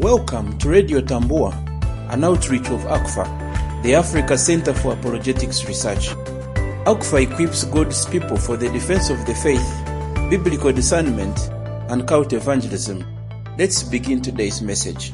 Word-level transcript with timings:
Welcome 0.00 0.56
to 0.60 0.70
Radio 0.70 1.02
Tambua, 1.02 1.52
an 2.10 2.24
outreach 2.24 2.70
of 2.70 2.80
ACFA, 2.84 3.82
the 3.82 3.94
Africa 3.94 4.38
Center 4.38 4.72
for 4.72 4.94
Apologetics 4.94 5.66
Research. 5.66 6.08
ACFA 6.86 7.30
equips 7.30 7.64
God's 7.64 8.06
people 8.06 8.38
for 8.38 8.56
the 8.56 8.70
defense 8.70 9.10
of 9.10 9.18
the 9.26 9.34
faith, 9.34 10.30
biblical 10.30 10.72
discernment, 10.72 11.38
and 11.90 12.08
cult 12.08 12.32
evangelism. 12.32 13.04
Let's 13.58 13.82
begin 13.82 14.22
today's 14.22 14.62
message. 14.62 15.12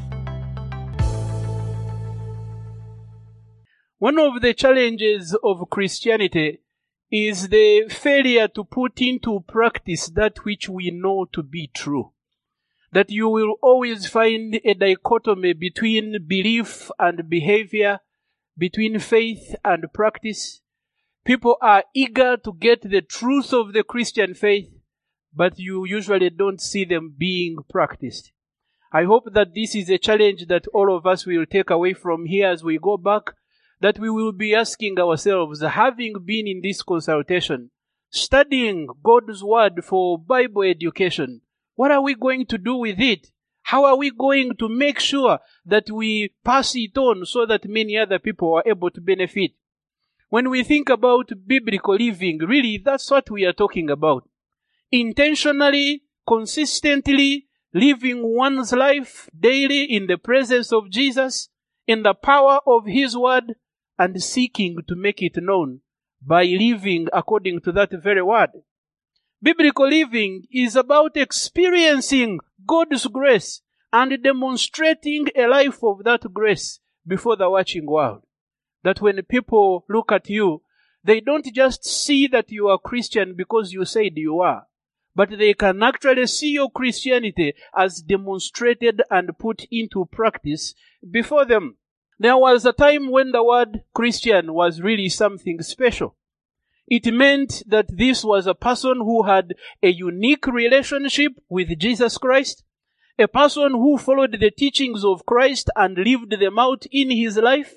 One 3.98 4.20
of 4.20 4.40
the 4.40 4.54
challenges 4.56 5.36
of 5.42 5.68
Christianity 5.68 6.60
is 7.10 7.48
the 7.48 7.88
failure 7.88 8.46
to 8.46 8.62
put 8.62 9.02
into 9.02 9.40
practice 9.48 10.06
that 10.10 10.44
which 10.44 10.68
we 10.68 10.92
know 10.92 11.26
to 11.32 11.42
be 11.42 11.72
true. 11.74 12.12
That 12.96 13.10
you 13.10 13.28
will 13.28 13.56
always 13.60 14.06
find 14.06 14.58
a 14.64 14.72
dichotomy 14.72 15.52
between 15.52 16.24
belief 16.26 16.90
and 16.98 17.28
behavior, 17.28 18.00
between 18.56 18.98
faith 19.00 19.54
and 19.62 19.92
practice. 19.92 20.62
People 21.22 21.56
are 21.60 21.84
eager 21.94 22.38
to 22.38 22.52
get 22.58 22.80
the 22.80 23.02
truth 23.02 23.52
of 23.52 23.74
the 23.74 23.82
Christian 23.82 24.32
faith, 24.32 24.70
but 25.34 25.58
you 25.58 25.84
usually 25.84 26.30
don't 26.30 26.60
see 26.60 26.84
them 26.86 27.14
being 27.18 27.56
practiced. 27.68 28.32
I 28.90 29.04
hope 29.04 29.26
that 29.34 29.54
this 29.54 29.74
is 29.74 29.90
a 29.90 29.98
challenge 29.98 30.46
that 30.46 30.66
all 30.72 30.96
of 30.96 31.04
us 31.04 31.26
will 31.26 31.44
take 31.44 31.68
away 31.68 31.92
from 31.92 32.24
here 32.24 32.48
as 32.48 32.64
we 32.64 32.78
go 32.78 32.96
back 32.96 33.34
that 33.80 33.98
we 33.98 34.10
will 34.10 34.32
be 34.32 34.54
asking 34.54 34.98
ourselves, 34.98 35.62
having 35.62 36.14
been 36.24 36.46
in 36.46 36.60
this 36.62 36.82
consultation, 36.82 37.70
studying 38.08 38.88
God's 39.02 39.44
Word 39.44 39.84
for 39.84 40.18
Bible 40.18 40.62
education, 40.62 41.42
what 41.76 41.92
are 41.92 42.02
we 42.02 42.14
going 42.14 42.46
to 42.46 42.58
do 42.58 42.76
with 42.76 42.98
it? 42.98 43.28
How 43.62 43.84
are 43.84 43.96
we 43.96 44.10
going 44.10 44.56
to 44.58 44.68
make 44.68 44.98
sure 44.98 45.38
that 45.64 45.90
we 45.90 46.32
pass 46.44 46.74
it 46.74 46.96
on 46.96 47.24
so 47.26 47.46
that 47.46 47.68
many 47.68 47.96
other 47.96 48.18
people 48.18 48.54
are 48.54 48.62
able 48.66 48.90
to 48.90 49.00
benefit? 49.00 49.52
When 50.28 50.50
we 50.50 50.64
think 50.64 50.88
about 50.88 51.30
biblical 51.46 51.94
living, 51.94 52.38
really, 52.38 52.78
that's 52.84 53.10
what 53.10 53.30
we 53.30 53.44
are 53.44 53.52
talking 53.52 53.90
about. 53.90 54.28
Intentionally, 54.90 56.02
consistently 56.26 57.46
living 57.72 58.34
one's 58.34 58.72
life 58.72 59.28
daily 59.38 59.84
in 59.84 60.06
the 60.06 60.16
presence 60.16 60.72
of 60.72 60.90
Jesus, 60.90 61.48
in 61.86 62.02
the 62.02 62.14
power 62.14 62.60
of 62.66 62.86
His 62.86 63.16
Word, 63.16 63.54
and 63.98 64.22
seeking 64.22 64.78
to 64.88 64.96
make 64.96 65.22
it 65.22 65.36
known 65.36 65.80
by 66.22 66.44
living 66.44 67.08
according 67.12 67.60
to 67.60 67.72
that 67.72 67.90
very 67.92 68.22
word. 68.22 68.50
Biblical 69.42 69.88
living 69.88 70.46
is 70.50 70.76
about 70.76 71.16
experiencing 71.16 72.40
God's 72.66 73.06
grace 73.06 73.60
and 73.92 74.22
demonstrating 74.22 75.26
a 75.36 75.46
life 75.46 75.84
of 75.84 76.04
that 76.04 76.32
grace 76.32 76.80
before 77.06 77.36
the 77.36 77.50
watching 77.50 77.86
world. 77.86 78.22
That 78.82 79.00
when 79.00 79.22
people 79.24 79.84
look 79.88 80.10
at 80.10 80.30
you, 80.30 80.62
they 81.04 81.20
don't 81.20 81.46
just 81.52 81.84
see 81.84 82.26
that 82.28 82.50
you 82.50 82.68
are 82.68 82.78
Christian 82.78 83.34
because 83.36 83.72
you 83.72 83.84
said 83.84 84.12
you 84.16 84.40
are, 84.40 84.66
but 85.14 85.30
they 85.30 85.54
can 85.54 85.82
actually 85.82 86.26
see 86.26 86.50
your 86.52 86.70
Christianity 86.70 87.54
as 87.76 88.02
demonstrated 88.02 89.02
and 89.10 89.38
put 89.38 89.66
into 89.70 90.06
practice 90.06 90.74
before 91.08 91.44
them. 91.44 91.76
There 92.18 92.36
was 92.36 92.64
a 92.64 92.72
time 92.72 93.10
when 93.10 93.32
the 93.32 93.44
word 93.44 93.82
Christian 93.94 94.54
was 94.54 94.80
really 94.80 95.10
something 95.10 95.60
special. 95.62 96.16
It 96.88 97.12
meant 97.12 97.62
that 97.66 97.86
this 97.88 98.24
was 98.24 98.46
a 98.46 98.54
person 98.54 98.98
who 98.98 99.24
had 99.24 99.54
a 99.82 99.88
unique 99.88 100.46
relationship 100.46 101.32
with 101.48 101.78
Jesus 101.78 102.16
Christ, 102.18 102.64
a 103.18 103.26
person 103.26 103.72
who 103.72 103.98
followed 103.98 104.36
the 104.40 104.50
teachings 104.50 105.04
of 105.04 105.26
Christ 105.26 105.70
and 105.74 105.98
lived 105.98 106.38
them 106.38 106.58
out 106.58 106.86
in 106.92 107.10
his 107.10 107.36
life. 107.36 107.74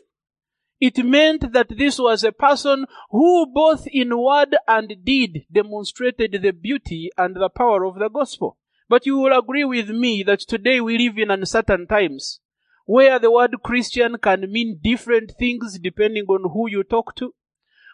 It 0.79 1.03
meant 1.03 1.51
that 1.53 1.69
this 1.77 1.99
was 1.99 2.23
a 2.23 2.31
person 2.31 2.85
who 3.09 3.47
both 3.53 3.85
in 3.87 4.17
word 4.17 4.55
and 4.67 4.93
deed 5.03 5.45
demonstrated 5.51 6.39
the 6.41 6.51
beauty 6.51 7.09
and 7.17 7.35
the 7.35 7.49
power 7.49 7.83
of 7.83 7.99
the 7.99 8.09
gospel. 8.09 8.57
But 8.87 9.05
you 9.05 9.17
will 9.17 9.37
agree 9.37 9.65
with 9.65 9.89
me 9.89 10.23
that 10.23 10.39
today 10.39 10.81
we 10.81 10.97
live 10.97 11.17
in 11.17 11.31
uncertain 11.31 11.87
times 11.87 12.39
where 12.85 13.19
the 13.19 13.29
word 13.29 13.55
Christian 13.63 14.17
can 14.17 14.51
mean 14.51 14.79
different 14.81 15.33
things 15.37 15.77
depending 15.77 16.25
on 16.25 16.49
who 16.51 16.67
you 16.67 16.83
talk 16.83 17.15
to, 17.17 17.35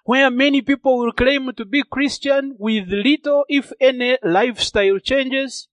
where 0.06 0.30
many 0.30 0.62
people 0.62 1.00
will 1.00 1.12
claim 1.12 1.52
to 1.54 1.66
be 1.66 1.84
Christian 1.84 2.56
with 2.58 2.88
little, 2.88 3.44
if 3.50 3.72
any, 3.82 4.18
lifestyle 4.24 5.00
changes, 5.00 5.68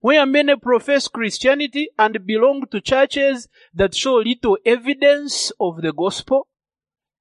where 0.00 0.24
many 0.24 0.56
profess 0.56 1.06
Christianity 1.06 1.88
and 1.98 2.24
belong 2.26 2.64
to 2.70 2.80
churches 2.80 3.46
that 3.74 3.94
show 3.94 4.16
little 4.16 4.56
evidence 4.64 5.52
of 5.60 5.82
the 5.82 5.92
gospel. 5.92 6.48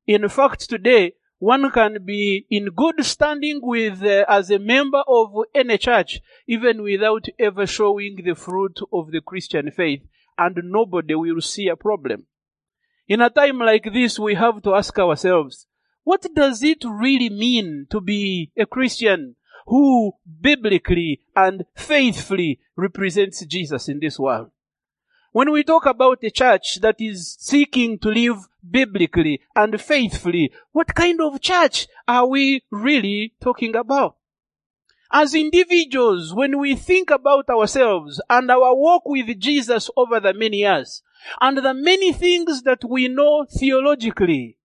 In 0.06 0.28
fact, 0.30 0.70
today, 0.70 1.14
one 1.40 1.70
can 1.70 2.06
be 2.06 2.46
in 2.50 2.70
good 2.70 3.06
standing 3.06 3.60
with 3.62 4.02
uh, 4.02 4.26
as 4.30 4.50
a 4.50 4.58
member 4.58 5.04
of 5.06 5.34
any 5.54 5.78
church 5.78 6.22
even 6.48 6.82
without 6.82 7.28
ever 7.38 7.68
showing 7.68 8.22
the 8.24 8.34
fruit 8.36 8.80
of 8.92 9.12
the 9.12 9.22
Christian 9.22 9.70
faith 9.70 10.02
and 10.38 10.58
nobody 10.64 11.14
will 11.14 11.42
see 11.42 11.68
a 11.68 11.76
problem. 11.76 12.26
In 13.08 13.22
a 13.22 13.30
time 13.30 13.60
like 13.60 13.92
this, 13.94 14.18
we 14.18 14.36
have 14.36 14.62
to 14.64 14.74
ask 14.74 14.98
ourselves, 14.98 15.68
what 16.08 16.26
does 16.34 16.64
it 16.64 16.86
really 16.86 17.30
mean 17.30 17.86
to 17.90 18.00
be 18.00 18.50
a 18.58 18.66
Christian 18.66 19.36
who 19.66 20.14
biblically 20.40 21.20
and 21.36 21.66
faithfully 21.76 22.62
represents 22.78 23.46
Jesus 23.46 23.90
in 23.90 24.00
this 24.00 24.18
world? 24.18 24.52
When 25.34 25.52
we 25.52 25.66
talk 25.66 25.86
about 25.86 26.24
a 26.24 26.30
church 26.30 26.80
that 26.80 26.96
is 27.00 27.36
seeking 27.38 28.00
to 28.00 28.08
live 28.08 28.38
biblically 28.72 29.42
and 29.54 29.82
faithfully, 29.82 30.54
what 30.72 30.96
kind 30.96 31.20
of 31.20 31.42
church 31.42 31.88
are 32.08 32.26
we 32.26 32.64
really 32.72 33.34
talking 33.42 33.76
about? 33.76 34.16
As 35.12 35.36
individuals, 35.36 36.34
when 36.34 36.58
we 36.58 36.78
think 36.78 37.10
about 37.10 37.50
ourselves 37.50 38.22
and 38.30 38.50
our 38.50 38.74
walk 38.74 39.04
with 39.06 39.38
Jesus 39.42 39.90
over 39.98 40.22
the 40.22 40.34
many 40.34 40.60
years, 40.60 41.04
and 41.42 41.58
the 41.58 41.74
many 41.74 42.14
things 42.14 42.62
that 42.62 42.86
we 42.90 43.10
know 43.10 43.46
theologically, 43.46 44.57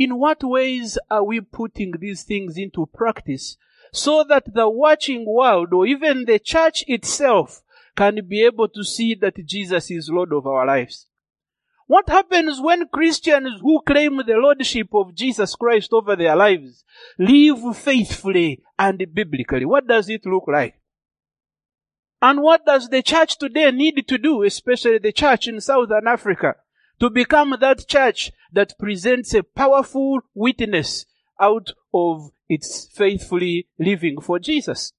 in 0.00 0.18
what 0.18 0.42
ways 0.42 0.98
are 1.10 1.22
we 1.22 1.42
putting 1.42 1.92
these 2.00 2.22
things 2.22 2.56
into 2.56 2.86
practice 2.86 3.58
so 3.92 4.24
that 4.26 4.54
the 4.54 4.66
watching 4.66 5.26
world 5.26 5.74
or 5.74 5.86
even 5.86 6.24
the 6.24 6.38
church 6.38 6.82
itself 6.88 7.60
can 7.94 8.18
be 8.26 8.42
able 8.42 8.66
to 8.66 8.82
see 8.82 9.14
that 9.14 9.44
Jesus 9.44 9.90
is 9.90 10.08
Lord 10.08 10.32
of 10.32 10.46
our 10.46 10.66
lives? 10.66 11.06
What 11.86 12.08
happens 12.08 12.62
when 12.62 12.88
Christians 12.88 13.60
who 13.60 13.82
claim 13.86 14.16
the 14.16 14.36
Lordship 14.36 14.88
of 14.94 15.14
Jesus 15.14 15.54
Christ 15.54 15.92
over 15.92 16.16
their 16.16 16.34
lives 16.34 16.82
live 17.18 17.76
faithfully 17.76 18.62
and 18.78 19.04
biblically? 19.12 19.66
What 19.66 19.86
does 19.86 20.08
it 20.08 20.24
look 20.24 20.44
like? 20.48 20.80
And 22.22 22.40
what 22.40 22.64
does 22.64 22.88
the 22.88 23.02
church 23.02 23.36
today 23.36 23.70
need 23.70 24.08
to 24.08 24.16
do, 24.16 24.44
especially 24.44 24.96
the 24.96 25.12
church 25.12 25.46
in 25.46 25.60
Southern 25.60 26.06
Africa, 26.06 26.54
to 27.00 27.10
become 27.10 27.54
that 27.60 27.86
church 27.86 28.30
that 28.52 28.78
presents 28.78 29.34
a 29.34 29.42
powerful 29.42 30.20
witness 30.34 31.06
out 31.40 31.72
of 31.94 32.30
its 32.48 32.88
faithfully 32.92 33.68
living 33.78 34.20
for 34.20 34.38
Jesus? 34.38 34.92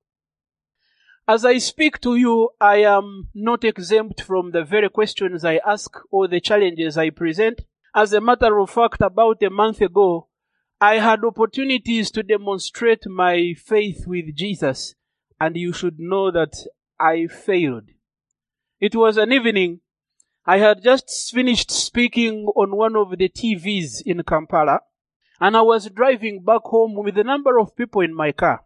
As 1.27 1.45
I 1.45 1.59
speak 1.59 2.01
to 2.01 2.15
you, 2.15 2.49
I 2.59 2.77
am 2.77 3.29
not 3.33 3.63
exempt 3.63 4.21
from 4.21 4.51
the 4.51 4.63
very 4.63 4.89
questions 4.89 5.45
I 5.45 5.61
ask 5.65 5.95
or 6.11 6.27
the 6.27 6.41
challenges 6.41 6.97
I 6.97 7.09
present. 7.11 7.61
As 7.95 8.11
a 8.11 8.21
matter 8.21 8.59
of 8.59 8.69
fact, 8.69 9.01
about 9.01 9.43
a 9.43 9.49
month 9.49 9.81
ago, 9.81 10.27
I 10.79 10.95
had 10.95 11.23
opportunities 11.23 12.09
to 12.11 12.23
demonstrate 12.23 13.05
my 13.07 13.53
faith 13.55 14.05
with 14.07 14.35
Jesus, 14.35 14.95
and 15.39 15.55
you 15.55 15.73
should 15.73 15.99
know 15.99 16.31
that 16.31 16.53
I 16.99 17.27
failed. 17.27 17.89
It 18.79 18.95
was 18.95 19.17
an 19.17 19.31
evening. 19.31 19.81
I 20.45 20.57
had 20.57 20.83
just 20.83 21.31
finished 21.33 21.71
speaking 21.71 22.45
on 22.55 22.75
one 22.75 22.95
of 22.95 23.17
the 23.17 23.29
TVs 23.29 24.01
in 24.05 24.23
Kampala, 24.23 24.81
and 25.39 25.55
I 25.55 25.61
was 25.61 25.89
driving 25.89 26.43
back 26.43 26.63
home 26.65 26.95
with 26.95 27.17
a 27.17 27.23
number 27.23 27.59
of 27.59 27.75
people 27.75 28.01
in 28.01 28.13
my 28.13 28.31
car 28.31 28.65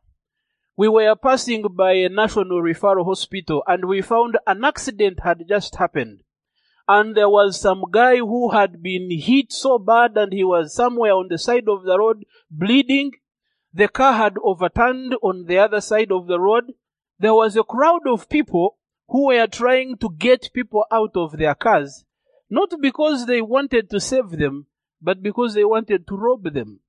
we 0.78 0.90
were 0.90 1.16
passing 1.16 1.64
by 1.72 1.94
a 1.94 2.10
national 2.10 2.62
referral 2.62 3.06
hospital 3.06 3.64
and 3.66 3.86
we 3.86 4.02
found 4.02 4.38
an 4.46 4.64
accident 4.66 5.20
had 5.24 5.44
just 5.48 5.76
happened. 5.76 6.22
And 6.88 7.16
there 7.16 7.30
was 7.30 7.60
some 7.60 7.86
guy 7.92 8.18
who 8.18 8.52
had 8.52 8.84
been 8.84 9.10
hit 9.10 9.52
so 9.52 9.80
bad 9.80 10.18
and 10.18 10.34
he 10.34 10.44
was 10.44 10.76
somewhere 10.76 11.14
on 11.14 11.28
the 11.30 11.38
side 11.38 11.68
of 11.70 11.84
the 11.84 11.98
road 11.98 12.26
bleeding. 12.52 13.12
The 13.74 13.88
car 13.88 14.14
had 14.14 14.36
overturned 14.44 15.16
on 15.24 15.46
the 15.46 15.60
other 15.60 15.82
side 15.82 16.12
of 16.12 16.28
the 16.28 16.40
road. 16.40 16.74
There 17.18 17.34
was 17.34 17.56
a 17.56 17.64
crowd 17.64 18.02
of 18.06 18.30
people 18.30 18.78
who 19.08 19.28
were 19.28 19.48
trying 19.48 19.98
to 19.98 20.10
get 20.18 20.54
people 20.54 20.86
out 20.92 21.12
of 21.16 21.38
their 21.38 21.56
cars, 21.56 22.06
not 22.50 22.74
because 22.82 23.26
they 23.26 23.42
wanted 23.42 23.90
to 23.90 24.00
save 24.00 24.32
them, 24.32 24.68
but 25.02 25.22
because 25.22 25.54
they 25.54 25.66
wanted 25.66 26.08
to 26.08 26.16
rob 26.16 26.54
them. 26.54 26.80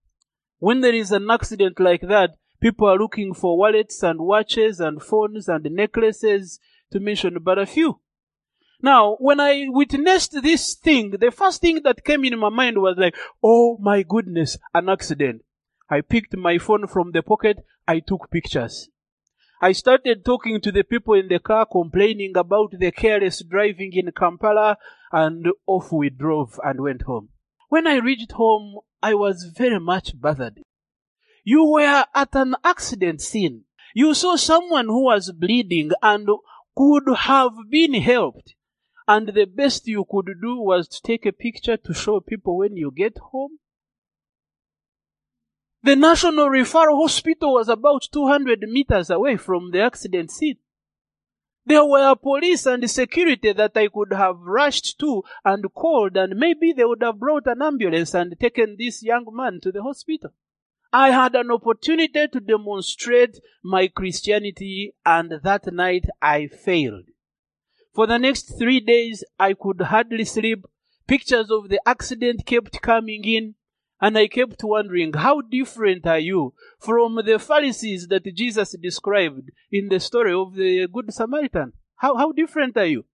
When 0.59 0.81
there 0.81 0.95
is 0.95 1.13
an 1.13 1.31
accident 1.31 1.79
like 1.79 2.03
that, 2.03 2.37
People 2.61 2.89
are 2.89 2.99
looking 2.99 3.35
for 3.35 3.59
wallets 3.59 4.03
and 4.03 4.21
watches 4.21 4.81
and 4.81 5.03
phones 5.03 5.49
and 5.49 5.65
necklaces, 5.71 6.59
to 6.91 7.01
mention 7.01 7.39
but 7.43 7.59
a 7.59 7.67
few. 7.67 8.01
Now, 8.81 9.17
when 9.19 9.41
I 9.41 9.67
witnessed 9.69 10.43
this 10.43 10.75
thing, 10.75 11.15
the 11.19 11.31
first 11.31 11.61
thing 11.61 11.83
that 11.85 12.05
came 12.05 12.25
in 12.25 12.39
my 12.39 12.49
mind 12.49 12.79
was 12.79 12.97
like, 12.99 13.17
oh 13.43 13.79
my 13.81 14.03
goodness, 14.03 14.59
an 14.75 14.89
accident. 14.89 15.43
I 15.91 16.01
picked 16.01 16.37
my 16.37 16.59
phone 16.59 16.87
from 16.87 17.13
the 17.13 17.23
pocket, 17.23 17.59
I 17.87 18.01
took 18.01 18.31
pictures. 18.31 18.89
I 19.67 19.73
started 19.73 20.25
talking 20.25 20.61
to 20.61 20.71
the 20.71 20.85
people 20.85 21.15
in 21.15 21.27
the 21.27 21.41
car, 21.41 21.67
complaining 21.67 22.37
about 22.37 22.71
the 22.79 22.93
careless 22.93 23.43
driving 23.43 23.93
in 23.95 24.13
Kampala, 24.17 24.79
and 25.11 25.45
off 25.67 25.91
we 25.91 26.09
drove 26.09 26.61
and 26.63 26.81
went 26.81 27.03
home. 27.03 27.31
When 27.69 27.89
I 27.89 27.97
reached 27.97 28.31
home, 28.31 28.79
I 29.03 29.15
was 29.15 29.53
very 29.59 29.81
much 29.81 30.13
bothered. 30.21 30.61
You 31.43 31.65
were 31.65 32.05
at 32.15 32.29
an 32.35 32.55
accident 32.63 33.21
scene. 33.21 33.65
You 33.93 34.15
saw 34.15 34.37
someone 34.37 34.87
who 34.87 35.07
was 35.07 35.33
bleeding 35.33 35.91
and 36.01 36.29
could 36.77 37.17
have 37.17 37.55
been 37.69 37.95
helped. 37.95 38.55
And 39.09 39.31
the 39.31 39.47
best 39.47 39.89
you 39.89 40.07
could 40.09 40.29
do 40.41 40.61
was 40.61 40.87
to 40.87 41.03
take 41.03 41.27
a 41.27 41.33
picture 41.33 41.77
to 41.77 41.93
show 41.93 42.21
people 42.21 42.57
when 42.59 42.77
you 42.77 42.93
get 42.97 43.19
home. 43.33 43.59
The 45.87 45.95
National 45.95 46.49
Referral 46.49 47.01
Hospital 47.01 47.55
was 47.55 47.69
about 47.69 48.09
200 48.11 48.59
meters 48.63 49.09
away 49.09 49.37
from 49.37 49.71
the 49.71 49.83
accident 49.83 50.33
scene. 50.33 50.57
There 51.65 51.85
were 51.85 52.17
police 52.17 52.67
and 52.67 52.91
security 52.91 53.53
that 53.53 53.77
I 53.77 53.87
could 53.87 54.13
have 54.13 54.37
rushed 54.41 54.99
to 54.99 55.23
and 55.45 55.73
called 55.73 56.17
and 56.17 56.41
maybe 56.41 56.73
they 56.73 56.85
would 56.85 57.05
have 57.05 57.21
brought 57.21 57.47
an 57.47 57.63
ambulance 57.63 58.15
and 58.15 58.35
taken 58.41 58.75
this 58.77 59.05
young 59.05 59.27
man 59.31 59.61
to 59.63 59.71
the 59.71 59.85
hospital. 59.85 60.31
I 60.93 61.13
had 61.13 61.37
an 61.37 61.53
opportunity 61.53 62.27
to 62.27 62.41
demonstrate 62.41 63.39
my 63.63 63.87
Christianity 63.87 64.97
and 65.05 65.35
that 65.45 65.73
night 65.73 66.07
I 66.21 66.49
failed. 66.49 67.05
For 67.95 68.09
the 68.09 68.19
next 68.19 68.59
three 68.59 68.81
days, 68.81 69.23
I 69.39 69.55
could 69.55 69.81
hardly 69.83 70.25
sleep. 70.25 70.65
Pictures 71.07 71.49
of 71.49 71.69
the 71.69 71.81
accident 71.87 72.45
kept 72.45 72.83
coming 72.83 73.23
in. 73.25 73.55
And 74.01 74.19
I 74.19 74.27
kept 74.27 74.63
wondering, 74.63 75.13
how 75.15 75.41
different 75.41 76.07
are 76.07 76.19
you 76.19 76.53
from 76.79 77.17
the 77.25 77.39
Pharisees 77.39 78.09
that 78.09 78.25
Jesus 78.35 78.77
described 78.81 79.51
in 79.73 79.89
the 79.89 80.01
story 80.01 80.35
of 80.35 80.55
the 80.55 80.87
Good 80.93 81.13
Samaritan? 81.13 81.73
How, 81.97 82.17
how 82.17 82.33
different 82.33 82.77
are 82.77 82.85
you? 82.85 83.07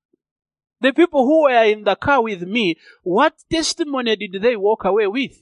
The 0.81 0.93
people 0.93 1.25
who 1.25 1.44
were 1.44 1.64
in 1.64 1.84
the 1.84 1.94
car 1.94 2.23
with 2.23 2.43
me, 2.43 2.76
what 3.05 3.34
testimony 3.49 4.17
did 4.17 4.43
they 4.43 4.56
walk 4.56 4.84
away 4.84 5.06
with? 5.06 5.40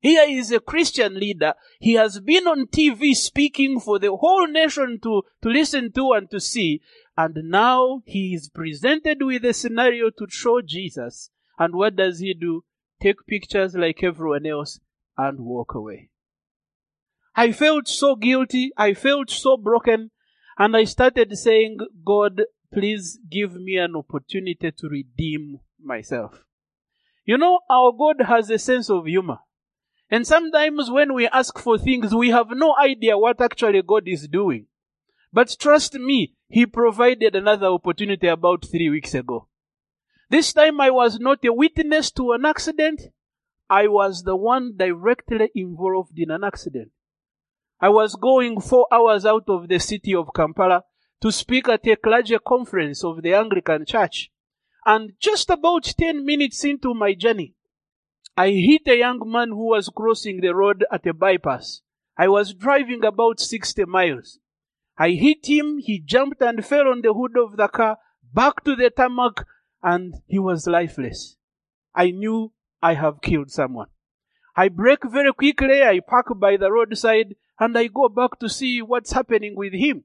Here 0.00 0.24
is 0.26 0.52
a 0.52 0.60
Christian 0.60 1.18
leader. 1.18 1.54
He 1.80 1.94
has 1.94 2.20
been 2.20 2.46
on 2.46 2.68
TV 2.68 3.14
speaking 3.14 3.80
for 3.80 3.98
the 3.98 4.14
whole 4.14 4.46
nation 4.46 4.98
to, 5.02 5.22
to 5.42 5.48
listen 5.48 5.92
to 5.92 6.12
and 6.12 6.30
to 6.30 6.40
see. 6.40 6.80
And 7.16 7.36
now 7.50 8.02
he 8.06 8.32
is 8.32 8.48
presented 8.48 9.18
with 9.20 9.44
a 9.44 9.52
scenario 9.52 10.10
to 10.10 10.26
show 10.30 10.62
Jesus. 10.62 11.30
And 11.58 11.74
what 11.74 11.96
does 11.96 12.20
he 12.20 12.32
do? 12.32 12.64
Take 13.00 13.26
pictures 13.26 13.74
like 13.74 14.02
everyone 14.02 14.46
else 14.46 14.80
and 15.16 15.40
walk 15.40 15.74
away. 15.74 16.10
I 17.34 17.52
felt 17.52 17.88
so 17.88 18.16
guilty. 18.16 18.72
I 18.76 18.94
felt 18.94 19.30
so 19.30 19.56
broken. 19.56 20.10
And 20.58 20.76
I 20.76 20.84
started 20.84 21.36
saying, 21.38 21.78
God, 22.04 22.42
please 22.72 23.18
give 23.30 23.54
me 23.54 23.76
an 23.76 23.94
opportunity 23.94 24.72
to 24.72 24.88
redeem 24.88 25.60
myself. 25.82 26.44
You 27.24 27.38
know, 27.38 27.60
our 27.70 27.92
God 27.92 28.26
has 28.26 28.50
a 28.50 28.58
sense 28.58 28.90
of 28.90 29.06
humor. 29.06 29.38
And 30.10 30.26
sometimes 30.26 30.90
when 30.90 31.14
we 31.14 31.28
ask 31.28 31.58
for 31.58 31.78
things, 31.78 32.14
we 32.14 32.30
have 32.30 32.46
no 32.50 32.74
idea 32.80 33.18
what 33.18 33.40
actually 33.40 33.82
God 33.82 34.08
is 34.08 34.26
doing. 34.26 34.66
But 35.32 35.54
trust 35.58 35.94
me, 35.94 36.34
He 36.48 36.64
provided 36.64 37.36
another 37.36 37.66
opportunity 37.66 38.26
about 38.28 38.64
three 38.64 38.88
weeks 38.88 39.14
ago. 39.14 39.47
This 40.30 40.52
time 40.52 40.80
I 40.80 40.90
was 40.90 41.18
not 41.18 41.44
a 41.44 41.52
witness 41.52 42.10
to 42.12 42.32
an 42.32 42.44
accident. 42.44 43.00
I 43.70 43.88
was 43.88 44.24
the 44.24 44.36
one 44.36 44.76
directly 44.76 45.50
involved 45.54 46.18
in 46.18 46.30
an 46.30 46.44
accident. 46.44 46.90
I 47.80 47.88
was 47.88 48.14
going 48.14 48.60
four 48.60 48.86
hours 48.92 49.24
out 49.24 49.44
of 49.48 49.68
the 49.68 49.78
city 49.78 50.14
of 50.14 50.34
Kampala 50.34 50.84
to 51.22 51.32
speak 51.32 51.68
at 51.68 51.86
a 51.86 51.96
clergy 51.96 52.36
conference 52.46 53.04
of 53.04 53.22
the 53.22 53.34
Anglican 53.34 53.86
Church. 53.86 54.30
And 54.84 55.12
just 55.18 55.48
about 55.48 55.84
10 55.84 56.24
minutes 56.24 56.64
into 56.64 56.92
my 56.92 57.14
journey, 57.14 57.54
I 58.36 58.50
hit 58.50 58.82
a 58.86 58.98
young 58.98 59.20
man 59.24 59.48
who 59.48 59.68
was 59.70 59.88
crossing 59.88 60.40
the 60.40 60.54
road 60.54 60.84
at 60.92 61.06
a 61.06 61.14
bypass. 61.14 61.80
I 62.16 62.28
was 62.28 62.54
driving 62.54 63.04
about 63.04 63.40
60 63.40 63.84
miles. 63.86 64.38
I 64.98 65.10
hit 65.10 65.46
him, 65.46 65.78
he 65.78 66.00
jumped 66.00 66.42
and 66.42 66.64
fell 66.64 66.88
on 66.88 67.02
the 67.02 67.14
hood 67.14 67.36
of 67.36 67.56
the 67.56 67.68
car, 67.68 67.98
back 68.34 68.64
to 68.64 68.76
the 68.76 68.90
tarmac, 68.90 69.46
and 69.82 70.14
he 70.26 70.38
was 70.38 70.66
lifeless. 70.66 71.36
I 71.94 72.10
knew 72.10 72.52
I 72.82 72.94
have 72.94 73.20
killed 73.20 73.50
someone. 73.50 73.88
I 74.56 74.68
brake 74.68 75.04
very 75.04 75.32
quickly, 75.32 75.82
I 75.82 76.00
park 76.00 76.26
by 76.36 76.56
the 76.56 76.70
roadside, 76.70 77.36
and 77.60 77.76
I 77.76 77.86
go 77.88 78.08
back 78.08 78.38
to 78.40 78.48
see 78.48 78.82
what's 78.82 79.12
happening 79.12 79.54
with 79.56 79.72
him. 79.72 80.04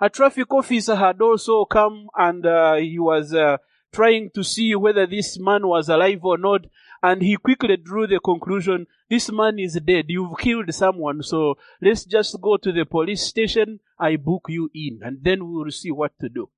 A 0.00 0.08
traffic 0.08 0.52
officer 0.52 0.94
had 0.94 1.20
also 1.20 1.64
come 1.64 2.08
and 2.16 2.46
uh, 2.46 2.74
he 2.74 2.98
was 2.98 3.34
uh, 3.34 3.58
trying 3.92 4.30
to 4.34 4.44
see 4.44 4.74
whether 4.74 5.06
this 5.06 5.38
man 5.40 5.66
was 5.66 5.88
alive 5.88 6.20
or 6.22 6.38
not. 6.38 6.66
And 7.02 7.22
he 7.22 7.36
quickly 7.36 7.76
drew 7.76 8.06
the 8.06 8.20
conclusion, 8.20 8.86
this 9.08 9.30
man 9.30 9.58
is 9.58 9.80
dead. 9.84 10.06
You've 10.08 10.38
killed 10.38 10.72
someone. 10.72 11.22
So 11.22 11.58
let's 11.80 12.04
just 12.04 12.40
go 12.40 12.56
to 12.56 12.72
the 12.72 12.84
police 12.84 13.22
station. 13.22 13.80
I 13.98 14.16
book 14.16 14.46
you 14.48 14.70
in 14.72 15.00
and 15.02 15.18
then 15.22 15.46
we 15.46 15.64
will 15.64 15.70
see 15.70 15.90
what 15.90 16.12
to 16.20 16.28
do. 16.28 16.48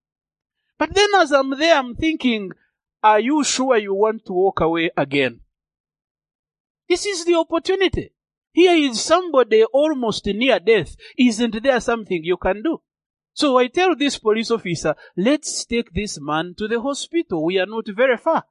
But 0.81 0.95
then 0.95 1.11
as 1.17 1.31
I'm 1.31 1.51
there, 1.51 1.77
I'm 1.77 1.95
thinking, 1.95 2.53
are 3.03 3.21
you 3.21 3.45
sure 3.45 3.77
you 3.77 3.93
want 3.93 4.25
to 4.25 4.33
walk 4.33 4.61
away 4.61 4.91
again? 4.97 5.41
This 6.89 7.05
is 7.05 7.27
the 7.27 7.35
opportunity. 7.35 8.15
Here 8.51 8.73
is 8.73 8.99
somebody 8.99 9.63
almost 9.65 10.25
near 10.25 10.59
death. 10.59 10.97
Isn't 11.19 11.63
there 11.63 11.81
something 11.81 12.25
you 12.25 12.39
can 12.39 12.63
do? 12.63 12.81
So 13.35 13.59
I 13.59 13.67
tell 13.67 13.95
this 13.95 14.19
police 14.19 14.51
officer, 14.51 14.95
let's 15.19 15.67
take 15.67 15.93
this 15.93 16.19
man 16.19 16.55
to 16.57 16.67
the 16.67 16.81
hospital. 16.81 17.45
We 17.45 17.59
are 17.59 17.67
not 17.67 17.87
very 17.89 18.17
far. 18.17 18.45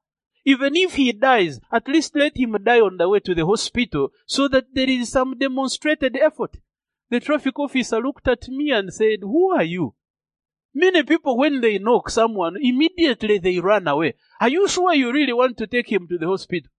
Even 0.46 0.76
if 0.76 0.94
he 0.94 1.12
dies, 1.14 1.60
at 1.72 1.88
least 1.88 2.16
let 2.16 2.38
him 2.38 2.56
die 2.64 2.80
on 2.80 2.98
the 2.98 3.10
way 3.10 3.22
to 3.22 3.34
the 3.34 3.48
hospital 3.48 4.12
so 4.28 4.48
that 4.50 4.68
there 4.76 4.88
is 4.88 5.10
some 5.10 5.36
demonstrated 5.40 6.16
effort. 6.16 6.58
The 7.10 7.22
traffic 7.22 7.58
officer 7.58 8.00
looked 8.00 8.28
at 8.28 8.48
me 8.50 8.70
and 8.70 8.94
said, 8.94 9.22
who 9.24 9.52
are 9.52 9.64
you? 9.64 9.96
Many 10.74 11.04
people, 11.04 11.38
when 11.38 11.62
they 11.62 11.80
knock 11.80 12.10
someone, 12.10 12.56
immediately 12.62 13.40
they 13.40 13.60
run 13.60 13.88
away. 13.88 14.14
Are 14.40 14.50
you 14.50 14.68
sure 14.68 14.94
you 14.94 15.12
really 15.12 15.34
want 15.34 15.58
to 15.58 15.68
take 15.68 15.92
him 15.92 16.08
to 16.08 16.18
the 16.18 16.28
hospital? 16.28 16.70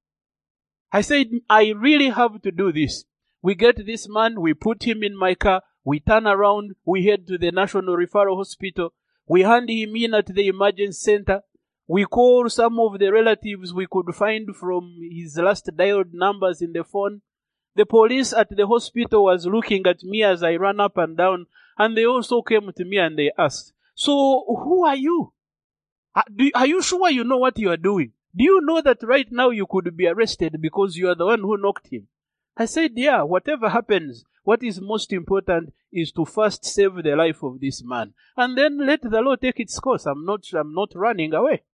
I 0.92 1.00
said, 1.02 1.28
I 1.48 1.70
really 1.70 2.08
have 2.08 2.40
to 2.42 2.50
do 2.50 2.72
this. 2.72 3.04
We 3.42 3.54
get 3.54 3.84
this 3.86 4.08
man, 4.08 4.40
we 4.40 4.54
put 4.54 4.84
him 4.84 5.02
in 5.02 5.16
my 5.16 5.34
car, 5.34 5.62
we 5.84 6.00
turn 6.00 6.26
around, 6.26 6.72
we 6.84 7.06
head 7.06 7.26
to 7.28 7.38
the 7.38 7.50
National 7.50 7.96
Referral 7.96 8.36
Hospital, 8.36 8.92
we 9.26 9.42
hand 9.42 9.70
him 9.70 9.96
in 9.96 10.14
at 10.14 10.26
the 10.26 10.48
emergency 10.48 10.98
center, 10.98 11.42
we 11.86 12.04
call 12.04 12.48
some 12.48 12.78
of 12.78 12.98
the 12.98 13.10
relatives 13.10 13.74
we 13.74 13.86
could 13.90 14.14
find 14.14 14.54
from 14.54 14.96
his 15.10 15.36
last 15.38 15.68
dialed 15.76 16.12
numbers 16.12 16.62
in 16.62 16.72
the 16.72 16.84
phone. 16.84 17.22
The 17.74 17.86
police 17.86 18.32
at 18.32 18.54
the 18.54 18.66
hospital 18.66 19.24
was 19.24 19.46
looking 19.46 19.86
at 19.86 20.02
me 20.02 20.22
as 20.22 20.42
I 20.42 20.56
ran 20.56 20.80
up 20.80 20.96
and 20.98 21.16
down, 21.16 21.46
and 21.78 21.96
they 21.96 22.04
also 22.04 22.42
came 22.42 22.70
to 22.76 22.84
me 22.84 22.98
and 22.98 23.18
they 23.18 23.30
asked, 23.38 23.72
So, 24.00 24.46
who 24.48 24.86
are 24.86 24.96
you? 24.96 25.34
Are 26.54 26.66
you 26.66 26.80
sure 26.80 27.10
you 27.10 27.22
know 27.22 27.36
what 27.36 27.58
you 27.58 27.68
are 27.70 27.76
doing? 27.76 28.12
Do 28.34 28.44
you 28.44 28.62
know 28.62 28.80
that 28.80 29.02
right 29.02 29.30
now 29.30 29.50
you 29.50 29.66
could 29.68 29.94
be 29.94 30.06
arrested 30.06 30.56
because 30.58 30.96
you 30.96 31.10
are 31.10 31.14
the 31.14 31.26
one 31.26 31.40
who 31.40 31.58
knocked 31.58 31.88
him? 31.88 32.08
I 32.56 32.64
said, 32.64 32.92
Yeah, 32.94 33.24
whatever 33.24 33.68
happens, 33.68 34.24
what 34.42 34.62
is 34.62 34.80
most 34.80 35.12
important 35.12 35.74
is 35.92 36.12
to 36.12 36.24
first 36.24 36.64
save 36.64 36.94
the 37.02 37.14
life 37.14 37.42
of 37.42 37.60
this 37.60 37.84
man. 37.84 38.14
And 38.38 38.56
then 38.56 38.86
let 38.86 39.02
the 39.02 39.20
law 39.20 39.36
take 39.36 39.60
its 39.60 39.78
course. 39.78 40.06
I'm 40.06 40.24
not, 40.24 40.46
I'm 40.54 40.72
not 40.72 40.92
running 40.94 41.34
away. 41.34 41.64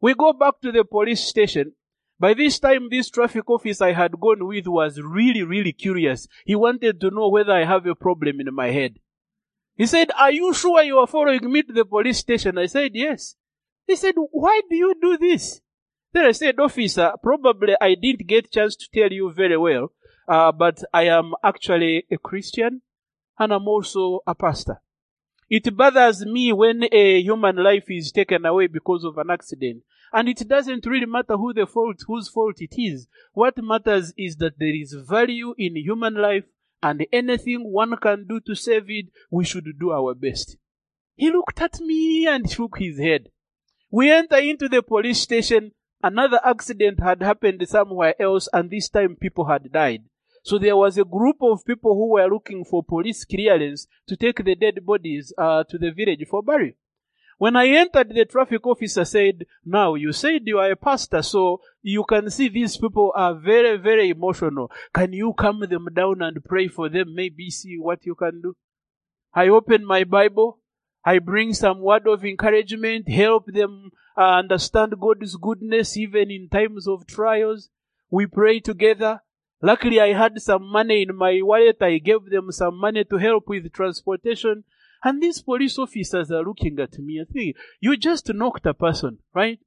We 0.00 0.14
go 0.14 0.32
back 0.32 0.62
to 0.62 0.72
the 0.72 0.84
police 0.84 1.20
station. 1.20 1.74
By 2.18 2.32
this 2.32 2.58
time, 2.58 2.88
this 2.90 3.10
traffic 3.10 3.50
officer 3.50 3.84
I 3.84 3.92
had 3.92 4.18
gone 4.18 4.46
with 4.46 4.66
was 4.66 4.98
really, 4.98 5.42
really 5.42 5.74
curious. 5.74 6.26
He 6.46 6.54
wanted 6.54 7.02
to 7.02 7.10
know 7.10 7.28
whether 7.28 7.52
I 7.52 7.66
have 7.66 7.84
a 7.84 7.94
problem 7.94 8.40
in 8.40 8.54
my 8.54 8.70
head. 8.70 8.98
He 9.80 9.86
said, 9.86 10.10
are 10.18 10.30
you 10.30 10.52
sure 10.52 10.82
you 10.82 10.98
are 10.98 11.06
following 11.06 11.50
me 11.50 11.62
to 11.62 11.72
the 11.72 11.86
police 11.86 12.18
station? 12.18 12.58
I 12.58 12.66
said, 12.66 12.90
yes. 12.92 13.36
He 13.86 13.96
said, 13.96 14.14
why 14.30 14.60
do 14.68 14.76
you 14.76 14.94
do 15.00 15.16
this? 15.16 15.62
Then 16.12 16.26
I 16.26 16.32
said, 16.32 16.60
officer, 16.60 17.12
probably 17.22 17.76
I 17.80 17.94
didn't 17.94 18.26
get 18.26 18.52
chance 18.52 18.76
to 18.76 18.86
tell 18.92 19.10
you 19.10 19.32
very 19.32 19.56
well, 19.56 19.92
uh, 20.28 20.52
but 20.52 20.84
I 20.92 21.04
am 21.04 21.32
actually 21.42 22.04
a 22.10 22.18
Christian 22.18 22.82
and 23.38 23.54
I'm 23.54 23.66
also 23.66 24.20
a 24.26 24.34
pastor. 24.34 24.82
It 25.48 25.74
bothers 25.74 26.26
me 26.26 26.52
when 26.52 26.84
a 26.92 27.22
human 27.22 27.56
life 27.56 27.90
is 27.90 28.12
taken 28.12 28.44
away 28.44 28.66
because 28.66 29.02
of 29.04 29.16
an 29.16 29.30
accident. 29.30 29.82
And 30.12 30.28
it 30.28 30.46
doesn't 30.46 30.84
really 30.84 31.06
matter 31.06 31.38
who 31.38 31.54
the 31.54 31.64
fault, 31.64 32.02
whose 32.06 32.28
fault 32.28 32.60
it 32.60 32.74
is. 32.76 33.08
What 33.32 33.56
matters 33.56 34.12
is 34.18 34.36
that 34.36 34.58
there 34.58 34.76
is 34.76 34.92
value 34.92 35.54
in 35.56 35.74
human 35.76 36.16
life 36.16 36.44
and 36.82 37.06
anything 37.12 37.70
one 37.72 37.96
can 37.96 38.26
do 38.26 38.40
to 38.40 38.54
save 38.54 38.88
it, 38.88 39.06
we 39.30 39.44
should 39.44 39.66
do 39.78 39.92
our 39.92 40.14
best. 40.14 40.56
He 41.16 41.30
looked 41.30 41.60
at 41.60 41.80
me 41.80 42.26
and 42.26 42.50
shook 42.50 42.78
his 42.78 42.98
head. 42.98 43.28
We 43.90 44.10
enter 44.10 44.38
into 44.38 44.68
the 44.68 44.82
police 44.82 45.20
station. 45.20 45.72
Another 46.02 46.40
accident 46.44 47.00
had 47.00 47.22
happened 47.22 47.66
somewhere 47.68 48.14
else 48.20 48.48
and 48.52 48.70
this 48.70 48.88
time 48.88 49.16
people 49.16 49.44
had 49.46 49.70
died. 49.70 50.04
So 50.42 50.58
there 50.58 50.76
was 50.76 50.96
a 50.96 51.04
group 51.04 51.36
of 51.42 51.64
people 51.66 51.94
who 51.94 52.12
were 52.12 52.26
looking 52.26 52.64
for 52.64 52.82
police 52.82 53.24
clearance 53.24 53.86
to 54.08 54.16
take 54.16 54.42
the 54.42 54.54
dead 54.54 54.86
bodies 54.86 55.32
uh, 55.36 55.64
to 55.64 55.76
the 55.76 55.90
village 55.90 56.26
for 56.30 56.42
burial. 56.42 56.74
When 57.40 57.56
I 57.56 57.68
entered, 57.68 58.10
the 58.10 58.26
traffic 58.26 58.66
officer 58.66 59.06
said, 59.06 59.46
now 59.64 59.94
you 59.94 60.12
said 60.12 60.42
you 60.44 60.58
are 60.58 60.72
a 60.72 60.76
pastor, 60.76 61.22
so 61.22 61.62
you 61.80 62.04
can 62.04 62.28
see 62.28 62.50
these 62.50 62.76
people 62.76 63.14
are 63.16 63.34
very, 63.34 63.78
very 63.78 64.10
emotional. 64.10 64.70
Can 64.92 65.14
you 65.14 65.32
calm 65.32 65.60
them 65.60 65.88
down 65.94 66.20
and 66.20 66.44
pray 66.44 66.68
for 66.68 66.90
them? 66.90 67.14
Maybe 67.14 67.48
see 67.48 67.78
what 67.78 68.04
you 68.04 68.14
can 68.14 68.42
do. 68.42 68.56
I 69.32 69.48
open 69.48 69.86
my 69.86 70.04
Bible. 70.04 70.58
I 71.02 71.18
bring 71.18 71.54
some 71.54 71.80
word 71.80 72.06
of 72.06 72.26
encouragement, 72.26 73.08
help 73.08 73.46
them 73.46 73.92
uh, 74.18 74.40
understand 74.40 75.00
God's 75.00 75.34
goodness 75.36 75.96
even 75.96 76.30
in 76.30 76.50
times 76.50 76.86
of 76.86 77.06
trials. 77.06 77.70
We 78.10 78.26
pray 78.26 78.60
together. 78.60 79.22
Luckily, 79.62 79.98
I 79.98 80.12
had 80.12 80.42
some 80.42 80.70
money 80.70 81.06
in 81.08 81.16
my 81.16 81.40
wallet. 81.42 81.78
I 81.80 81.96
gave 81.96 82.26
them 82.28 82.52
some 82.52 82.78
money 82.78 83.04
to 83.04 83.16
help 83.16 83.48
with 83.48 83.72
transportation. 83.72 84.64
And 85.02 85.22
these 85.22 85.40
police 85.40 85.78
officers 85.78 86.30
are 86.30 86.44
looking 86.44 86.78
at 86.78 86.98
me 86.98 87.18
and 87.18 87.28
thinking, 87.28 87.54
you 87.80 87.96
just 87.96 88.32
knocked 88.32 88.66
a 88.66 88.74
person, 88.74 89.18
right? 89.34 89.58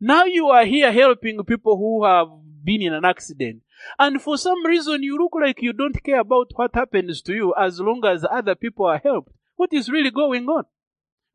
Now 0.00 0.24
you 0.24 0.48
are 0.48 0.64
here 0.64 0.92
helping 0.92 1.42
people 1.44 1.76
who 1.76 2.04
have 2.04 2.28
been 2.62 2.82
in 2.82 2.92
an 2.92 3.04
accident. 3.04 3.62
And 3.98 4.20
for 4.20 4.36
some 4.36 4.64
reason, 4.66 5.02
you 5.02 5.16
look 5.16 5.32
like 5.40 5.62
you 5.62 5.72
don't 5.72 6.02
care 6.02 6.20
about 6.20 6.50
what 6.54 6.74
happens 6.74 7.22
to 7.22 7.34
you 7.34 7.54
as 7.58 7.80
long 7.80 8.04
as 8.04 8.26
other 8.30 8.54
people 8.54 8.86
are 8.86 8.98
helped. 8.98 9.32
What 9.56 9.72
is 9.72 9.88
really 9.88 10.10
going 10.10 10.46
on? 10.48 10.64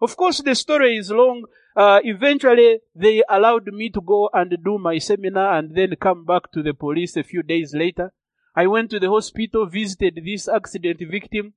Of 0.01 0.17
course, 0.17 0.41
the 0.41 0.55
story 0.55 0.97
is 0.97 1.11
long. 1.11 1.45
Uh, 1.75 1.99
eventually, 2.03 2.79
they 2.93 3.23
allowed 3.29 3.67
me 3.67 3.89
to 3.89 4.01
go 4.01 4.29
and 4.33 4.57
do 4.63 4.77
my 4.77 4.97
seminar 4.97 5.57
and 5.57 5.75
then 5.75 5.95
come 5.99 6.25
back 6.25 6.51
to 6.51 6.61
the 6.61 6.73
police 6.73 7.17
a 7.17 7.23
few 7.23 7.41
days 7.41 7.73
later. 7.73 8.13
I 8.55 8.67
went 8.67 8.91
to 8.91 8.99
the 8.99 9.09
hospital, 9.09 9.65
visited 9.65 10.21
this 10.23 10.47
accident 10.47 10.99
victim. 10.99 11.53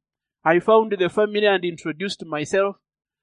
I 0.47 0.61
found 0.61 0.95
the 0.97 1.09
family 1.09 1.45
and 1.45 1.65
introduced 1.65 2.25
myself. 2.25 2.77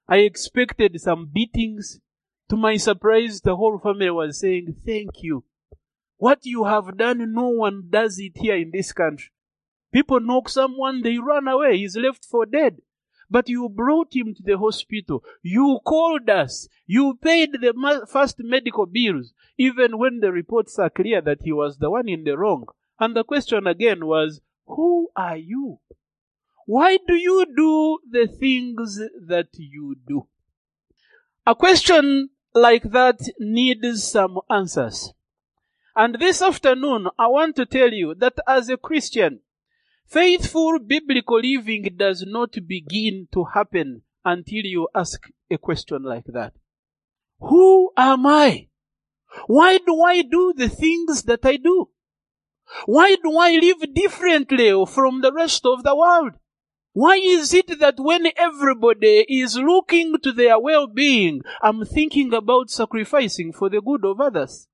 I 0.10 0.18
expected 0.18 1.00
some 1.00 1.30
beatings. 1.34 2.01
To 2.50 2.58
my 2.58 2.75
surprise, 2.75 3.39
the 3.39 3.56
whole 3.56 3.80
family 3.80 4.10
was 4.10 4.42
saying, 4.42 4.75
thank 4.86 5.24
you. 5.24 5.46
What 6.18 6.39
you 6.44 6.65
have 6.65 6.98
done, 6.98 7.34
no 7.34 7.48
one 7.48 7.88
does 7.89 8.20
it 8.20 8.34
here 8.36 8.58
in 8.58 8.72
this 8.74 8.92
country. 8.92 9.32
People 9.94 10.20
knock 10.20 10.50
someone, 10.50 11.01
they 11.01 11.18
run 11.18 11.48
away. 11.48 11.77
He's 11.77 11.96
left 11.96 12.25
for 12.25 12.46
dead. 12.46 12.82
But 13.30 13.48
you 13.48 13.70
brought 13.70 14.13
him 14.13 14.34
to 14.36 14.44
the 14.44 14.58
hospital. 14.58 15.24
You 15.42 15.80
called 15.86 16.30
us. 16.30 16.68
You 16.86 17.18
paid 17.22 17.53
the 17.53 18.06
first 18.12 18.36
medical 18.39 18.86
bills, 18.86 19.34
even 19.58 19.98
when 19.98 20.20
the 20.20 20.34
reports 20.34 20.77
are 20.77 20.89
clear 20.89 21.22
that 21.22 21.44
he 21.44 21.53
was 21.53 21.77
the 21.77 21.89
one 21.89 22.10
in 22.10 22.25
the 22.25 22.38
wrong. 22.38 22.65
And 23.00 23.15
the 23.15 23.24
question 23.24 23.65
again 23.65 24.06
was, 24.06 24.42
who 24.68 25.08
are 25.15 25.38
you? 25.38 25.80
Why 26.65 26.98
do 27.08 27.15
you 27.15 27.46
do 27.55 28.00
the 28.10 28.27
things 28.27 29.00
that 29.27 29.50
you 29.53 29.96
do? 30.08 30.27
A 31.46 31.55
question 31.55 32.29
like 32.53 32.84
that 32.84 33.20
needs 33.39 34.03
some 34.03 34.39
answers. 34.50 35.13
And 35.96 36.15
this 36.15 36.41
afternoon, 36.41 37.08
I 37.20 37.27
want 37.27 37.55
to 37.58 37.65
tell 37.65 37.91
you 37.91 38.15
that 38.15 38.36
as 38.48 38.70
a 38.70 38.77
Christian, 38.77 39.41
faithful 40.08 40.79
biblical 40.79 41.39
living 41.39 41.96
does 41.98 42.24
not 42.25 42.55
begin 42.67 43.27
to 43.34 43.46
happen 43.53 44.03
until 44.24 44.65
you 44.65 44.88
ask 44.96 45.27
a 45.51 45.58
question 45.58 46.03
like 46.03 46.25
that. 46.27 46.53
Who 47.39 47.91
am 47.98 48.25
I? 48.25 48.70
Why 49.48 49.79
do 49.79 50.01
I 50.01 50.22
do 50.22 50.53
the 50.55 50.70
things 50.70 51.24
that 51.24 51.46
I 51.46 51.58
do? 51.58 51.89
Why 52.86 53.15
do 53.22 53.38
I 53.38 53.58
live 53.58 53.93
differently 53.93 54.72
from 54.88 55.22
the 55.22 55.34
rest 55.34 55.65
of 55.65 55.84
the 55.84 55.96
world? 55.96 56.34
Why 56.93 57.15
is 57.15 57.55
it 57.55 57.79
that 57.79 57.95
when 57.97 58.27
everybody 58.38 59.25
is 59.27 59.57
looking 59.57 60.15
to 60.21 60.31
their 60.31 60.59
well-being, 60.59 61.41
I'm 61.62 61.85
thinking 61.85 62.33
about 62.33 62.69
sacrificing 62.69 63.51
for 63.51 63.67
the 63.67 63.81
good 63.81 64.05
of 64.05 64.21
others? 64.21 64.67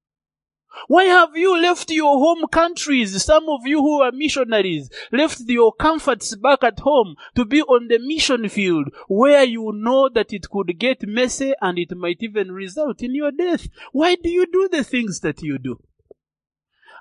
Why 0.88 1.05
have 1.05 1.35
you 1.35 1.59
left 1.59 1.89
your 1.89 2.19
home 2.19 2.45
countries? 2.51 3.23
Some 3.23 3.47
of 3.47 3.65
you 3.65 3.79
who 3.79 4.01
are 4.01 4.11
missionaries 4.11 4.89
left 5.13 5.39
your 5.47 5.73
comforts 5.73 6.35
back 6.35 6.63
at 6.63 6.79
home 6.79 7.15
to 7.35 7.45
be 7.45 7.61
on 7.61 7.88
the 7.88 7.99
mission 7.99 8.49
field 8.49 8.89
where 9.07 9.45
you 9.45 9.71
know 9.73 10.09
that 10.09 10.33
it 10.33 10.49
could 10.49 10.77
get 10.77 11.07
messy 11.07 11.53
and 11.61 11.79
it 11.79 11.95
might 11.95 12.17
even 12.19 12.51
result 12.51 13.01
in 13.01 13.15
your 13.15 13.31
death. 13.31 13.67
Why 13.93 14.15
do 14.15 14.29
you 14.29 14.45
do 14.45 14.67
the 14.69 14.83
things 14.83 15.21
that 15.21 15.41
you 15.41 15.57
do? 15.57 15.79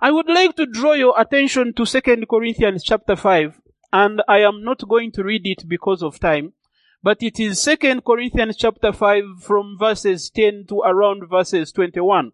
I 0.00 0.12
would 0.12 0.28
like 0.28 0.54
to 0.56 0.66
draw 0.66 0.92
your 0.92 1.20
attention 1.20 1.74
to 1.74 1.84
2 1.84 2.26
Corinthians 2.30 2.84
chapter 2.84 3.16
5 3.16 3.60
and 3.92 4.22
I 4.28 4.38
am 4.38 4.64
not 4.64 4.86
going 4.88 5.12
to 5.12 5.24
read 5.24 5.46
it 5.46 5.68
because 5.68 6.02
of 6.02 6.20
time, 6.20 6.52
but 7.02 7.22
it 7.22 7.40
is 7.40 7.60
Second 7.60 8.04
Corinthians 8.04 8.56
chapter 8.56 8.92
5 8.92 9.24
from 9.40 9.76
verses 9.78 10.30
10 10.30 10.66
to 10.68 10.80
around 10.80 11.28
verses 11.28 11.72
21. 11.72 12.32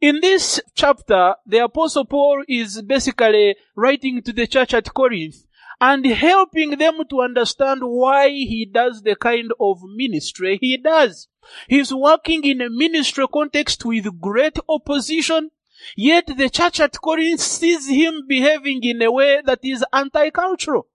In 0.00 0.20
this 0.20 0.60
chapter, 0.74 1.34
the 1.44 1.58
apostle 1.64 2.06
Paul 2.06 2.42
is 2.48 2.80
basically 2.82 3.56
writing 3.76 4.22
to 4.22 4.32
the 4.32 4.46
church 4.46 4.72
at 4.72 4.94
Corinth 4.94 5.44
and 5.80 6.04
helping 6.06 6.78
them 6.78 7.00
to 7.08 7.20
understand 7.20 7.80
why 7.82 8.28
he 8.28 8.64
does 8.70 9.02
the 9.02 9.16
kind 9.16 9.52
of 9.60 9.80
ministry 9.82 10.58
he 10.60 10.76
does. 10.76 11.28
He's 11.68 11.92
working 11.92 12.44
in 12.44 12.60
a 12.60 12.70
ministry 12.70 13.24
context 13.32 13.84
with 13.84 14.20
great 14.20 14.58
opposition 14.68 15.50
Yet 15.96 16.26
the 16.36 16.50
church 16.50 16.80
at 16.80 17.00
Corinth 17.00 17.40
sees 17.40 17.88
him 17.88 18.26
behaving 18.26 18.84
in 18.84 19.02
a 19.02 19.10
way 19.10 19.42
that 19.44 19.60
is 19.62 19.84
anti-cultural. 19.92 20.86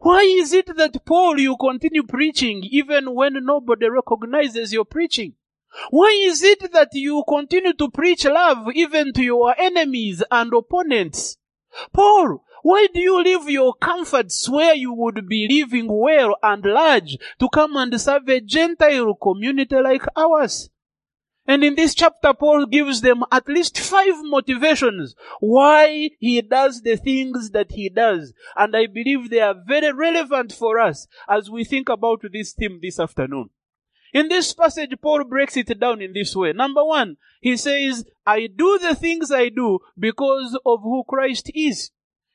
Why 0.00 0.22
is 0.22 0.52
it 0.52 0.76
that 0.76 1.04
Paul 1.04 1.38
you 1.38 1.56
continue 1.56 2.02
preaching 2.02 2.64
even 2.70 3.14
when 3.14 3.44
nobody 3.44 3.88
recognizes 3.88 4.72
your 4.72 4.84
preaching? 4.84 5.34
Why 5.90 6.10
is 6.24 6.42
it 6.42 6.72
that 6.72 6.90
you 6.92 7.24
continue 7.28 7.72
to 7.74 7.90
preach 7.90 8.24
love 8.24 8.68
even 8.74 9.12
to 9.14 9.22
your 9.22 9.54
enemies 9.58 10.22
and 10.30 10.52
opponents? 10.52 11.36
Paul, 11.92 12.44
why 12.62 12.86
do 12.94 13.00
you 13.00 13.22
leave 13.22 13.50
your 13.50 13.74
comforts 13.74 14.48
where 14.48 14.74
you 14.74 14.92
would 14.94 15.28
be 15.28 15.46
living 15.50 15.86
well 15.88 16.36
and 16.42 16.64
large 16.64 17.18
to 17.38 17.48
come 17.50 17.76
and 17.76 18.00
serve 18.00 18.28
a 18.28 18.40
Gentile 18.40 19.14
community 19.14 19.76
like 19.76 20.04
ours? 20.16 20.70
And 21.46 21.62
in 21.62 21.74
this 21.74 21.94
chapter, 21.94 22.32
Paul 22.32 22.66
gives 22.66 23.02
them 23.02 23.22
at 23.30 23.48
least 23.48 23.78
five 23.78 24.14
motivations 24.22 25.14
why 25.40 26.10
he 26.18 26.40
does 26.40 26.80
the 26.80 26.96
things 26.96 27.50
that 27.50 27.72
he 27.72 27.90
does. 27.90 28.32
And 28.56 28.74
I 28.74 28.86
believe 28.86 29.28
they 29.28 29.40
are 29.40 29.54
very 29.66 29.92
relevant 29.92 30.52
for 30.52 30.78
us 30.78 31.06
as 31.28 31.50
we 31.50 31.64
think 31.64 31.88
about 31.90 32.22
this 32.32 32.54
theme 32.54 32.78
this 32.80 32.98
afternoon. 32.98 33.50
In 34.14 34.28
this 34.28 34.54
passage, 34.54 34.92
Paul 35.02 35.24
breaks 35.24 35.56
it 35.56 35.78
down 35.78 36.00
in 36.00 36.12
this 36.12 36.36
way. 36.36 36.52
Number 36.52 36.84
one, 36.84 37.16
he 37.40 37.56
says, 37.56 38.06
I 38.24 38.46
do 38.46 38.78
the 38.78 38.94
things 38.94 39.30
I 39.32 39.48
do 39.48 39.80
because 39.98 40.56
of 40.64 40.82
who 40.82 41.02
Christ 41.06 41.50
is. 41.52 41.90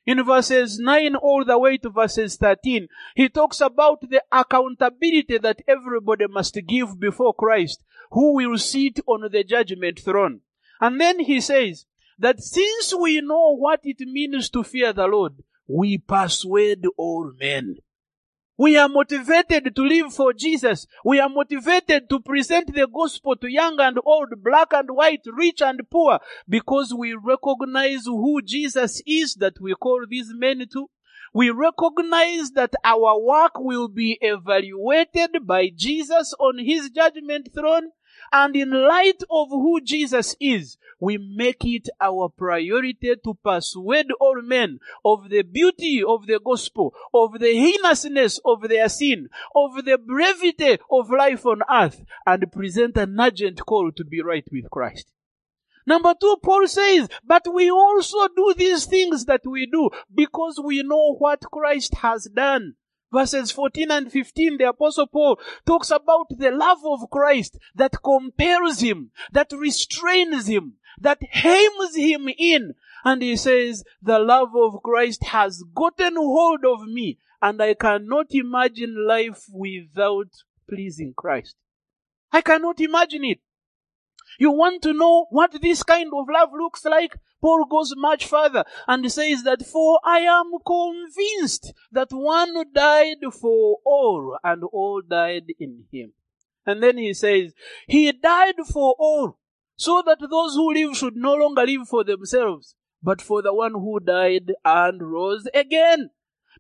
In 0.09 0.23
verses 0.23 0.79
9 0.79 1.17
all 1.17 1.45
the 1.45 1.59
way 1.59 1.77
to 1.77 1.91
verses 1.91 2.35
13, 2.37 2.87
he 3.13 3.29
talks 3.29 3.61
about 3.61 4.01
the 4.01 4.23
accountability 4.31 5.37
that 5.37 5.61
everybody 5.67 6.25
must 6.27 6.57
give 6.65 6.99
before 6.99 7.31
Christ 7.31 7.83
who 8.09 8.33
will 8.33 8.57
sit 8.57 8.99
on 9.05 9.29
the 9.31 9.43
judgment 9.43 9.99
throne. 9.99 10.41
And 10.81 10.99
then 10.99 11.19
he 11.19 11.39
says 11.39 11.85
that 12.17 12.41
since 12.41 12.91
we 12.99 13.21
know 13.21 13.55
what 13.55 13.81
it 13.83 13.99
means 13.99 14.49
to 14.49 14.63
fear 14.63 14.93
the 14.93 15.05
Lord, 15.05 15.43
we 15.67 15.99
persuade 15.99 16.85
all 16.97 17.31
men. 17.39 17.75
We 18.59 18.75
are 18.75 18.89
motivated 18.89 19.73
to 19.73 19.81
live 19.81 20.13
for 20.13 20.33
Jesus. 20.33 20.85
We 21.05 21.21
are 21.21 21.29
motivated 21.29 22.09
to 22.09 22.19
present 22.19 22.75
the 22.75 22.89
gospel 22.93 23.37
to 23.37 23.47
young 23.47 23.79
and 23.79 23.97
old, 24.03 24.43
black 24.43 24.73
and 24.73 24.89
white, 24.91 25.21
rich 25.31 25.61
and 25.61 25.79
poor, 25.89 26.19
because 26.45 26.93
we 26.93 27.13
recognize 27.13 28.03
who 28.03 28.41
Jesus 28.41 29.01
is 29.07 29.35
that 29.35 29.61
we 29.61 29.75
call 29.75 30.05
these 30.09 30.33
men 30.33 30.65
to. 30.73 30.89
We 31.33 31.51
recognize 31.51 32.51
that 32.51 32.73
our 32.83 33.17
work 33.17 33.53
will 33.55 33.87
be 33.87 34.17
evaluated 34.19 35.47
by 35.47 35.69
Jesus 35.73 36.33
on 36.37 36.57
his 36.59 36.89
judgment 36.89 37.51
throne 37.55 37.91
and 38.31 38.55
in 38.55 38.71
light 38.71 39.21
of 39.29 39.49
who 39.49 39.81
Jesus 39.81 40.35
is, 40.39 40.77
we 40.99 41.17
make 41.17 41.63
it 41.63 41.89
our 42.01 42.29
priority 42.29 43.15
to 43.23 43.33
persuade 43.43 44.07
all 44.19 44.41
men 44.41 44.79
of 45.05 45.29
the 45.29 45.43
beauty 45.43 46.03
of 46.03 46.27
the 46.27 46.39
gospel, 46.43 46.93
of 47.13 47.39
the 47.39 47.55
heinousness 47.55 48.39
of 48.45 48.67
their 48.67 48.89
sin, 48.89 49.29
of 49.55 49.85
the 49.85 49.97
brevity 49.97 50.77
of 50.91 51.09
life 51.09 51.45
on 51.45 51.61
earth, 51.71 52.03
and 52.25 52.51
present 52.51 52.97
an 52.97 53.17
urgent 53.19 53.65
call 53.65 53.91
to 53.91 54.03
be 54.03 54.21
right 54.21 54.45
with 54.51 54.69
Christ. 54.69 55.11
Number 55.87 56.13
two, 56.19 56.37
Paul 56.43 56.67
says, 56.67 57.09
but 57.23 57.51
we 57.51 57.71
also 57.71 58.27
do 58.35 58.53
these 58.55 58.85
things 58.85 59.25
that 59.25 59.41
we 59.45 59.65
do 59.65 59.89
because 60.13 60.61
we 60.63 60.83
know 60.83 61.15
what 61.15 61.41
Christ 61.51 61.95
has 61.95 62.25
done. 62.25 62.75
Verses 63.11 63.51
14 63.51 63.91
and 63.91 64.11
15, 64.11 64.57
the 64.57 64.69
apostle 64.69 65.07
Paul 65.07 65.39
talks 65.65 65.91
about 65.91 66.27
the 66.29 66.51
love 66.51 66.79
of 66.85 67.09
Christ 67.09 67.57
that 67.75 68.01
compels 68.03 68.79
him, 68.79 69.11
that 69.31 69.51
restrains 69.51 70.47
him, 70.47 70.73
that 70.99 71.21
hems 71.23 71.95
him 71.95 72.29
in. 72.37 72.75
And 73.05 73.21
he 73.21 73.37
says, 73.37 73.83
the 74.01 74.19
love 74.19 74.55
of 74.55 74.83
Christ 74.83 75.23
has 75.25 75.63
gotten 75.73 76.15
hold 76.15 76.65
of 76.65 76.85
me 76.87 77.17
and 77.41 77.61
I 77.61 77.73
cannot 77.73 78.27
imagine 78.31 79.07
life 79.07 79.45
without 79.51 80.27
pleasing 80.67 81.13
Christ. 81.15 81.55
I 82.31 82.41
cannot 82.41 82.79
imagine 82.79 83.23
it. 83.23 83.39
You 84.37 84.51
want 84.51 84.81
to 84.83 84.93
know 84.93 85.27
what 85.29 85.61
this 85.61 85.83
kind 85.83 86.11
of 86.13 86.27
love 86.31 86.49
looks 86.53 86.85
like? 86.85 87.15
Paul 87.41 87.65
goes 87.65 87.93
much 87.95 88.25
further 88.25 88.65
and 88.87 89.11
says 89.11 89.43
that 89.43 89.65
for 89.65 89.99
I 90.03 90.19
am 90.19 90.51
convinced 90.65 91.73
that 91.91 92.11
one 92.11 92.65
died 92.73 93.17
for 93.31 93.77
all 93.85 94.37
and 94.43 94.63
all 94.65 95.01
died 95.01 95.45
in 95.59 95.85
him. 95.91 96.13
And 96.65 96.83
then 96.83 96.97
he 96.97 97.13
says, 97.13 97.53
he 97.87 98.11
died 98.11 98.55
for 98.71 98.95
all 98.99 99.39
so 99.75 100.03
that 100.05 100.19
those 100.19 100.55
who 100.55 100.73
live 100.73 100.97
should 100.97 101.15
no 101.15 101.33
longer 101.33 101.65
live 101.65 101.87
for 101.87 102.03
themselves, 102.03 102.75
but 103.01 103.21
for 103.21 103.41
the 103.41 103.53
one 103.53 103.73
who 103.73 103.99
died 103.99 104.51
and 104.65 105.01
rose 105.01 105.47
again. 105.53 106.09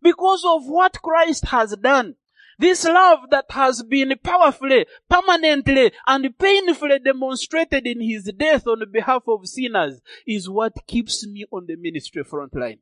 Because 0.01 0.43
of 0.47 0.67
what 0.67 1.01
Christ 1.01 1.47
has 1.47 1.75
done. 1.75 2.15
This 2.59 2.83
love 2.83 3.29
that 3.31 3.45
has 3.51 3.83
been 3.83 4.13
powerfully, 4.21 4.85
permanently, 5.09 5.93
and 6.05 6.37
painfully 6.37 6.99
demonstrated 6.99 7.87
in 7.87 8.01
his 8.01 8.25
death 8.37 8.67
on 8.67 8.83
behalf 8.91 9.23
of 9.29 9.47
sinners 9.47 10.01
is 10.27 10.49
what 10.49 10.85
keeps 10.85 11.25
me 11.25 11.45
on 11.53 11.67
the 11.67 11.77
ministry 11.77 12.25
front 12.25 12.53
line. 12.53 12.79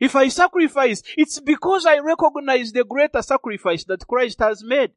If 0.00 0.16
I 0.16 0.28
sacrifice, 0.28 1.02
it's 1.18 1.38
because 1.38 1.84
I 1.84 1.98
recognize 1.98 2.72
the 2.72 2.82
greater 2.82 3.20
sacrifice 3.20 3.84
that 3.84 4.06
Christ 4.06 4.38
has 4.38 4.64
made. 4.64 4.92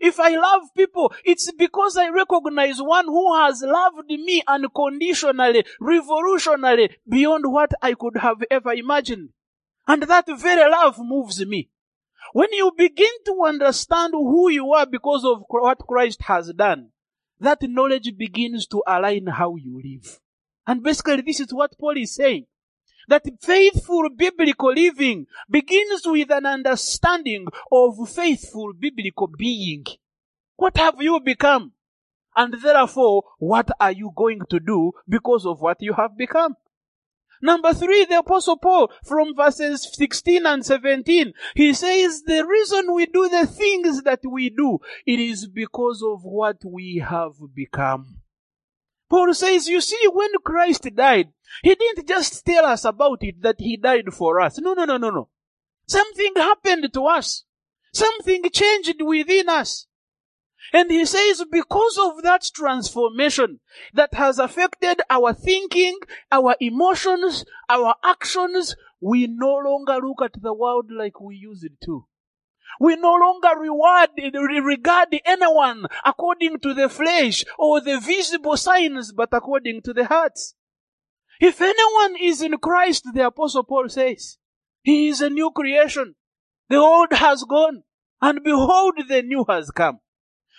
If 0.00 0.18
I 0.18 0.30
love 0.30 0.62
people, 0.76 1.12
it's 1.24 1.52
because 1.52 1.96
I 1.96 2.08
recognize 2.08 2.82
one 2.82 3.06
who 3.06 3.36
has 3.36 3.62
loved 3.62 4.08
me 4.08 4.42
unconditionally, 4.48 5.64
revolutionarily, 5.80 6.90
beyond 7.08 7.44
what 7.46 7.70
I 7.80 7.94
could 7.94 8.16
have 8.16 8.42
ever 8.50 8.72
imagined. 8.72 9.28
And 9.86 10.02
that 10.02 10.26
very 10.26 10.68
love 10.68 10.98
moves 10.98 11.46
me. 11.46 11.70
When 12.32 12.52
you 12.52 12.72
begin 12.76 13.10
to 13.26 13.42
understand 13.44 14.12
who 14.12 14.50
you 14.50 14.72
are 14.72 14.86
because 14.86 15.24
of 15.24 15.44
what 15.48 15.78
Christ 15.78 16.22
has 16.22 16.52
done, 16.52 16.90
that 17.40 17.58
knowledge 17.62 18.16
begins 18.16 18.66
to 18.68 18.82
align 18.86 19.26
how 19.26 19.56
you 19.56 19.80
live. 19.82 20.20
And 20.66 20.82
basically 20.82 21.22
this 21.22 21.40
is 21.40 21.52
what 21.52 21.76
Paul 21.78 21.96
is 21.96 22.14
saying. 22.14 22.46
That 23.08 23.24
faithful 23.40 24.08
biblical 24.16 24.72
living 24.72 25.26
begins 25.48 26.02
with 26.04 26.30
an 26.30 26.46
understanding 26.46 27.46
of 27.72 28.08
faithful 28.08 28.72
biblical 28.78 29.26
being. 29.26 29.84
What 30.56 30.76
have 30.76 31.00
you 31.00 31.18
become? 31.20 31.72
And 32.36 32.54
therefore, 32.62 33.24
what 33.38 33.70
are 33.80 33.90
you 33.90 34.12
going 34.14 34.42
to 34.50 34.60
do 34.60 34.92
because 35.08 35.44
of 35.44 35.60
what 35.60 35.78
you 35.80 35.94
have 35.94 36.16
become? 36.16 36.54
Number 37.42 37.72
three, 37.72 38.04
the 38.04 38.18
apostle 38.18 38.58
Paul 38.58 38.92
from 39.04 39.34
verses 39.34 39.88
16 39.92 40.44
and 40.44 40.64
17, 40.64 41.32
he 41.54 41.72
says 41.72 42.22
the 42.22 42.46
reason 42.46 42.92
we 42.92 43.06
do 43.06 43.28
the 43.28 43.46
things 43.46 44.02
that 44.02 44.20
we 44.30 44.50
do, 44.50 44.78
it 45.06 45.18
is 45.18 45.48
because 45.48 46.02
of 46.02 46.22
what 46.22 46.58
we 46.64 47.02
have 47.06 47.32
become. 47.54 48.20
Paul 49.08 49.34
says, 49.34 49.68
you 49.68 49.80
see, 49.80 50.06
when 50.12 50.30
Christ 50.44 50.86
died, 50.94 51.30
he 51.62 51.74
didn't 51.74 52.06
just 52.06 52.44
tell 52.44 52.64
us 52.64 52.84
about 52.84 53.18
it 53.22 53.42
that 53.42 53.56
he 53.58 53.76
died 53.76 54.12
for 54.12 54.40
us. 54.40 54.60
No, 54.60 54.74
no, 54.74 54.84
no, 54.84 54.98
no, 54.98 55.10
no. 55.10 55.28
Something 55.86 56.32
happened 56.36 56.92
to 56.92 57.06
us. 57.06 57.44
Something 57.92 58.44
changed 58.52 59.02
within 59.02 59.48
us. 59.48 59.86
And 60.72 60.90
he 60.90 61.04
says, 61.04 61.44
because 61.50 61.98
of 61.98 62.22
that 62.22 62.44
transformation 62.54 63.60
that 63.92 64.14
has 64.14 64.38
affected 64.38 65.00
our 65.10 65.32
thinking, 65.32 65.98
our 66.30 66.54
emotions, 66.60 67.44
our 67.68 67.96
actions, 68.04 68.76
we 69.00 69.26
no 69.26 69.56
longer 69.56 69.98
look 70.02 70.22
at 70.22 70.40
the 70.40 70.54
world 70.54 70.90
like 70.90 71.20
we 71.20 71.36
used 71.36 71.66
to. 71.84 72.06
We 72.78 72.96
no 72.96 73.14
longer 73.14 73.58
reward, 73.58 74.10
regard 74.64 75.08
anyone 75.24 75.86
according 76.04 76.60
to 76.60 76.72
the 76.72 76.88
flesh 76.88 77.44
or 77.58 77.80
the 77.80 77.98
visible 77.98 78.56
signs, 78.56 79.12
but 79.12 79.30
according 79.32 79.82
to 79.82 79.92
the 79.92 80.04
hearts. 80.04 80.54
If 81.40 81.60
anyone 81.60 82.16
is 82.20 82.42
in 82.42 82.58
Christ, 82.58 83.04
the 83.12 83.26
apostle 83.26 83.64
Paul 83.64 83.88
says, 83.88 84.38
he 84.82 85.08
is 85.08 85.20
a 85.20 85.30
new 85.30 85.50
creation. 85.50 86.14
The 86.68 86.76
old 86.76 87.12
has 87.12 87.42
gone 87.42 87.82
and 88.22 88.44
behold 88.44 89.00
the 89.08 89.22
new 89.22 89.44
has 89.48 89.70
come. 89.70 89.98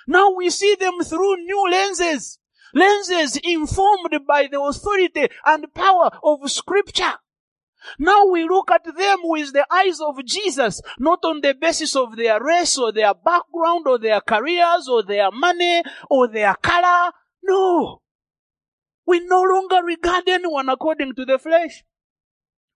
Now 0.07 0.31
we 0.31 0.49
see 0.49 0.75
them 0.75 0.99
through 1.03 1.37
new 1.37 1.69
lenses. 1.69 2.39
Lenses 2.73 3.37
informed 3.43 4.19
by 4.27 4.47
the 4.51 4.61
authority 4.61 5.27
and 5.45 5.73
power 5.73 6.09
of 6.23 6.49
scripture. 6.49 7.13
Now 7.97 8.25
we 8.25 8.43
look 8.47 8.71
at 8.71 8.83
them 8.83 9.19
with 9.23 9.53
the 9.53 9.65
eyes 9.71 9.99
of 9.99 10.23
Jesus, 10.25 10.81
not 10.99 11.19
on 11.23 11.41
the 11.41 11.53
basis 11.53 11.95
of 11.95 12.15
their 12.15 12.41
race 12.41 12.77
or 12.77 12.91
their 12.91 13.13
background 13.13 13.87
or 13.87 13.97
their 13.97 14.21
careers 14.21 14.87
or 14.87 15.03
their 15.03 15.31
money 15.31 15.83
or 16.09 16.27
their 16.27 16.55
color. 16.55 17.11
No. 17.43 18.01
We 19.05 19.19
no 19.21 19.41
longer 19.41 19.83
regard 19.83 20.29
anyone 20.29 20.69
according 20.69 21.15
to 21.15 21.25
the 21.25 21.39
flesh. 21.39 21.83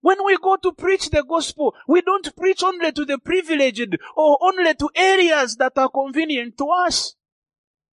When 0.01 0.23
we 0.23 0.37
go 0.37 0.55
to 0.57 0.71
preach 0.71 1.09
the 1.09 1.23
gospel, 1.23 1.73
we 1.87 2.01
don't 2.01 2.35
preach 2.35 2.61
only 2.63 2.91
to 2.91 3.05
the 3.05 3.17
privileged 3.17 3.97
or 4.15 4.37
only 4.41 4.73
to 4.75 4.89
areas 4.95 5.55
that 5.57 5.73
are 5.77 5.89
convenient 5.89 6.57
to 6.57 6.67
us. 6.67 7.14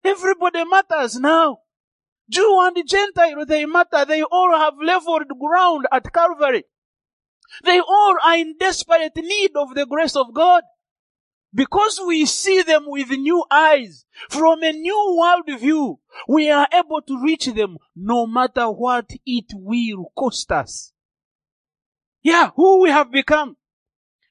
Everybody 0.08 0.64
matters 0.64 1.20
now. 1.20 1.58
Jew 2.30 2.58
and 2.62 2.88
Gentile, 2.88 3.44
they 3.44 3.66
matter. 3.66 4.06
They 4.06 4.22
all 4.22 4.56
have 4.56 4.74
leveled 4.82 5.28
ground 5.38 5.86
at 5.92 6.10
Calvary. 6.12 6.64
They 7.62 7.78
all 7.80 8.16
are 8.24 8.36
in 8.36 8.56
desperate 8.58 9.16
need 9.16 9.50
of 9.54 9.74
the 9.74 9.84
grace 9.84 10.16
of 10.16 10.32
God. 10.32 10.62
Because 11.52 12.00
we 12.06 12.24
see 12.24 12.62
them 12.62 12.84
with 12.86 13.10
new 13.10 13.44
eyes, 13.50 14.06
from 14.30 14.62
a 14.62 14.72
new 14.72 15.16
world 15.18 15.60
view, 15.60 16.00
we 16.26 16.50
are 16.50 16.68
able 16.72 17.02
to 17.02 17.22
reach 17.22 17.46
them 17.46 17.76
no 17.94 18.26
matter 18.26 18.70
what 18.70 19.10
it 19.26 19.46
will 19.54 20.10
cost 20.16 20.50
us. 20.52 20.92
Yeah, 22.22 22.50
who 22.56 22.80
we 22.80 22.90
have 22.90 23.10
become. 23.10 23.57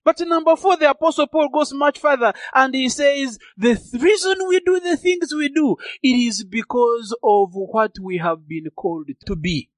But 0.07 0.21
number 0.21 0.55
four, 0.55 0.77
the 0.77 0.89
apostle 0.89 1.27
Paul 1.27 1.49
goes 1.49 1.73
much 1.73 1.99
further 1.99 2.31
and 2.55 2.73
he 2.73 2.87
says, 2.87 3.37
the 3.57 3.75
th- 3.75 4.01
reason 4.01 4.37
we 4.47 4.61
do 4.61 4.79
the 4.79 4.95
things 4.95 5.35
we 5.35 5.49
do, 5.49 5.75
it 6.01 6.07
is 6.07 6.45
because 6.45 7.13
of 7.21 7.49
what 7.53 7.99
we 8.01 8.17
have 8.17 8.47
been 8.47 8.69
called 8.73 9.09
to 9.25 9.35
be. 9.35 9.69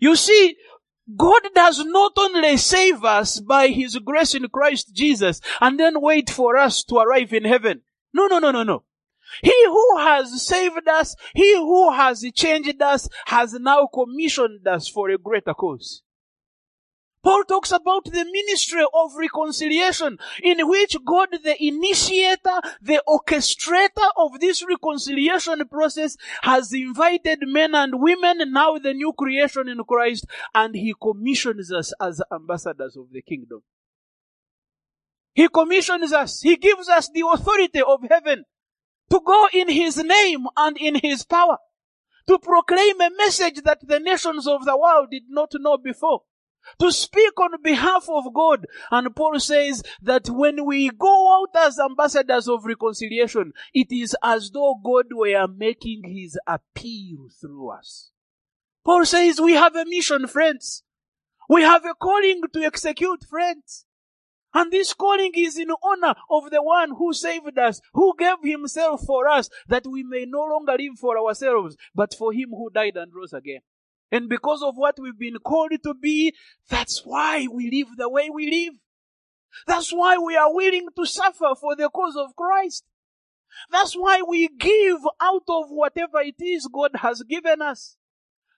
You 0.00 0.16
see, 0.16 0.56
God 1.14 1.42
does 1.54 1.84
not 1.84 2.12
only 2.16 2.56
save 2.56 3.04
us 3.04 3.38
by 3.38 3.68
His 3.68 3.98
grace 3.98 4.34
in 4.34 4.48
Christ 4.48 4.94
Jesus 4.94 5.42
and 5.60 5.78
then 5.78 6.00
wait 6.00 6.30
for 6.30 6.56
us 6.56 6.82
to 6.84 6.96
arrive 6.96 7.34
in 7.34 7.44
heaven. 7.44 7.82
No, 8.14 8.28
no, 8.28 8.38
no, 8.38 8.52
no, 8.52 8.62
no. 8.62 8.84
He 9.42 9.66
who 9.66 9.98
has 9.98 10.42
saved 10.42 10.88
us, 10.88 11.14
He 11.34 11.54
who 11.54 11.92
has 11.92 12.24
changed 12.34 12.80
us, 12.80 13.10
has 13.26 13.52
now 13.52 13.90
commissioned 13.92 14.66
us 14.66 14.88
for 14.88 15.10
a 15.10 15.18
greater 15.18 15.52
cause. 15.52 16.02
Paul 17.22 17.44
talks 17.44 17.70
about 17.70 18.04
the 18.06 18.24
ministry 18.24 18.82
of 18.94 19.14
reconciliation 19.14 20.18
in 20.42 20.66
which 20.66 20.96
God, 21.04 21.28
the 21.44 21.62
initiator, 21.62 22.60
the 22.80 23.02
orchestrator 23.06 24.08
of 24.16 24.40
this 24.40 24.64
reconciliation 24.66 25.68
process 25.68 26.16
has 26.42 26.72
invited 26.72 27.40
men 27.42 27.74
and 27.74 28.00
women, 28.00 28.52
now 28.52 28.78
the 28.78 28.94
new 28.94 29.12
creation 29.12 29.68
in 29.68 29.84
Christ, 29.84 30.24
and 30.54 30.74
he 30.74 30.94
commissions 31.00 31.70
us 31.70 31.92
as 32.00 32.22
ambassadors 32.32 32.96
of 32.96 33.12
the 33.12 33.20
kingdom. 33.20 33.62
He 35.34 35.48
commissions 35.48 36.12
us. 36.12 36.40
He 36.40 36.56
gives 36.56 36.88
us 36.88 37.10
the 37.12 37.24
authority 37.30 37.82
of 37.82 38.00
heaven 38.08 38.44
to 39.10 39.20
go 39.24 39.48
in 39.52 39.68
his 39.68 39.96
name 39.98 40.46
and 40.56 40.76
in 40.78 40.94
his 40.94 41.24
power 41.24 41.58
to 42.26 42.38
proclaim 42.38 43.00
a 43.00 43.10
message 43.18 43.60
that 43.64 43.86
the 43.86 43.98
nations 43.98 44.46
of 44.46 44.64
the 44.64 44.76
world 44.76 45.08
did 45.10 45.24
not 45.28 45.52
know 45.54 45.76
before 45.76 46.22
to 46.78 46.90
speak 46.90 47.38
on 47.40 47.62
behalf 47.62 48.06
of 48.08 48.32
God. 48.34 48.66
And 48.90 49.14
Paul 49.14 49.38
says 49.40 49.82
that 50.02 50.28
when 50.28 50.64
we 50.64 50.90
go 50.90 51.42
out 51.42 51.66
as 51.66 51.78
ambassadors 51.78 52.48
of 52.48 52.64
reconciliation, 52.64 53.52
it 53.74 53.90
is 53.90 54.16
as 54.22 54.50
though 54.50 54.80
God 54.82 55.06
were 55.12 55.46
making 55.48 56.02
his 56.04 56.38
appeal 56.46 57.28
through 57.40 57.70
us. 57.70 58.10
Paul 58.84 59.04
says 59.04 59.40
we 59.40 59.52
have 59.52 59.76
a 59.76 59.84
mission, 59.84 60.26
friends. 60.26 60.82
We 61.48 61.62
have 61.62 61.84
a 61.84 61.94
calling 61.94 62.42
to 62.52 62.62
execute, 62.62 63.24
friends. 63.24 63.84
And 64.52 64.72
this 64.72 64.94
calling 64.94 65.32
is 65.34 65.58
in 65.58 65.70
honor 65.82 66.14
of 66.28 66.50
the 66.50 66.62
one 66.62 66.90
who 66.96 67.12
saved 67.12 67.58
us, 67.58 67.80
who 67.92 68.14
gave 68.18 68.38
himself 68.42 69.02
for 69.06 69.28
us, 69.28 69.48
that 69.68 69.86
we 69.86 70.02
may 70.02 70.26
no 70.26 70.40
longer 70.40 70.76
live 70.78 70.98
for 70.98 71.18
ourselves, 71.18 71.76
but 71.94 72.14
for 72.14 72.32
him 72.32 72.50
who 72.50 72.70
died 72.70 72.96
and 72.96 73.12
rose 73.14 73.32
again. 73.32 73.60
And 74.12 74.28
because 74.28 74.62
of 74.62 74.74
what 74.76 74.96
we've 75.00 75.18
been 75.18 75.38
called 75.38 75.72
to 75.82 75.94
be, 75.94 76.34
that's 76.68 77.02
why 77.04 77.46
we 77.52 77.70
live 77.70 77.96
the 77.96 78.08
way 78.08 78.28
we 78.28 78.50
live. 78.50 78.74
That's 79.66 79.92
why 79.92 80.18
we 80.18 80.36
are 80.36 80.52
willing 80.52 80.88
to 80.96 81.06
suffer 81.06 81.54
for 81.60 81.76
the 81.76 81.88
cause 81.88 82.16
of 82.16 82.36
Christ. 82.36 82.84
That's 83.70 83.94
why 83.94 84.22
we 84.26 84.48
give 84.48 85.00
out 85.20 85.44
of 85.48 85.70
whatever 85.70 86.20
it 86.20 86.36
is 86.40 86.68
God 86.72 86.92
has 86.96 87.22
given 87.22 87.62
us. 87.62 87.96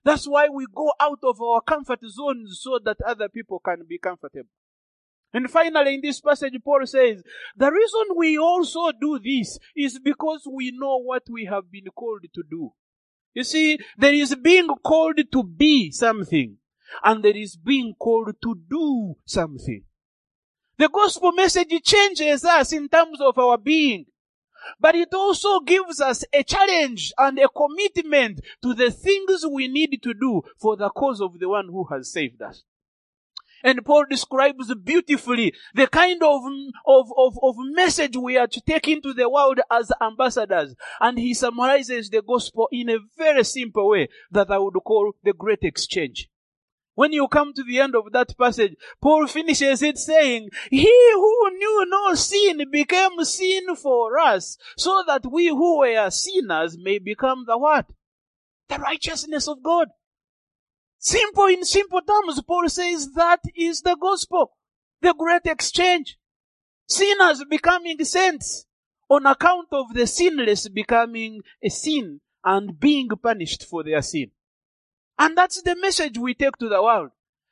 That's 0.03 0.27
why 0.27 0.49
we 0.49 0.67
go 0.73 0.91
out 0.99 1.19
of 1.23 1.41
our 1.41 1.61
comfort 1.61 1.99
zones 2.07 2.59
so 2.61 2.79
that 2.83 2.97
other 3.05 3.29
people 3.29 3.59
can 3.63 3.85
be 3.87 3.97
comfortable. 3.97 4.49
And 5.33 5.49
finally, 5.49 5.95
in 5.95 6.01
this 6.01 6.21
passage, 6.21 6.53
Paul 6.63 6.85
says, 6.85 7.23
the 7.55 7.71
reason 7.71 8.15
we 8.15 8.37
also 8.37 8.91
do 8.91 9.17
this 9.17 9.57
is 9.75 9.97
because 9.97 10.47
we 10.51 10.71
know 10.75 10.97
what 10.97 11.23
we 11.27 11.45
have 11.45 11.71
been 11.71 11.85
called 11.95 12.25
to 12.35 12.43
do. 12.47 12.73
You 13.33 13.43
see, 13.43 13.79
there 13.97 14.13
is 14.13 14.35
being 14.35 14.67
called 14.83 15.19
to 15.31 15.43
be 15.43 15.91
something, 15.91 16.57
and 17.03 17.23
there 17.23 17.35
is 17.35 17.55
being 17.55 17.95
called 17.99 18.35
to 18.41 18.55
do 18.69 19.15
something. 19.25 19.83
The 20.77 20.89
gospel 20.89 21.31
message 21.31 21.73
changes 21.83 22.45
us 22.45 22.73
in 22.73 22.89
terms 22.89 23.19
of 23.21 23.37
our 23.37 23.57
being, 23.57 24.05
but 24.79 24.95
it 24.95 25.13
also 25.13 25.59
gives 25.59 25.99
us 25.99 26.23
a 26.33 26.43
challenge 26.43 27.11
and 27.17 27.37
a 27.39 27.49
commitment 27.49 28.41
to 28.61 28.73
the 28.73 28.91
things 28.91 29.45
we 29.49 29.67
need 29.67 30.01
to 30.03 30.13
do 30.13 30.41
for 30.59 30.75
the 30.75 30.89
cause 30.89 31.21
of 31.21 31.39
the 31.39 31.49
one 31.49 31.67
who 31.67 31.85
has 31.85 32.11
saved 32.11 32.41
us. 32.41 32.63
And 33.63 33.85
Paul 33.85 34.05
describes 34.09 34.73
beautifully 34.75 35.53
the 35.73 35.87
kind 35.87 36.21
of, 36.21 36.41
of, 36.85 37.11
of, 37.17 37.39
of 37.41 37.55
message 37.59 38.17
we 38.17 38.37
are 38.37 38.47
to 38.47 38.61
take 38.61 38.87
into 38.89 39.13
the 39.13 39.29
world 39.29 39.61
as 39.71 39.91
ambassadors. 40.01 40.75
And 40.99 41.17
he 41.17 41.33
summarizes 41.33 42.09
the 42.09 42.21
gospel 42.21 42.67
in 42.71 42.89
a 42.89 42.97
very 43.17 43.45
simple 43.45 43.89
way 43.89 44.09
that 44.31 44.51
I 44.51 44.57
would 44.57 44.75
call 44.85 45.13
the 45.23 45.33
great 45.33 45.63
exchange. 45.63 46.29
When 46.95 47.11
you 47.11 47.27
come 47.27 47.53
to 47.53 47.63
the 47.63 47.79
end 47.79 47.95
of 47.95 48.11
that 48.11 48.37
passage, 48.37 48.75
Paul 49.01 49.25
finishes 49.27 49.81
it 49.81 49.97
saying, 49.97 50.49
He 50.69 51.11
who 51.13 51.49
knew 51.57 51.85
no 51.87 52.13
sin 52.13 52.69
became 52.71 53.23
sin 53.23 53.75
for 53.75 54.19
us, 54.19 54.57
so 54.77 55.03
that 55.07 55.25
we 55.25 55.47
who 55.47 55.79
were 55.79 56.11
sinners 56.11 56.77
may 56.77 56.99
become 56.99 57.45
the 57.47 57.57
what? 57.57 57.87
The 58.69 58.77
righteousness 58.77 59.47
of 59.47 59.63
God. 59.63 59.87
Simple 61.05 61.47
in 61.47 61.65
simple 61.65 61.99
terms, 62.01 62.41
Paul 62.43 62.69
says 62.69 63.11
that 63.11 63.41
is 63.53 63.81
the 63.81 63.97
gospel. 63.99 64.53
The 65.01 65.13
great 65.13 65.45
exchange. 65.45 66.17
Sinners 66.87 67.43
becoming 67.49 68.01
saints 68.05 68.65
on 69.09 69.25
account 69.25 69.67
of 69.73 69.93
the 69.93 70.07
sinless 70.07 70.69
becoming 70.69 71.41
a 71.61 71.69
sin 71.69 72.21
and 72.45 72.79
being 72.79 73.09
punished 73.21 73.65
for 73.65 73.83
their 73.83 74.01
sin. 74.01 74.31
And 75.19 75.37
that's 75.37 75.61
the 75.61 75.75
message 75.75 76.17
we 76.17 76.35
take 76.35 76.55
to 76.59 76.69
the 76.69 76.81
world. 76.81 77.09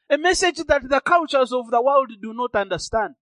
A 0.09 0.17
message 0.17 0.63
that 0.67 0.87
the 0.87 1.01
cultures 1.01 1.51
of 1.51 1.71
the 1.71 1.81
world 1.81 2.09
do 2.21 2.33
not 2.33 2.55
understand. 2.55 3.15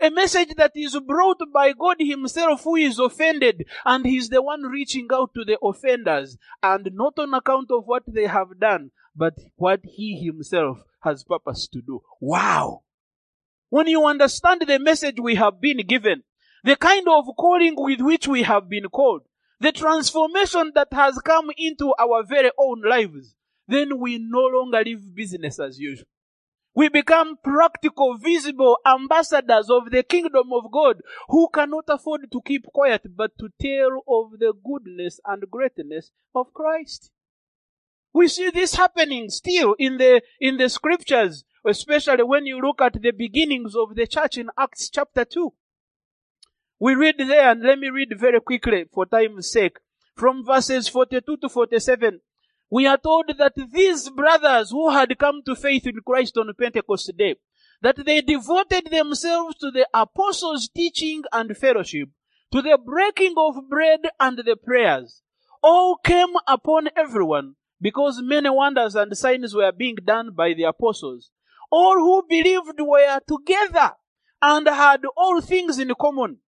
A 0.00 0.10
message 0.10 0.52
that 0.56 0.72
is 0.74 0.98
brought 0.98 1.40
by 1.54 1.74
God 1.74 1.98
himself 2.00 2.64
who 2.64 2.74
is 2.74 2.98
offended 2.98 3.66
and 3.84 4.04
he's 4.04 4.30
the 4.30 4.42
one 4.42 4.62
reaching 4.62 5.06
out 5.12 5.32
to 5.34 5.44
the 5.44 5.58
offenders 5.62 6.36
and 6.60 6.90
not 6.92 7.20
on 7.20 7.34
account 7.34 7.70
of 7.70 7.84
what 7.86 8.02
they 8.08 8.26
have 8.26 8.58
done, 8.58 8.90
but 9.14 9.34
what 9.56 9.80
he 9.84 10.20
himself 10.24 10.82
has 11.02 11.24
purpose 11.24 11.68
to 11.68 11.80
do. 11.80 12.02
Wow! 12.20 12.82
When 13.68 13.86
you 13.86 14.04
understand 14.04 14.62
the 14.66 14.78
message 14.78 15.20
we 15.20 15.36
have 15.36 15.60
been 15.60 15.86
given, 15.86 16.22
the 16.64 16.76
kind 16.76 17.06
of 17.08 17.24
calling 17.38 17.74
with 17.76 18.00
which 18.00 18.26
we 18.28 18.42
have 18.42 18.68
been 18.68 18.84
called, 18.84 19.22
the 19.60 19.72
transformation 19.72 20.72
that 20.74 20.88
has 20.92 21.18
come 21.18 21.50
into 21.56 21.94
our 21.98 22.24
very 22.24 22.50
own 22.58 22.82
lives, 22.82 23.34
then 23.68 23.98
we 23.98 24.18
no 24.18 24.46
longer 24.46 24.82
live 24.84 25.14
business 25.14 25.60
as 25.60 25.78
usual. 25.78 26.06
We 26.74 26.88
become 26.88 27.36
practical, 27.42 28.16
visible 28.16 28.78
ambassadors 28.86 29.68
of 29.70 29.90
the 29.90 30.02
kingdom 30.02 30.52
of 30.52 30.70
God 30.70 31.02
who 31.28 31.48
cannot 31.52 31.84
afford 31.88 32.30
to 32.30 32.40
keep 32.44 32.64
quiet 32.66 33.02
but 33.16 33.32
to 33.38 33.48
tell 33.60 34.02
of 34.08 34.38
the 34.38 34.52
goodness 34.64 35.20
and 35.26 35.50
greatness 35.50 36.10
of 36.34 36.52
Christ. 36.54 37.10
We 38.12 38.28
see 38.28 38.50
this 38.50 38.74
happening 38.74 39.30
still 39.30 39.74
in 39.78 39.98
the, 39.98 40.22
in 40.40 40.56
the 40.56 40.68
scriptures, 40.68 41.44
especially 41.64 42.24
when 42.24 42.46
you 42.46 42.60
look 42.60 42.80
at 42.80 43.00
the 43.00 43.12
beginnings 43.12 43.76
of 43.76 43.94
the 43.94 44.06
church 44.06 44.36
in 44.36 44.50
Acts 44.58 44.90
chapter 44.90 45.24
2. 45.24 45.52
We 46.80 46.94
read 46.94 47.16
there, 47.18 47.50
and 47.50 47.62
let 47.62 47.78
me 47.78 47.88
read 47.88 48.18
very 48.18 48.40
quickly 48.40 48.86
for 48.92 49.06
time's 49.06 49.52
sake, 49.52 49.78
from 50.16 50.44
verses 50.44 50.88
42 50.88 51.36
to 51.36 51.48
47. 51.48 52.20
We 52.70 52.86
are 52.86 52.98
told 52.98 53.32
that 53.38 53.52
these 53.72 54.08
brothers 54.10 54.70
who 54.70 54.90
had 54.90 55.18
come 55.18 55.42
to 55.44 55.54
faith 55.54 55.86
in 55.86 56.00
Christ 56.04 56.36
on 56.38 56.52
Pentecost 56.58 57.12
Day, 57.16 57.36
that 57.82 58.04
they 58.04 58.22
devoted 58.22 58.90
themselves 58.90 59.56
to 59.56 59.70
the 59.70 59.86
apostles' 59.94 60.68
teaching 60.68 61.22
and 61.32 61.56
fellowship, 61.56 62.08
to 62.52 62.62
the 62.62 62.78
breaking 62.78 63.34
of 63.36 63.68
bread 63.68 64.00
and 64.18 64.38
the 64.38 64.56
prayers. 64.56 65.22
All 65.62 65.96
came 65.96 66.34
upon 66.48 66.88
everyone 66.96 67.56
because 67.80 68.20
many 68.22 68.50
wonders 68.50 68.94
and 68.94 69.16
signs 69.16 69.54
were 69.54 69.72
being 69.72 69.96
done 70.04 70.32
by 70.32 70.54
the 70.54 70.64
apostles. 70.64 71.30
All 71.70 71.94
who 71.94 72.24
believed 72.28 72.78
were 72.78 73.20
together 73.26 73.92
and 74.42 74.66
had 74.66 75.02
all 75.16 75.40
things 75.40 75.78
in 75.78 75.92
common. 76.00 76.38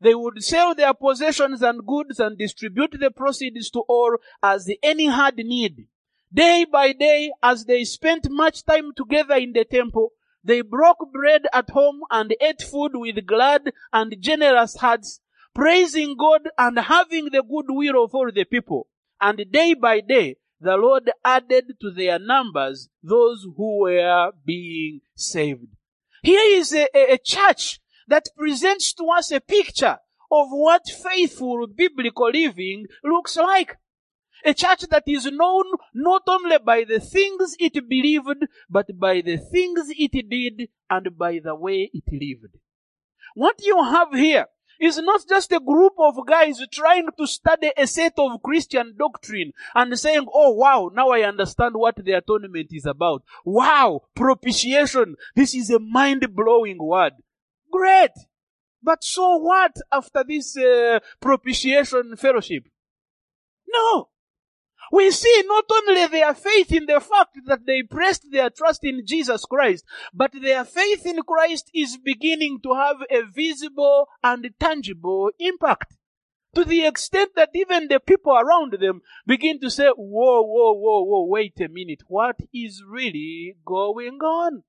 They 0.00 0.14
would 0.14 0.42
sell 0.42 0.74
their 0.74 0.94
possessions 0.94 1.62
and 1.62 1.86
goods 1.86 2.18
and 2.18 2.38
distribute 2.38 2.96
the 2.98 3.10
proceeds 3.10 3.70
to 3.70 3.80
all 3.80 4.16
as 4.42 4.70
any 4.82 5.06
had 5.06 5.36
need. 5.36 5.86
Day 6.32 6.64
by 6.64 6.92
day, 6.92 7.32
as 7.42 7.64
they 7.66 7.84
spent 7.84 8.30
much 8.30 8.64
time 8.64 8.92
together 8.96 9.34
in 9.34 9.52
the 9.52 9.64
temple, 9.64 10.12
they 10.42 10.62
broke 10.62 11.12
bread 11.12 11.46
at 11.52 11.68
home 11.70 12.00
and 12.10 12.34
ate 12.40 12.62
food 12.62 12.92
with 12.94 13.26
glad 13.26 13.72
and 13.92 14.16
generous 14.20 14.76
hearts, 14.76 15.20
praising 15.54 16.16
God 16.16 16.48
and 16.56 16.78
having 16.78 17.26
the 17.26 17.42
good 17.42 17.66
will 17.68 18.04
of 18.04 18.14
all 18.14 18.30
the 18.32 18.44
people. 18.44 18.88
And 19.20 19.44
day 19.50 19.74
by 19.74 20.00
day, 20.00 20.36
the 20.60 20.76
Lord 20.76 21.10
added 21.24 21.74
to 21.80 21.90
their 21.90 22.18
numbers 22.18 22.88
those 23.02 23.46
who 23.56 23.80
were 23.80 24.32
being 24.44 25.00
saved. 25.16 25.66
Here 26.22 26.58
is 26.58 26.74
a, 26.74 26.86
a, 26.94 27.14
a 27.14 27.18
church 27.18 27.80
that 28.08 28.28
presents 28.36 28.92
to 28.94 29.04
us 29.06 29.30
a 29.30 29.40
picture 29.40 29.98
of 30.30 30.48
what 30.50 30.82
faithful 30.88 31.66
biblical 31.66 32.30
living 32.30 32.86
looks 33.02 33.36
like. 33.36 33.76
A 34.44 34.54
church 34.54 34.84
that 34.90 35.04
is 35.06 35.26
known 35.26 35.64
not 35.94 36.22
only 36.26 36.58
by 36.58 36.84
the 36.84 37.00
things 37.00 37.56
it 37.58 37.74
believed, 37.88 38.46
but 38.68 38.86
by 38.98 39.20
the 39.20 39.36
things 39.36 39.88
it 39.90 40.28
did 40.28 40.68
and 40.88 41.18
by 41.18 41.40
the 41.42 41.54
way 41.54 41.90
it 41.92 42.04
lived. 42.10 42.56
What 43.34 43.60
you 43.62 43.82
have 43.82 44.12
here 44.12 44.46
is 44.80 44.98
not 44.98 45.20
just 45.28 45.52
a 45.52 45.60
group 45.60 45.92
of 45.98 46.26
guys 46.26 46.60
trying 46.72 47.08
to 47.18 47.26
study 47.26 47.70
a 47.76 47.86
set 47.86 48.14
of 48.18 48.42
Christian 48.42 48.94
doctrine 48.98 49.52
and 49.74 49.98
saying, 49.98 50.26
oh 50.32 50.52
wow, 50.52 50.90
now 50.94 51.10
I 51.10 51.22
understand 51.22 51.74
what 51.76 51.96
the 51.96 52.12
atonement 52.12 52.68
is 52.70 52.86
about. 52.86 53.22
Wow, 53.44 54.02
propitiation. 54.14 55.16
This 55.36 55.54
is 55.54 55.70
a 55.70 55.78
mind-blowing 55.78 56.78
word. 56.78 57.12
Great. 57.70 58.12
But 58.82 59.04
so 59.04 59.36
what 59.36 59.76
after 59.92 60.24
this 60.26 60.56
uh, 60.56 61.00
propitiation 61.20 62.16
fellowship? 62.16 62.64
No. 63.68 64.09
We 64.92 65.10
see 65.10 65.42
not 65.46 65.64
only 65.70 66.06
their 66.06 66.34
faith 66.34 66.72
in 66.72 66.86
the 66.86 67.00
fact 67.00 67.38
that 67.46 67.66
they 67.66 67.82
pressed 67.82 68.26
their 68.30 68.50
trust 68.50 68.84
in 68.84 69.06
Jesus 69.06 69.44
Christ, 69.44 69.84
but 70.12 70.32
their 70.32 70.64
faith 70.64 71.06
in 71.06 71.22
Christ 71.22 71.70
is 71.74 71.96
beginning 71.96 72.60
to 72.64 72.74
have 72.74 72.96
a 73.10 73.22
visible 73.30 74.08
and 74.22 74.48
tangible 74.58 75.30
impact. 75.38 75.96
To 76.56 76.64
the 76.64 76.84
extent 76.84 77.30
that 77.36 77.50
even 77.54 77.86
the 77.86 78.00
people 78.00 78.32
around 78.32 78.76
them 78.80 79.02
begin 79.24 79.60
to 79.60 79.70
say, 79.70 79.88
whoa, 79.88 80.42
whoa, 80.42 80.72
whoa, 80.72 81.04
whoa, 81.04 81.26
wait 81.26 81.60
a 81.60 81.68
minute, 81.68 82.02
what 82.08 82.36
is 82.52 82.82
really 82.84 83.54
going 83.64 84.18
on? 84.18 84.64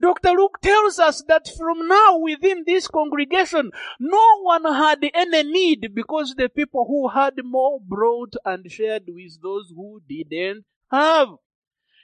Dr. 0.00 0.32
Luke 0.32 0.58
tells 0.60 0.98
us 0.98 1.24
that 1.26 1.48
from 1.56 1.88
now 1.88 2.18
within 2.18 2.64
this 2.66 2.86
congregation, 2.86 3.70
no 3.98 4.40
one 4.42 4.64
had 4.64 4.98
any 5.14 5.42
need 5.42 5.94
because 5.94 6.34
the 6.36 6.50
people 6.50 6.84
who 6.86 7.08
had 7.08 7.34
more 7.42 7.78
brought 7.80 8.34
and 8.44 8.70
shared 8.70 9.04
with 9.08 9.40
those 9.42 9.72
who 9.74 10.02
didn't 10.06 10.64
have. 10.90 11.28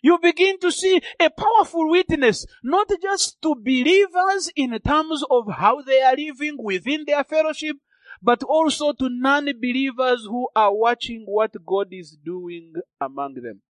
You 0.03 0.19
begin 0.21 0.59
to 0.61 0.73
see 0.73 1.01
a 1.21 1.31
powerful 1.31 1.89
witness, 1.89 2.45
not 2.65 2.91
just 3.01 3.41
to 3.43 3.55
believers 3.55 4.51
in 4.57 4.77
terms 4.81 5.23
of 5.31 5.45
how 5.53 5.83
they 5.83 6.03
are 6.03 6.17
living 6.17 6.57
within 6.59 7.05
their 7.07 7.23
fellowship, 7.23 7.77
but 8.21 8.43
also 8.43 8.93
to 8.93 9.09
non-believers 9.09 10.25
who 10.25 10.49
are 10.57 10.75
watching 10.75 11.25
what 11.27 11.53
God 11.65 11.89
is 11.93 12.17
doing 12.25 12.73
among 13.01 13.35
them. 13.35 13.61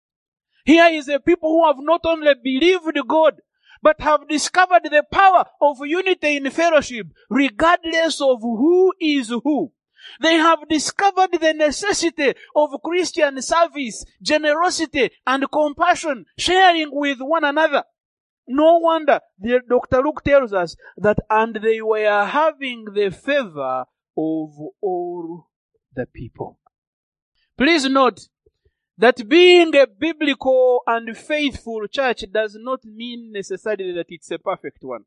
Here 0.65 0.87
is 0.87 1.09
a 1.09 1.19
people 1.19 1.51
who 1.51 1.67
have 1.67 1.81
not 1.81 2.03
only 2.05 2.33
believed 2.43 2.97
God, 3.09 3.41
but 3.83 4.01
have 4.01 4.29
discovered 4.29 4.83
the 4.85 5.05
power 5.11 5.45
of 5.61 5.79
unity 5.85 6.37
in 6.37 6.51
fellowship, 6.51 7.09
regardless 7.29 8.21
of 8.21 8.41
who 8.41 8.93
is 9.01 9.29
who. 9.29 9.73
They 10.21 10.35
have 10.35 10.69
discovered 10.69 11.33
the 11.33 11.55
necessity 11.55 12.35
of 12.57 12.71
Christian 12.83 13.41
service, 13.41 14.05
generosity, 14.21 15.11
and 15.27 15.51
compassion, 15.51 16.27
sharing 16.37 16.89
with 16.91 17.19
one 17.21 17.45
another. 17.45 17.85
No 18.49 18.79
wonder 18.79 19.21
the, 19.39 19.61
Dr. 19.69 20.03
Luke 20.03 20.23
tells 20.25 20.53
us 20.53 20.77
that, 20.97 21.19
and 21.31 21.57
they 21.63 21.81
were 21.81 22.25
having 22.25 22.87
the 22.93 23.11
favor 23.11 23.85
of 24.17 24.51
all 24.81 25.47
the 25.95 26.07
people. 26.07 26.59
Please 27.57 27.89
note 27.89 28.29
that 28.99 29.29
being 29.29 29.75
a 29.75 29.87
biblical 29.87 30.83
and 30.87 31.17
faithful 31.17 31.87
church 31.89 32.25
does 32.33 32.57
not 32.61 32.85
mean 32.85 33.33
necessarily 33.33 33.93
that 33.93 34.07
it's 34.09 34.31
a 34.31 34.39
perfect 34.39 34.79
one. 34.83 35.05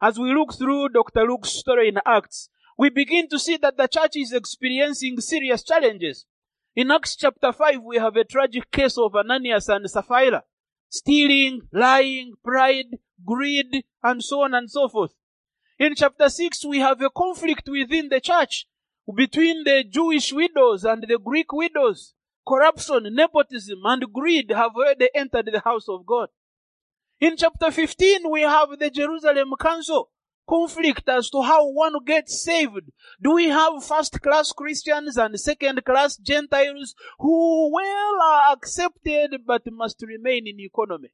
As 0.00 0.18
we 0.18 0.34
look 0.34 0.54
through 0.54 0.90
Dr. 0.90 1.24
Luke's 1.24 1.50
story 1.50 1.88
in 1.88 1.98
Acts, 2.06 2.48
we 2.78 2.90
begin 2.90 3.28
to 3.28 3.38
see 3.38 3.56
that 3.58 3.76
the 3.76 3.86
church 3.86 4.16
is 4.16 4.32
experiencing 4.32 5.20
serious 5.20 5.62
challenges. 5.62 6.26
In 6.74 6.90
Acts 6.90 7.16
chapter 7.16 7.52
5, 7.52 7.82
we 7.82 7.98
have 7.98 8.16
a 8.16 8.24
tragic 8.24 8.70
case 8.70 8.96
of 8.96 9.14
Ananias 9.14 9.68
and 9.68 9.88
Sapphira. 9.88 10.44
Stealing, 10.88 11.62
lying, 11.72 12.34
pride, 12.44 12.98
greed, 13.24 13.84
and 14.02 14.22
so 14.22 14.42
on 14.42 14.54
and 14.54 14.70
so 14.70 14.88
forth. 14.88 15.12
In 15.78 15.94
chapter 15.94 16.28
6, 16.28 16.64
we 16.64 16.78
have 16.78 17.00
a 17.00 17.10
conflict 17.10 17.68
within 17.68 18.08
the 18.08 18.20
church 18.20 18.66
between 19.14 19.64
the 19.64 19.84
Jewish 19.84 20.32
widows 20.32 20.84
and 20.84 21.04
the 21.06 21.18
Greek 21.18 21.52
widows. 21.52 22.14
Corruption, 22.46 23.14
nepotism, 23.14 23.80
and 23.84 24.12
greed 24.12 24.50
have 24.50 24.72
already 24.76 25.08
entered 25.14 25.50
the 25.52 25.60
house 25.60 25.88
of 25.88 26.04
God. 26.04 26.28
In 27.20 27.36
chapter 27.36 27.70
15, 27.70 28.28
we 28.30 28.42
have 28.42 28.68
the 28.78 28.90
Jerusalem 28.90 29.52
Council 29.60 30.10
conflict 30.48 31.08
as 31.08 31.30
to 31.30 31.42
how 31.42 31.68
one 31.70 31.94
gets 32.04 32.42
saved. 32.42 32.90
Do 33.22 33.34
we 33.34 33.48
have 33.48 33.84
first 33.84 34.20
class 34.20 34.52
Christians 34.52 35.16
and 35.16 35.38
second 35.38 35.84
class 35.84 36.16
Gentiles 36.16 36.94
who 37.18 37.72
well 37.72 38.22
are 38.22 38.52
accepted 38.52 39.42
but 39.46 39.62
must 39.70 40.02
remain 40.02 40.48
in 40.48 40.58
economy? 40.58 41.12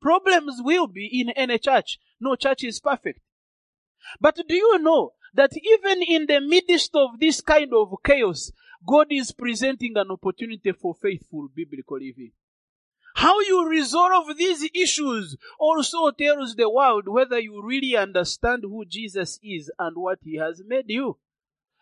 Problems 0.00 0.60
will 0.62 0.86
be 0.86 1.08
in 1.12 1.30
any 1.30 1.58
church. 1.58 1.98
No 2.20 2.36
church 2.36 2.64
is 2.64 2.80
perfect. 2.80 3.20
But 4.20 4.36
do 4.48 4.54
you 4.54 4.78
know 4.78 5.12
that 5.34 5.50
even 5.56 6.02
in 6.02 6.26
the 6.26 6.40
midst 6.40 6.94
of 6.94 7.18
this 7.20 7.40
kind 7.40 7.72
of 7.74 7.88
chaos, 8.04 8.50
God 8.86 9.06
is 9.10 9.32
presenting 9.32 9.92
an 9.96 10.10
opportunity 10.10 10.72
for 10.72 10.94
faithful 10.94 11.48
biblical 11.54 11.98
living. 11.98 12.32
How 13.16 13.40
you 13.40 13.68
resolve 13.68 14.36
these 14.36 14.68
issues 14.74 15.36
also 15.58 16.10
tells 16.10 16.56
the 16.56 16.68
world 16.68 17.04
whether 17.06 17.38
you 17.38 17.62
really 17.64 17.96
understand 17.96 18.64
who 18.64 18.84
Jesus 18.84 19.38
is 19.42 19.70
and 19.78 19.96
what 19.96 20.18
he 20.22 20.36
has 20.36 20.62
made 20.66 20.86
you. 20.88 21.18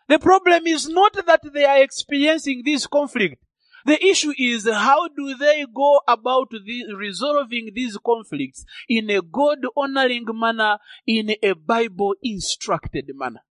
The 0.07 0.19
problem 0.19 0.67
is 0.67 0.87
not 0.87 1.13
that 1.25 1.41
they 1.53 1.65
are 1.65 1.81
experiencing 1.81 2.61
this 2.63 2.85
conflict. 2.85 3.43
The 3.85 4.03
issue 4.05 4.33
is 4.37 4.69
how 4.69 5.07
do 5.09 5.35
they 5.35 5.65
go 5.73 6.01
about 6.07 6.51
the, 6.51 6.93
resolving 6.95 7.71
these 7.73 7.97
conflicts 7.97 8.63
in 8.87 9.09
a 9.09 9.21
God 9.21 9.59
honoring 9.75 10.25
manner, 10.33 10.77
in 11.05 11.35
a 11.41 11.53
Bible 11.53 12.15
instructed 12.21 13.09
manner. 13.13 13.41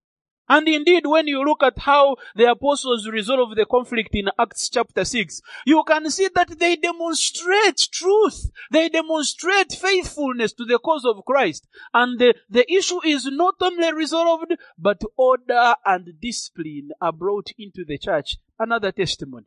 And 0.52 0.68
indeed, 0.68 1.06
when 1.06 1.28
you 1.28 1.42
look 1.42 1.62
at 1.62 1.78
how 1.78 2.16
the 2.36 2.50
apostles 2.50 3.08
resolve 3.08 3.56
the 3.56 3.64
conflict 3.64 4.10
in 4.12 4.28
Acts 4.38 4.68
chapter 4.68 5.02
6, 5.02 5.40
you 5.64 5.82
can 5.88 6.10
see 6.10 6.28
that 6.34 6.58
they 6.58 6.76
demonstrate 6.76 7.78
truth. 7.90 8.50
They 8.70 8.90
demonstrate 8.90 9.72
faithfulness 9.72 10.52
to 10.52 10.66
the 10.66 10.78
cause 10.78 11.06
of 11.06 11.24
Christ. 11.24 11.66
And 11.94 12.18
the, 12.18 12.34
the 12.50 12.70
issue 12.70 13.00
is 13.02 13.24
not 13.32 13.54
only 13.62 13.94
resolved, 13.94 14.52
but 14.78 15.00
order 15.16 15.74
and 15.86 16.20
discipline 16.20 16.90
are 17.00 17.12
brought 17.12 17.48
into 17.58 17.86
the 17.86 17.96
church. 17.96 18.36
Another 18.58 18.92
testimony. 18.92 19.46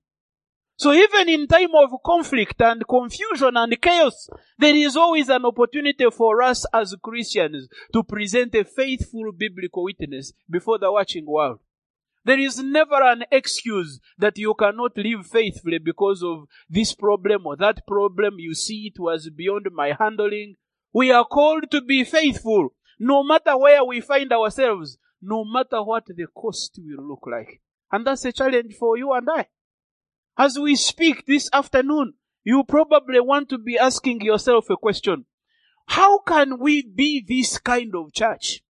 So 0.77 0.91
even 0.91 1.29
in 1.29 1.47
time 1.47 1.73
of 1.73 1.91
conflict 2.05 2.61
and 2.61 2.85
confusion 2.88 3.55
and 3.55 3.81
chaos, 3.81 4.29
there 4.57 4.75
is 4.75 4.97
always 4.97 5.29
an 5.29 5.45
opportunity 5.45 6.05
for 6.11 6.41
us 6.41 6.65
as 6.73 6.95
Christians 7.01 7.69
to 7.93 8.03
present 8.03 8.53
a 8.55 8.65
faithful 8.65 9.31
biblical 9.31 9.85
witness 9.85 10.33
before 10.49 10.77
the 10.77 10.91
watching 10.91 11.25
world. 11.25 11.59
There 12.25 12.39
is 12.39 12.61
never 12.61 13.01
an 13.03 13.23
excuse 13.31 13.99
that 14.17 14.38
you 14.38 14.53
cannot 14.55 14.97
live 14.97 15.27
faithfully 15.27 15.77
because 15.77 16.23
of 16.23 16.47
this 16.67 16.93
problem 16.93 17.45
or 17.45 17.55
that 17.57 17.88
problem. 17.88 18.39
You 18.39 18.53
see, 18.53 18.91
it 18.93 18.99
was 18.99 19.29
beyond 19.29 19.67
my 19.71 19.95
handling. 19.97 20.55
We 20.91 21.11
are 21.11 21.25
called 21.25 21.71
to 21.71 21.81
be 21.81 22.03
faithful, 22.03 22.69
no 22.99 23.23
matter 23.23 23.57
where 23.57 23.85
we 23.85 24.01
find 24.01 24.33
ourselves, 24.33 24.97
no 25.21 25.45
matter 25.45 25.83
what 25.83 26.05
the 26.07 26.27
cost 26.35 26.79
will 26.79 27.07
look 27.07 27.27
like. 27.31 27.61
And 27.91 28.05
that's 28.05 28.25
a 28.25 28.31
challenge 28.31 28.73
for 28.73 28.97
you 28.97 29.13
and 29.13 29.29
I. 29.29 29.47
As 30.37 30.59
we 30.59 30.75
speak 30.75 31.25
this 31.25 31.49
afternoon, 31.53 32.15
you 32.43 32.65
probably 32.65 33.21
want 33.21 33.47
to 33.49 33.57
be 33.57 33.77
asking 33.77 34.19
yourself 34.21 34.69
a 34.69 34.75
question. 34.75 35.25
How 35.87 36.19
can 36.19 36.59
we 36.59 36.81
be 36.81 37.23
this 37.25 37.57
kind 37.57 37.95
of 37.95 38.11
church 38.11 38.61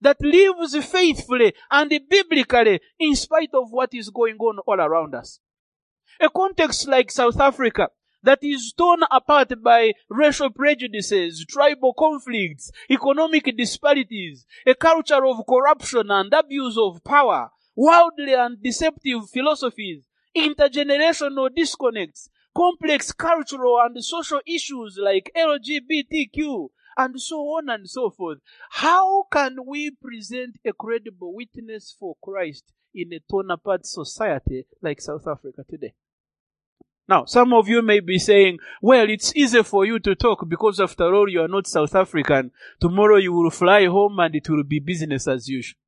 that 0.00 0.20
lives 0.20 0.74
faithfully 0.84 1.54
and 1.70 1.92
biblically 2.08 2.80
in 2.98 3.14
spite 3.14 3.50
of 3.54 3.70
what 3.70 3.94
is 3.94 4.10
going 4.10 4.36
on 4.38 4.58
all 4.66 4.80
around 4.80 5.14
us? 5.14 5.38
A 6.20 6.28
context 6.28 6.88
like 6.88 7.10
South 7.10 7.38
Africa 7.40 7.88
that 8.24 8.40
is 8.42 8.72
torn 8.76 9.00
apart 9.10 9.52
by 9.62 9.92
racial 10.10 10.50
prejudices, 10.50 11.44
tribal 11.48 11.94
conflicts, 11.94 12.72
economic 12.90 13.56
disparities, 13.56 14.44
a 14.66 14.74
culture 14.74 15.24
of 15.24 15.46
corruption 15.48 16.10
and 16.10 16.32
abuse 16.32 16.76
of 16.76 17.04
power, 17.04 17.50
worldly 17.76 18.34
and 18.34 18.60
deceptive 18.60 19.30
philosophies, 19.30 20.08
intergenerational 20.36 21.48
disconnects, 21.54 22.28
complex 22.54 23.12
cultural 23.12 23.80
and 23.84 24.02
social 24.04 24.40
issues 24.46 24.98
like 25.00 25.30
LGBTQ, 25.36 26.68
and 26.96 27.20
so 27.20 27.36
on 27.56 27.68
and 27.68 27.88
so 27.88 28.10
forth. 28.10 28.38
How 28.70 29.24
can 29.32 29.56
we 29.66 29.90
present 29.90 30.58
a 30.64 30.72
credible 30.72 31.34
witness 31.34 31.94
for 31.98 32.16
Christ 32.22 32.72
in 32.94 33.12
a 33.12 33.20
torn 33.30 33.50
apart 33.50 33.86
society 33.86 34.66
like 34.82 35.00
South 35.00 35.26
Africa 35.26 35.64
today? 35.68 35.94
Now, 37.08 37.24
some 37.24 37.52
of 37.52 37.68
you 37.68 37.82
may 37.82 38.00
be 38.00 38.18
saying, 38.18 38.58
well, 38.80 39.10
it's 39.10 39.34
easy 39.34 39.62
for 39.64 39.84
you 39.84 39.98
to 40.00 40.14
talk 40.14 40.48
because 40.48 40.80
after 40.80 41.12
all, 41.14 41.28
you 41.28 41.42
are 41.42 41.48
not 41.48 41.66
South 41.66 41.94
African. 41.94 42.52
Tomorrow 42.80 43.16
you 43.16 43.32
will 43.32 43.50
fly 43.50 43.86
home 43.86 44.20
and 44.20 44.34
it 44.34 44.48
will 44.48 44.62
be 44.62 44.78
business 44.78 45.26
as 45.26 45.48
usual. 45.48 45.78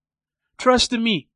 Trust 0.59 0.92
me, 0.92 1.28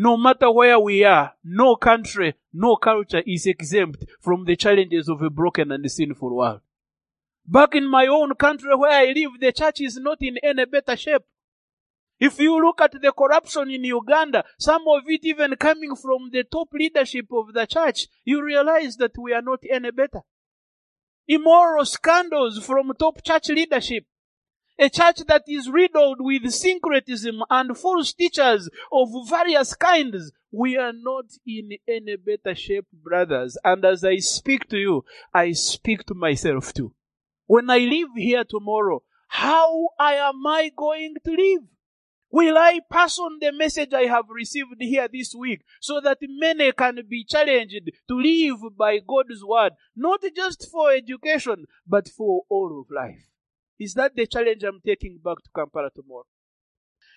no 0.00 0.16
matter 0.16 0.50
where 0.50 0.80
we 0.80 1.04
are, 1.04 1.34
no 1.44 1.76
country, 1.76 2.32
no 2.54 2.74
culture 2.76 3.22
is 3.26 3.44
exempt 3.44 4.02
from 4.18 4.46
the 4.46 4.56
challenges 4.56 5.10
of 5.10 5.20
a 5.20 5.28
broken 5.28 5.70
and 5.70 5.90
sinful 5.90 6.34
world. 6.34 6.62
Back 7.46 7.74
in 7.74 7.86
my 7.86 8.06
own 8.06 8.34
country 8.36 8.74
where 8.74 8.98
I 8.98 9.12
live, 9.12 9.32
the 9.38 9.52
church 9.52 9.82
is 9.82 9.98
not 9.98 10.22
in 10.22 10.38
any 10.42 10.64
better 10.64 10.96
shape. 10.96 11.24
If 12.18 12.40
you 12.40 12.64
look 12.64 12.80
at 12.80 12.92
the 12.92 13.12
corruption 13.12 13.70
in 13.70 13.84
Uganda, 13.84 14.42
some 14.58 14.84
of 14.88 15.02
it 15.06 15.22
even 15.22 15.54
coming 15.56 15.94
from 15.94 16.30
the 16.32 16.44
top 16.44 16.68
leadership 16.72 17.26
of 17.30 17.52
the 17.52 17.66
church, 17.66 18.06
you 18.24 18.42
realize 18.42 18.96
that 18.96 19.18
we 19.18 19.34
are 19.34 19.42
not 19.42 19.62
any 19.70 19.90
better. 19.90 20.22
Immoral 21.28 21.84
scandals 21.84 22.64
from 22.64 22.94
top 22.98 23.22
church 23.22 23.50
leadership 23.50 24.04
a 24.80 24.88
church 24.88 25.18
that 25.28 25.42
is 25.46 25.68
riddled 25.68 26.16
with 26.20 26.50
syncretism 26.50 27.42
and 27.50 27.76
false 27.76 28.14
teachers 28.14 28.70
of 28.90 29.10
various 29.28 29.74
kinds. 29.74 30.32
We 30.50 30.78
are 30.78 30.94
not 30.94 31.26
in 31.46 31.72
any 31.86 32.16
better 32.16 32.54
shape, 32.54 32.86
brothers. 32.90 33.58
And 33.62 33.84
as 33.84 34.02
I 34.02 34.16
speak 34.16 34.70
to 34.70 34.78
you, 34.78 35.04
I 35.34 35.52
speak 35.52 36.06
to 36.06 36.14
myself 36.14 36.72
too. 36.72 36.94
When 37.46 37.68
I 37.68 37.78
leave 37.78 38.08
here 38.16 38.44
tomorrow, 38.44 39.02
how 39.28 39.90
am 39.98 40.46
I 40.46 40.72
going 40.74 41.16
to 41.24 41.30
live? 41.30 41.62
Will 42.30 42.56
I 42.56 42.80
pass 42.90 43.18
on 43.18 43.38
the 43.38 43.52
message 43.52 43.92
I 43.92 44.04
have 44.04 44.30
received 44.30 44.76
here 44.78 45.08
this 45.12 45.34
week 45.34 45.62
so 45.80 46.00
that 46.00 46.18
many 46.22 46.72
can 46.72 47.00
be 47.06 47.24
challenged 47.24 47.90
to 48.08 48.14
live 48.14 48.78
by 48.78 49.00
God's 49.06 49.44
word, 49.44 49.72
not 49.94 50.20
just 50.34 50.70
for 50.70 50.92
education, 50.92 51.66
but 51.86 52.08
for 52.08 52.44
all 52.48 52.80
of 52.80 52.90
life? 52.90 53.26
Is 53.80 53.94
that 53.94 54.14
the 54.14 54.26
challenge 54.26 54.62
I'm 54.62 54.82
taking 54.84 55.18
back 55.24 55.38
to 55.42 55.50
Kampala 55.56 55.88
tomorrow? 55.96 56.26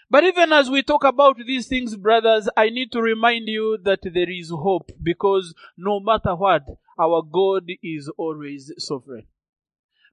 But 0.10 0.24
even 0.24 0.54
as 0.54 0.70
we 0.70 0.82
talk 0.82 1.04
about 1.04 1.38
these 1.46 1.68
things, 1.68 1.98
brothers, 1.98 2.48
I 2.56 2.70
need 2.70 2.94
to 2.94 3.02
remind 3.02 3.50
you 3.50 3.78
that 3.84 4.00
there 4.04 4.30
is 4.30 4.50
hope 4.50 4.92
because 5.02 5.54
no 5.78 6.00
matter 6.00 6.36
what, 6.36 6.64
our 6.98 7.22
God 7.22 7.64
is 7.82 8.10
always 8.18 8.72
sovereign. 8.78 9.28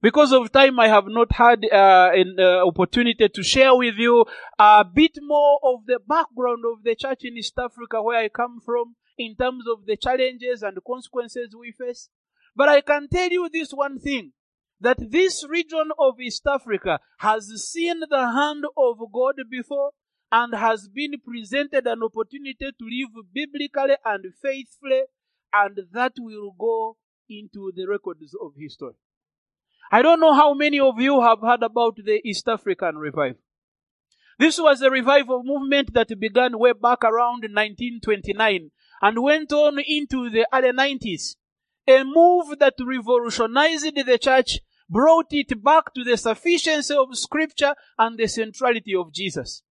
Because 0.03 0.33
of 0.33 0.51
time, 0.51 0.81
I 0.81 0.89
have 0.89 1.05
not 1.07 1.31
had 1.33 1.65
uh, 1.71 2.11
an 2.15 2.37
uh, 2.41 2.67
opportunity 2.67 3.29
to 3.29 3.43
share 3.45 3.77
with 3.77 3.95
you 3.97 4.25
a 4.59 4.85
bit 4.85 5.19
more 5.21 5.61
of 5.63 5.87
the 5.87 6.01
background 6.09 6.65
of 6.65 6.83
the 6.83 6.97
church 6.97 7.21
in 7.23 7.37
East 7.37 7.59
Africa 7.59 8.03
where 8.03 8.19
I 8.19 8.29
come 8.29 8.61
from 8.65 8.97
in 9.19 9.37
terms 9.37 9.67
of 9.71 9.85
the 9.87 9.97
challenges 9.97 10.63
and 10.63 10.79
consequences 10.85 11.55
we 11.57 11.73
face. 11.73 12.09
But 12.57 12.71
I 12.71 12.81
can 12.81 13.09
tell 13.09 13.29
you 13.29 13.49
this 13.53 13.71
one 13.71 14.01
thing 14.01 14.33
that 14.81 15.11
this 15.11 15.47
region 15.49 15.91
of 15.99 16.21
East 16.21 16.47
Africa 16.47 17.01
has 17.19 17.47
seen 17.71 18.01
the 18.09 18.33
hand 18.33 18.65
of 18.77 18.99
God 19.13 19.35
before 19.51 19.91
and 20.33 20.55
has 20.55 20.89
been 20.89 21.15
presented 21.25 21.87
an 21.87 22.03
opportunity 22.03 22.57
to 22.59 22.85
live 22.85 23.27
biblically 23.35 23.97
and 24.05 24.25
faithfully, 24.41 25.03
and 25.53 25.81
that 25.93 26.13
will 26.19 26.55
go 26.59 26.97
into 27.29 27.73
the 27.75 27.87
records 27.87 28.35
of 28.41 28.53
history. 28.57 28.95
I 29.93 30.03
don't 30.03 30.21
know 30.21 30.35
how 30.35 30.55
many 30.55 30.79
of 30.79 31.01
you 31.01 31.21
have 31.21 31.41
heard 31.41 31.63
about 31.63 31.97
the 31.97 32.21
East 32.25 32.49
African 32.49 32.97
revival. 32.97 33.41
This 34.39 34.59
was 34.59 34.81
a 34.81 34.91
revival 34.91 35.43
movement 35.45 35.93
that 35.95 36.19
began 36.19 36.59
way 36.59 36.73
back 36.73 37.05
around 37.05 37.43
1929 37.43 38.71
and 39.03 39.23
went 39.23 39.53
on 39.53 39.79
into 39.87 40.31
the 40.31 40.47
early 40.53 40.73
90s. 40.73 41.37
A 41.87 42.05
move 42.05 42.59
that 42.59 42.75
revolutionized 42.81 43.95
the 44.07 44.19
church, 44.19 44.61
brought 44.91 45.29
it 45.31 45.63
back 45.63 45.95
to 45.95 46.03
the 46.03 46.17
sufficiency 46.17 46.95
of 46.95 47.17
scripture 47.17 47.75
and 47.97 48.19
the 48.19 48.27
centrality 48.27 48.95
of 48.95 49.13
Jesus. 49.13 49.63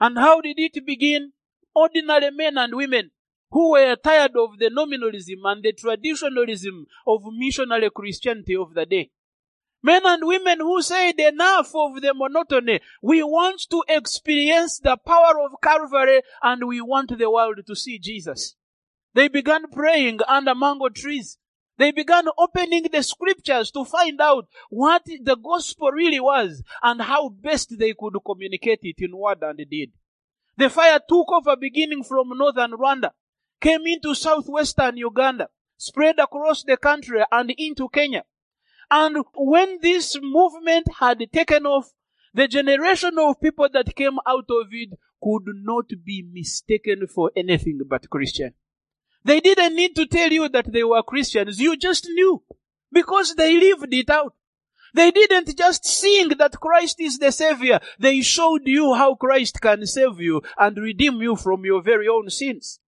And 0.00 0.16
how 0.16 0.40
did 0.40 0.58
it 0.58 0.86
begin? 0.86 1.32
Ordinary 1.74 2.30
men 2.30 2.56
and 2.56 2.74
women 2.74 3.10
who 3.50 3.72
were 3.72 3.96
tired 3.96 4.32
of 4.36 4.58
the 4.58 4.70
nominalism 4.70 5.40
and 5.44 5.62
the 5.62 5.72
traditionalism 5.72 6.86
of 7.06 7.22
missionary 7.32 7.90
Christianity 7.90 8.56
of 8.56 8.74
the 8.74 8.86
day. 8.86 9.10
Men 9.82 10.02
and 10.04 10.26
women 10.26 10.58
who 10.60 10.82
said 10.82 11.18
enough 11.18 11.70
of 11.74 12.00
the 12.00 12.12
monotony. 12.14 12.80
We 13.02 13.22
want 13.22 13.62
to 13.70 13.84
experience 13.88 14.80
the 14.80 14.96
power 14.96 15.40
of 15.40 15.60
Calvary 15.62 16.22
and 16.42 16.66
we 16.66 16.80
want 16.80 17.16
the 17.16 17.30
world 17.30 17.60
to 17.66 17.76
see 17.76 17.98
Jesus. 17.98 18.56
They 19.14 19.28
began 19.28 19.70
praying 19.70 20.20
under 20.26 20.54
mango 20.54 20.88
trees. 20.88 21.38
They 21.78 21.92
began 21.92 22.24
opening 22.36 22.88
the 22.92 23.02
scriptures 23.02 23.70
to 23.70 23.84
find 23.84 24.20
out 24.20 24.48
what 24.68 25.04
the 25.04 25.36
gospel 25.36 25.92
really 25.92 26.18
was 26.18 26.62
and 26.82 27.00
how 27.00 27.28
best 27.28 27.78
they 27.78 27.94
could 27.94 28.14
communicate 28.26 28.80
it 28.82 28.96
in 28.98 29.16
word 29.16 29.38
and 29.42 29.58
deed. 29.70 29.92
The 30.56 30.70
fire 30.70 30.98
took 31.08 31.30
over 31.30 31.54
beginning 31.56 32.02
from 32.02 32.36
northern 32.36 32.72
Rwanda, 32.72 33.12
came 33.60 33.86
into 33.86 34.16
southwestern 34.16 34.96
Uganda, 34.96 35.48
spread 35.76 36.18
across 36.18 36.64
the 36.64 36.76
country 36.76 37.22
and 37.30 37.52
into 37.56 37.88
Kenya. 37.88 38.24
And 38.90 39.24
when 39.34 39.78
this 39.80 40.18
movement 40.20 40.88
had 40.98 41.24
taken 41.32 41.64
off, 41.64 41.92
the 42.34 42.48
generation 42.48 43.16
of 43.18 43.40
people 43.40 43.68
that 43.72 43.94
came 43.94 44.18
out 44.26 44.46
of 44.50 44.66
it 44.72 44.90
could 45.22 45.44
not 45.62 45.86
be 46.04 46.24
mistaken 46.28 47.06
for 47.06 47.30
anything 47.36 47.80
but 47.88 48.10
Christian. 48.10 48.54
They 49.24 49.40
didn't 49.40 49.74
need 49.74 49.94
to 49.96 50.06
tell 50.06 50.32
you 50.32 50.48
that 50.48 50.72
they 50.72 50.84
were 50.84 51.02
Christians. 51.02 51.60
You 51.60 51.76
just 51.76 52.06
knew 52.08 52.42
because 52.92 53.34
they 53.34 53.58
lived 53.58 53.92
it 53.92 54.10
out. 54.10 54.34
They 54.94 55.10
didn't 55.10 55.56
just 55.56 55.84
sing 55.84 56.30
that 56.38 56.60
Christ 56.60 57.00
is 57.00 57.18
the 57.18 57.30
Savior. 57.30 57.80
They 57.98 58.22
showed 58.22 58.62
you 58.64 58.94
how 58.94 59.14
Christ 59.14 59.60
can 59.60 59.86
save 59.86 60.20
you 60.20 60.42
and 60.56 60.76
redeem 60.78 61.20
you 61.20 61.36
from 61.36 61.64
your 61.64 61.82
very 61.82 62.08
own 62.08 62.30
sins. 62.30 62.80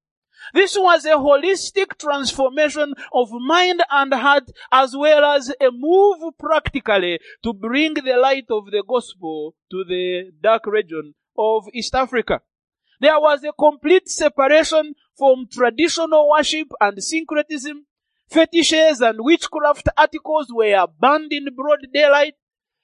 This 0.54 0.76
was 0.78 1.04
a 1.04 1.10
holistic 1.10 1.98
transformation 1.98 2.94
of 3.12 3.30
mind 3.30 3.82
and 3.90 4.12
heart 4.14 4.50
as 4.72 4.96
well 4.96 5.24
as 5.24 5.52
a 5.60 5.70
move 5.70 6.18
practically 6.38 7.20
to 7.42 7.52
bring 7.52 7.94
the 7.94 8.16
light 8.16 8.46
of 8.50 8.70
the 8.70 8.82
gospel 8.88 9.54
to 9.70 9.84
the 9.84 10.32
dark 10.42 10.66
region 10.66 11.14
of 11.36 11.68
East 11.74 11.94
Africa. 11.94 12.40
There 13.00 13.18
was 13.18 13.42
a 13.44 13.52
complete 13.52 14.08
separation 14.08 14.94
from 15.16 15.48
traditional 15.50 16.28
worship 16.28 16.68
and 16.80 17.02
syncretism. 17.02 17.86
Fetishes 18.30 19.00
and 19.00 19.18
witchcraft 19.20 19.88
articles 19.96 20.48
were 20.52 20.86
banned 21.00 21.32
in 21.32 21.48
broad 21.56 21.80
daylight. 21.92 22.34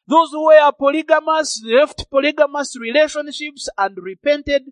Those 0.08 0.30
who 0.30 0.46
were 0.46 0.72
polygamous 0.72 1.62
left 1.64 2.10
polygamous 2.10 2.76
relationships 2.80 3.68
and 3.76 3.96
repented. 3.98 4.62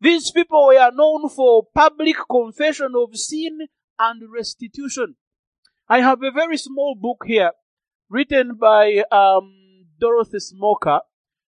These 0.00 0.32
people 0.32 0.66
were 0.66 0.90
known 0.92 1.28
for 1.28 1.66
public 1.74 2.16
confession 2.30 2.92
of 2.96 3.16
sin 3.16 3.58
and 3.98 4.22
restitution. 4.32 5.16
I 5.88 6.00
have 6.00 6.22
a 6.22 6.30
very 6.30 6.56
small 6.56 6.94
book 6.94 7.24
here 7.26 7.52
written 8.10 8.56
by 8.56 9.04
um, 9.10 9.86
Dorothy 9.98 10.40
Smoker. 10.40 11.00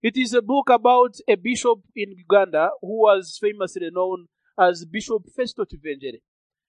It 0.02 0.16
is 0.16 0.32
a 0.32 0.40
book 0.40 0.70
about 0.70 1.16
a 1.28 1.34
bishop 1.34 1.80
in 1.94 2.12
Uganda 2.12 2.70
who 2.80 3.02
was 3.02 3.38
famously 3.40 3.90
known 3.92 4.28
as 4.58 4.86
Bishop 4.86 5.24
Festo 5.36 5.66
Kivengere. 5.66 6.20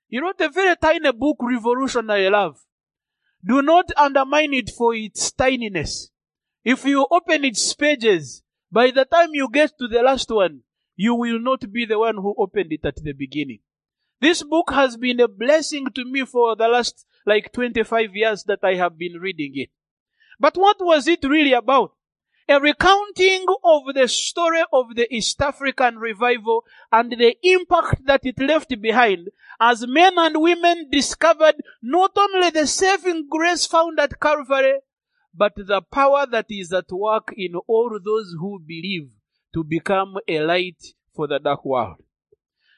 He 0.09 0.19
wrote 0.19 0.41
a 0.41 0.49
very 0.49 0.75
tiny 0.75 1.11
book, 1.13 1.37
Revolutionary 1.39 2.29
Love. 2.29 2.59
Do 3.43 3.61
not 3.61 3.91
undermine 3.95 4.53
it 4.53 4.69
for 4.69 4.93
its 4.93 5.31
tininess. 5.31 6.09
If 6.65 6.83
you 6.85 7.07
open 7.09 7.45
its 7.45 7.73
pages, 7.73 8.43
by 8.71 8.91
the 8.91 9.05
time 9.05 9.29
you 9.33 9.49
get 9.49 9.77
to 9.79 9.87
the 9.87 10.01
last 10.01 10.29
one, 10.29 10.61
you 10.95 11.15
will 11.15 11.39
not 11.39 11.71
be 11.71 11.85
the 11.85 11.99
one 11.99 12.15
who 12.15 12.35
opened 12.37 12.73
it 12.73 12.85
at 12.85 12.97
the 12.97 13.13
beginning. 13.13 13.59
This 14.19 14.43
book 14.43 14.71
has 14.71 14.97
been 14.97 15.19
a 15.19 15.27
blessing 15.27 15.87
to 15.95 16.05
me 16.05 16.25
for 16.25 16.55
the 16.55 16.67
last 16.67 17.05
like 17.25 17.51
25 17.53 18.15
years 18.15 18.43
that 18.43 18.59
I 18.63 18.75
have 18.75 18.97
been 18.97 19.13
reading 19.13 19.53
it. 19.55 19.69
But 20.39 20.57
what 20.57 20.77
was 20.79 21.07
it 21.07 21.23
really 21.23 21.53
about? 21.53 21.93
A 22.51 22.59
recounting 22.59 23.45
of 23.63 23.83
the 23.93 24.09
story 24.09 24.61
of 24.73 24.95
the 24.95 25.07
East 25.09 25.41
African 25.41 25.97
revival 25.97 26.65
and 26.91 27.09
the 27.13 27.37
impact 27.43 28.05
that 28.07 28.25
it 28.25 28.37
left 28.41 28.73
behind 28.81 29.29
as 29.61 29.87
men 29.87 30.15
and 30.17 30.35
women 30.41 30.89
discovered 30.91 31.55
not 31.81 32.11
only 32.17 32.49
the 32.49 32.67
saving 32.67 33.29
grace 33.29 33.65
found 33.65 34.01
at 34.01 34.19
Calvary, 34.19 34.79
but 35.33 35.53
the 35.55 35.81
power 35.93 36.25
that 36.29 36.47
is 36.49 36.73
at 36.73 36.91
work 36.91 37.33
in 37.37 37.55
all 37.55 37.97
those 38.03 38.35
who 38.37 38.59
believe 38.59 39.11
to 39.53 39.63
become 39.63 40.17
a 40.27 40.41
light 40.41 40.87
for 41.15 41.27
the 41.27 41.39
dark 41.39 41.63
world. 41.63 42.03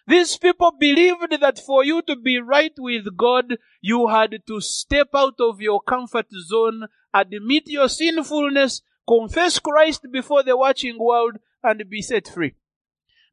These 0.05 0.37
people 0.37 0.73
believed 0.79 1.41
that 1.41 1.57
for 1.57 1.83
you 1.83 2.03
to 2.03 2.15
be 2.15 2.37
right 2.37 2.75
with 2.77 3.17
God, 3.17 3.57
you 3.81 4.05
had 4.05 4.37
to 4.45 4.61
step 4.61 5.07
out 5.15 5.39
of 5.39 5.61
your 5.61 5.81
comfort 5.81 6.27
zone, 6.31 6.83
admit 7.11 7.63
your 7.65 7.89
sinfulness, 7.89 8.83
confess 9.07 9.59
Christ 9.59 10.05
before 10.11 10.43
the 10.43 10.57
watching 10.57 10.97
world, 10.99 11.37
and 11.63 11.89
be 11.89 12.01
set 12.01 12.27
free. 12.27 12.55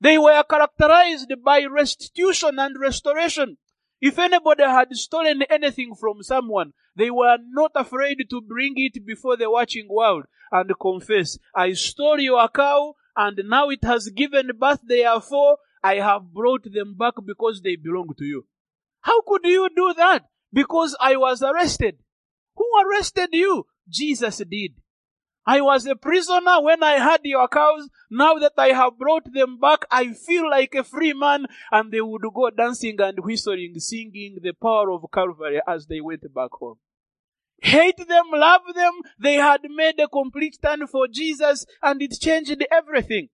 They 0.00 0.16
were 0.16 0.42
characterized 0.48 1.32
by 1.44 1.64
restitution 1.64 2.58
and 2.58 2.76
restoration. 2.80 3.58
If 4.00 4.18
anybody 4.18 4.62
had 4.62 4.94
stolen 4.96 5.42
anything 5.42 5.94
from 5.94 6.22
someone, 6.22 6.72
they 6.96 7.10
were 7.10 7.36
not 7.50 7.72
afraid 7.74 8.18
to 8.30 8.40
bring 8.40 8.74
it 8.76 9.04
before 9.04 9.36
the 9.36 9.50
watching 9.50 9.88
world 9.90 10.24
and 10.50 10.72
confess, 10.80 11.38
I 11.54 11.72
stole 11.72 12.18
your 12.18 12.48
cow, 12.48 12.94
and 13.16 13.40
now 13.44 13.68
it 13.68 13.84
has 13.84 14.08
given 14.08 14.50
birth, 14.58 14.80
therefore 14.82 15.58
I 15.82 15.96
have 15.96 16.32
brought 16.32 16.64
them 16.64 16.96
back 16.98 17.14
because 17.24 17.60
they 17.62 17.76
belong 17.76 18.08
to 18.18 18.24
you. 18.24 18.46
How 19.00 19.20
could 19.22 19.44
you 19.44 19.68
do 19.74 19.94
that? 19.96 20.24
Because 20.52 20.96
I 21.00 21.16
was 21.16 21.42
arrested. 21.42 21.98
Who 22.56 22.66
arrested 22.84 23.30
you? 23.32 23.66
Jesus 23.88 24.38
did. 24.38 24.72
I 25.46 25.60
was 25.62 25.86
a 25.86 25.96
prisoner 25.96 26.60
when 26.60 26.82
I 26.82 26.94
had 26.94 27.20
your 27.24 27.48
cows. 27.48 27.88
Now 28.10 28.34
that 28.34 28.52
I 28.58 28.68
have 28.68 28.98
brought 28.98 29.32
them 29.32 29.58
back, 29.58 29.80
I 29.90 30.12
feel 30.12 30.48
like 30.48 30.74
a 30.74 30.84
free 30.84 31.12
man. 31.12 31.46
And 31.72 31.90
they 31.90 32.00
would 32.00 32.22
go 32.34 32.50
dancing 32.50 33.00
and 33.00 33.18
whistling, 33.20 33.74
singing 33.78 34.38
the 34.42 34.52
power 34.52 34.92
of 34.92 35.06
Calvary 35.12 35.60
as 35.66 35.86
they 35.86 36.00
went 36.00 36.22
back 36.34 36.50
home. 36.52 36.78
Hate 37.62 37.96
them, 37.96 38.26
love 38.32 38.62
them. 38.74 38.92
They 39.18 39.34
had 39.34 39.60
made 39.68 39.98
a 40.00 40.08
complete 40.08 40.58
turn 40.62 40.86
for 40.86 41.08
Jesus 41.08 41.66
and 41.82 42.00
it 42.00 42.18
changed 42.20 42.64
everything. 42.70 43.28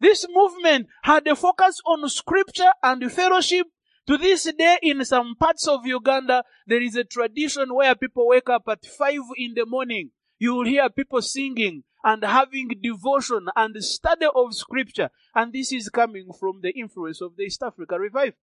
This 0.00 0.26
movement 0.28 0.88
had 1.02 1.26
a 1.26 1.36
focus 1.36 1.80
on 1.86 2.08
scripture 2.08 2.72
and 2.82 3.10
fellowship. 3.10 3.66
To 4.06 4.18
this 4.18 4.52
day, 4.58 4.78
in 4.82 5.02
some 5.04 5.34
parts 5.34 5.66
of 5.66 5.86
Uganda, 5.86 6.44
there 6.66 6.82
is 6.82 6.94
a 6.94 7.04
tradition 7.04 7.74
where 7.74 7.94
people 7.94 8.28
wake 8.28 8.50
up 8.50 8.64
at 8.68 8.84
five 8.84 9.22
in 9.36 9.54
the 9.54 9.64
morning. 9.64 10.10
You 10.44 10.56
will 10.56 10.66
hear 10.66 10.90
people 10.90 11.22
singing 11.22 11.84
and 12.04 12.22
having 12.22 12.68
devotion 12.82 13.46
and 13.56 13.82
study 13.82 14.26
of 14.26 14.52
scripture. 14.52 15.08
And 15.34 15.54
this 15.54 15.72
is 15.72 15.88
coming 15.88 16.34
from 16.38 16.60
the 16.60 16.70
influence 16.78 17.22
of 17.22 17.34
the 17.34 17.44
East 17.44 17.62
Africa 17.62 17.98
revival. 17.98 18.36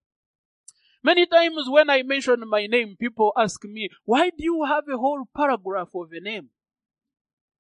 Many 1.04 1.28
times 1.28 1.70
when 1.70 1.92
I 1.92 2.02
mention 2.02 2.42
my 2.48 2.66
name, 2.66 2.96
people 3.00 3.32
ask 3.38 3.64
me, 3.66 3.90
why 4.04 4.32
do 4.32 4.44
you 4.44 4.64
have 4.64 4.86
a 4.92 4.98
whole 4.98 5.26
paragraph 5.38 5.90
of 5.94 6.12
a 6.12 6.20
name? 6.20 6.50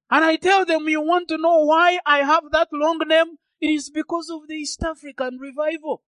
And 0.09 0.25
I 0.25 0.37
tell 0.37 0.65
them, 0.65 0.89
you 0.89 1.01
want 1.01 1.27
to 1.27 1.37
know 1.37 1.63
why 1.65 1.99
I 2.03 2.23
have 2.23 2.45
that 2.51 2.69
long 2.73 2.97
name? 3.05 3.37
It 3.59 3.69
is 3.69 3.91
because 3.91 4.31
of 4.31 4.47
the 4.47 4.55
East 4.55 4.81
African 4.81 5.37
revival. 5.37 6.01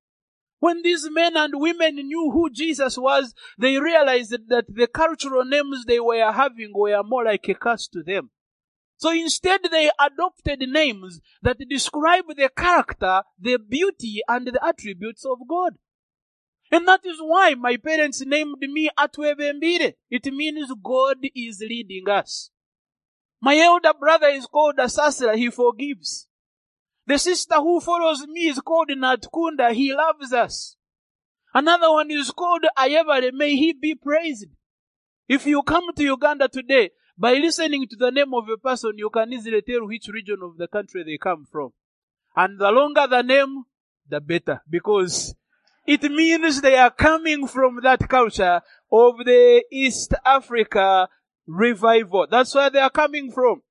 When 0.64 0.82
these 0.82 1.10
men 1.12 1.36
and 1.36 1.60
women 1.60 1.96
knew 1.96 2.32
who 2.32 2.50
Jesus 2.50 2.98
was, 2.98 3.36
they 3.58 3.78
realized 3.78 4.48
that 4.48 4.74
the 4.74 4.88
cultural 4.88 5.44
names 5.44 5.84
they 5.84 6.00
were 6.00 6.32
having 6.32 6.72
were 6.74 7.04
more 7.04 7.26
like 7.26 7.50
a 7.50 7.54
curse 7.54 7.90
to 7.90 8.02
them. 8.02 8.30
So 8.96 9.12
instead 9.12 9.60
they 9.70 9.92
adopted 10.00 10.62
names 10.70 11.20
that 11.42 11.58
describe 11.70 12.28
the 12.30 12.50
character, 12.56 13.24
the 13.38 13.58
beauty, 13.58 14.22
and 14.26 14.48
the 14.48 14.66
attributes 14.66 15.26
of 15.26 15.40
God. 15.50 15.74
And 16.72 16.88
that 16.88 17.02
is 17.06 17.18
why 17.20 17.56
my 17.56 17.76
parents 17.76 18.26
named 18.26 18.60
me 18.62 18.90
Atwebembeire. 18.98 19.96
It 20.10 20.26
means 20.28 20.72
God 20.82 21.18
is 21.36 21.60
leading 21.60 22.08
us. 22.08 22.52
My 23.42 23.58
elder 23.58 23.92
brother 24.00 24.28
is 24.28 24.46
called 24.46 24.78
Asasira. 24.78 25.36
He 25.36 25.50
forgives. 25.50 26.30
The 27.06 27.18
sister 27.18 27.56
who 27.56 27.80
follows 27.80 28.26
me 28.28 28.48
is 28.48 28.60
called 28.60 28.90
Natukunda. 28.90 29.74
He 29.74 29.94
loves 29.94 30.32
us. 30.34 30.78
Another 31.54 31.92
one 31.92 32.10
is 32.12 32.32
called 32.32 32.66
Ayevale. 32.78 33.32
May 33.34 33.56
he 33.56 33.74
be 33.74 33.96
praised. 33.96 34.48
If 35.28 35.46
you 35.46 35.62
come 35.64 35.94
to 35.96 36.04
Uganda 36.04 36.48
today, 36.48 36.92
By 37.18 37.34
listening 37.34 37.88
to 37.90 37.96
the 37.96 38.10
name 38.10 38.34
of 38.34 38.50
a 38.50 38.58
person, 38.58 38.94
you 38.98 39.10
can 39.10 39.32
easily 39.32 39.62
tell 39.62 39.86
which 39.86 40.08
region 40.08 40.40
of 40.42 40.58
the 40.58 40.68
country 40.68 41.04
they 41.04 41.18
come 41.18 41.46
from. 41.50 41.74
And 42.36 42.60
the 42.60 42.72
longer 42.72 43.06
the 43.08 43.22
name, 43.22 43.64
the 44.10 44.20
better. 44.20 44.62
Because 44.68 45.36
it 45.86 46.02
means 46.02 46.62
they 46.62 46.76
are 46.76 46.90
coming 46.90 47.48
from 47.48 47.80
that 47.84 48.10
culture 48.10 48.62
of 48.92 49.18
the 49.24 49.64
East 49.72 50.16
Africa 50.26 51.08
revival. 51.46 52.26
That's 52.30 52.56
where 52.56 52.72
they 52.72 52.80
are 52.80 52.90
coming 52.90 53.32
from. 53.32 53.62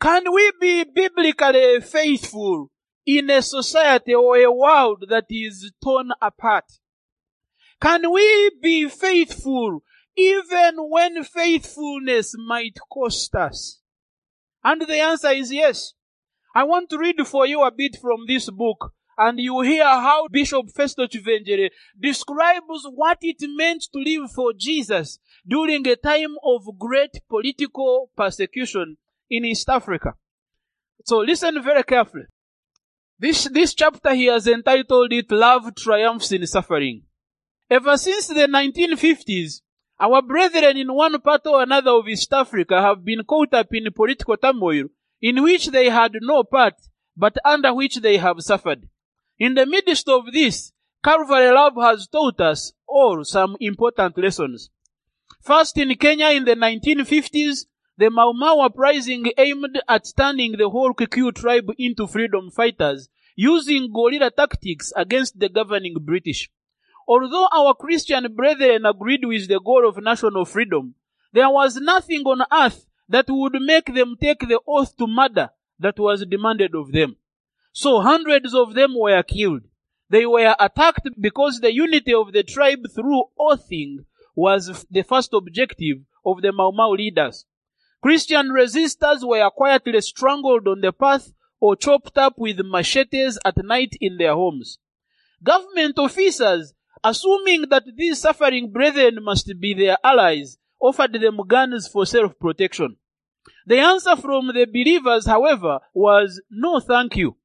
Can 0.00 0.32
we 0.32 0.52
be 0.60 0.84
biblically 0.84 1.80
faithful 1.80 2.70
in 3.04 3.28
a 3.30 3.42
society 3.42 4.14
or 4.14 4.36
a 4.36 4.52
world 4.52 5.06
that 5.08 5.24
is 5.28 5.72
torn 5.82 6.10
apart? 6.22 6.66
Can 7.80 8.12
we 8.12 8.50
be 8.62 8.88
faithful 8.88 9.82
even 10.16 10.76
when 10.88 11.24
faithfulness 11.24 12.36
might 12.38 12.78
cost 12.88 13.34
us? 13.34 13.80
And 14.62 14.82
the 14.82 15.00
answer 15.00 15.30
is 15.30 15.52
yes. 15.52 15.94
I 16.54 16.62
want 16.62 16.90
to 16.90 16.98
read 16.98 17.26
for 17.26 17.44
you 17.46 17.62
a 17.62 17.72
bit 17.72 17.96
from 18.00 18.26
this 18.28 18.50
book 18.50 18.92
and 19.16 19.40
you 19.40 19.62
hear 19.62 19.84
how 19.84 20.28
Bishop 20.28 20.66
Festo 20.68 21.08
Kivengere 21.08 21.70
describes 22.00 22.86
what 22.94 23.18
it 23.22 23.38
meant 23.40 23.82
to 23.92 23.98
live 23.98 24.30
for 24.30 24.52
Jesus 24.52 25.18
during 25.44 25.86
a 25.88 25.96
time 25.96 26.36
of 26.44 26.78
great 26.78 27.18
political 27.28 28.12
persecution 28.16 28.96
in 29.30 29.44
East 29.44 29.68
Africa. 29.68 30.14
So 31.04 31.18
listen 31.18 31.62
very 31.62 31.82
carefully. 31.84 32.24
This, 33.18 33.48
this 33.52 33.74
chapter 33.74 34.14
he 34.14 34.26
has 34.26 34.46
entitled 34.46 35.12
it 35.12 35.30
Love 35.30 35.74
Triumphs 35.74 36.30
in 36.32 36.46
Suffering. 36.46 37.02
Ever 37.70 37.96
since 37.96 38.28
the 38.28 38.46
1950s, 38.46 39.60
our 40.00 40.22
brethren 40.22 40.76
in 40.76 40.94
one 40.94 41.20
part 41.20 41.46
or 41.46 41.62
another 41.62 41.90
of 41.90 42.08
East 42.08 42.32
Africa 42.32 42.80
have 42.80 43.04
been 43.04 43.24
caught 43.24 43.52
up 43.52 43.66
in 43.72 43.92
political 43.92 44.36
turmoil 44.36 44.84
in 45.20 45.42
which 45.42 45.66
they 45.68 45.90
had 45.90 46.12
no 46.20 46.44
part, 46.44 46.74
but 47.16 47.36
under 47.44 47.74
which 47.74 47.96
they 47.96 48.16
have 48.16 48.40
suffered. 48.40 48.88
In 49.38 49.54
the 49.54 49.66
midst 49.66 50.08
of 50.08 50.32
this, 50.32 50.72
Calvary 51.02 51.50
Love 51.50 51.74
has 51.80 52.06
taught 52.06 52.40
us 52.40 52.72
all 52.86 53.24
some 53.24 53.56
important 53.60 54.16
lessons. 54.16 54.70
First, 55.42 55.76
in 55.78 55.94
Kenya 55.96 56.28
in 56.30 56.44
the 56.44 56.54
1950s, 56.54 57.66
the 57.98 58.10
Mau 58.10 58.32
Mau 58.32 58.60
uprising 58.60 59.26
aimed 59.36 59.80
at 59.88 60.12
turning 60.16 60.52
the 60.52 60.68
whole 60.68 60.94
Kikuyu 60.94 61.34
tribe 61.34 61.68
into 61.78 62.06
freedom 62.06 62.48
fighters, 62.48 63.08
using 63.34 63.92
guerrilla 63.92 64.30
tactics 64.30 64.92
against 64.94 65.40
the 65.40 65.48
governing 65.48 65.96
British. 66.00 66.48
Although 67.08 67.48
our 67.52 67.74
Christian 67.74 68.32
brethren 68.36 68.86
agreed 68.86 69.24
with 69.24 69.48
the 69.48 69.58
goal 69.58 69.88
of 69.88 70.00
national 70.00 70.44
freedom, 70.44 70.94
there 71.32 71.50
was 71.50 71.76
nothing 71.76 72.22
on 72.22 72.46
earth 72.52 72.86
that 73.08 73.26
would 73.28 73.60
make 73.60 73.92
them 73.92 74.16
take 74.20 74.46
the 74.46 74.60
oath 74.64 74.96
to 74.96 75.08
murder 75.08 75.50
that 75.80 75.98
was 75.98 76.24
demanded 76.24 76.76
of 76.76 76.92
them. 76.92 77.16
So 77.72 78.00
hundreds 78.00 78.54
of 78.54 78.74
them 78.74 78.94
were 78.96 79.22
killed. 79.24 79.62
They 80.08 80.24
were 80.24 80.54
attacked 80.60 81.08
because 81.20 81.58
the 81.58 81.74
unity 81.74 82.14
of 82.14 82.32
the 82.32 82.44
tribe 82.44 82.86
through 82.94 83.24
oathing 83.36 84.04
was 84.36 84.86
the 84.88 85.02
first 85.02 85.32
objective 85.32 85.98
of 86.24 86.42
the 86.42 86.52
Mau 86.52 86.70
Mau 86.70 86.90
leaders. 86.90 87.44
Christian 88.00 88.50
resistors 88.50 89.26
were 89.26 89.50
quietly 89.50 90.00
strangled 90.00 90.68
on 90.68 90.80
the 90.80 90.92
path 90.92 91.32
or 91.60 91.74
chopped 91.74 92.16
up 92.16 92.34
with 92.36 92.60
machetes 92.64 93.38
at 93.44 93.56
night 93.64 93.96
in 94.00 94.18
their 94.18 94.34
homes. 94.34 94.78
Government 95.42 95.98
officers, 95.98 96.74
assuming 97.02 97.66
that 97.70 97.84
these 97.96 98.20
suffering 98.20 98.70
brethren 98.72 99.18
must 99.22 99.52
be 99.60 99.74
their 99.74 99.96
allies, 100.04 100.58
offered 100.80 101.12
them 101.14 101.40
guns 101.46 101.88
for 101.88 102.06
self-protection. 102.06 102.96
The 103.66 103.78
answer 103.78 104.16
from 104.16 104.48
the 104.48 104.66
believers, 104.66 105.26
however, 105.26 105.80
was 105.92 106.40
no 106.50 106.80
thank 106.80 107.16
you. 107.16 107.36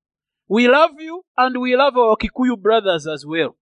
We 0.48 0.68
love 0.68 0.92
you 1.00 1.24
and 1.36 1.60
we 1.60 1.76
love 1.76 1.98
our 1.98 2.16
Kikuyu 2.16 2.62
brothers 2.62 3.08
as 3.08 3.26
well. 3.26 3.56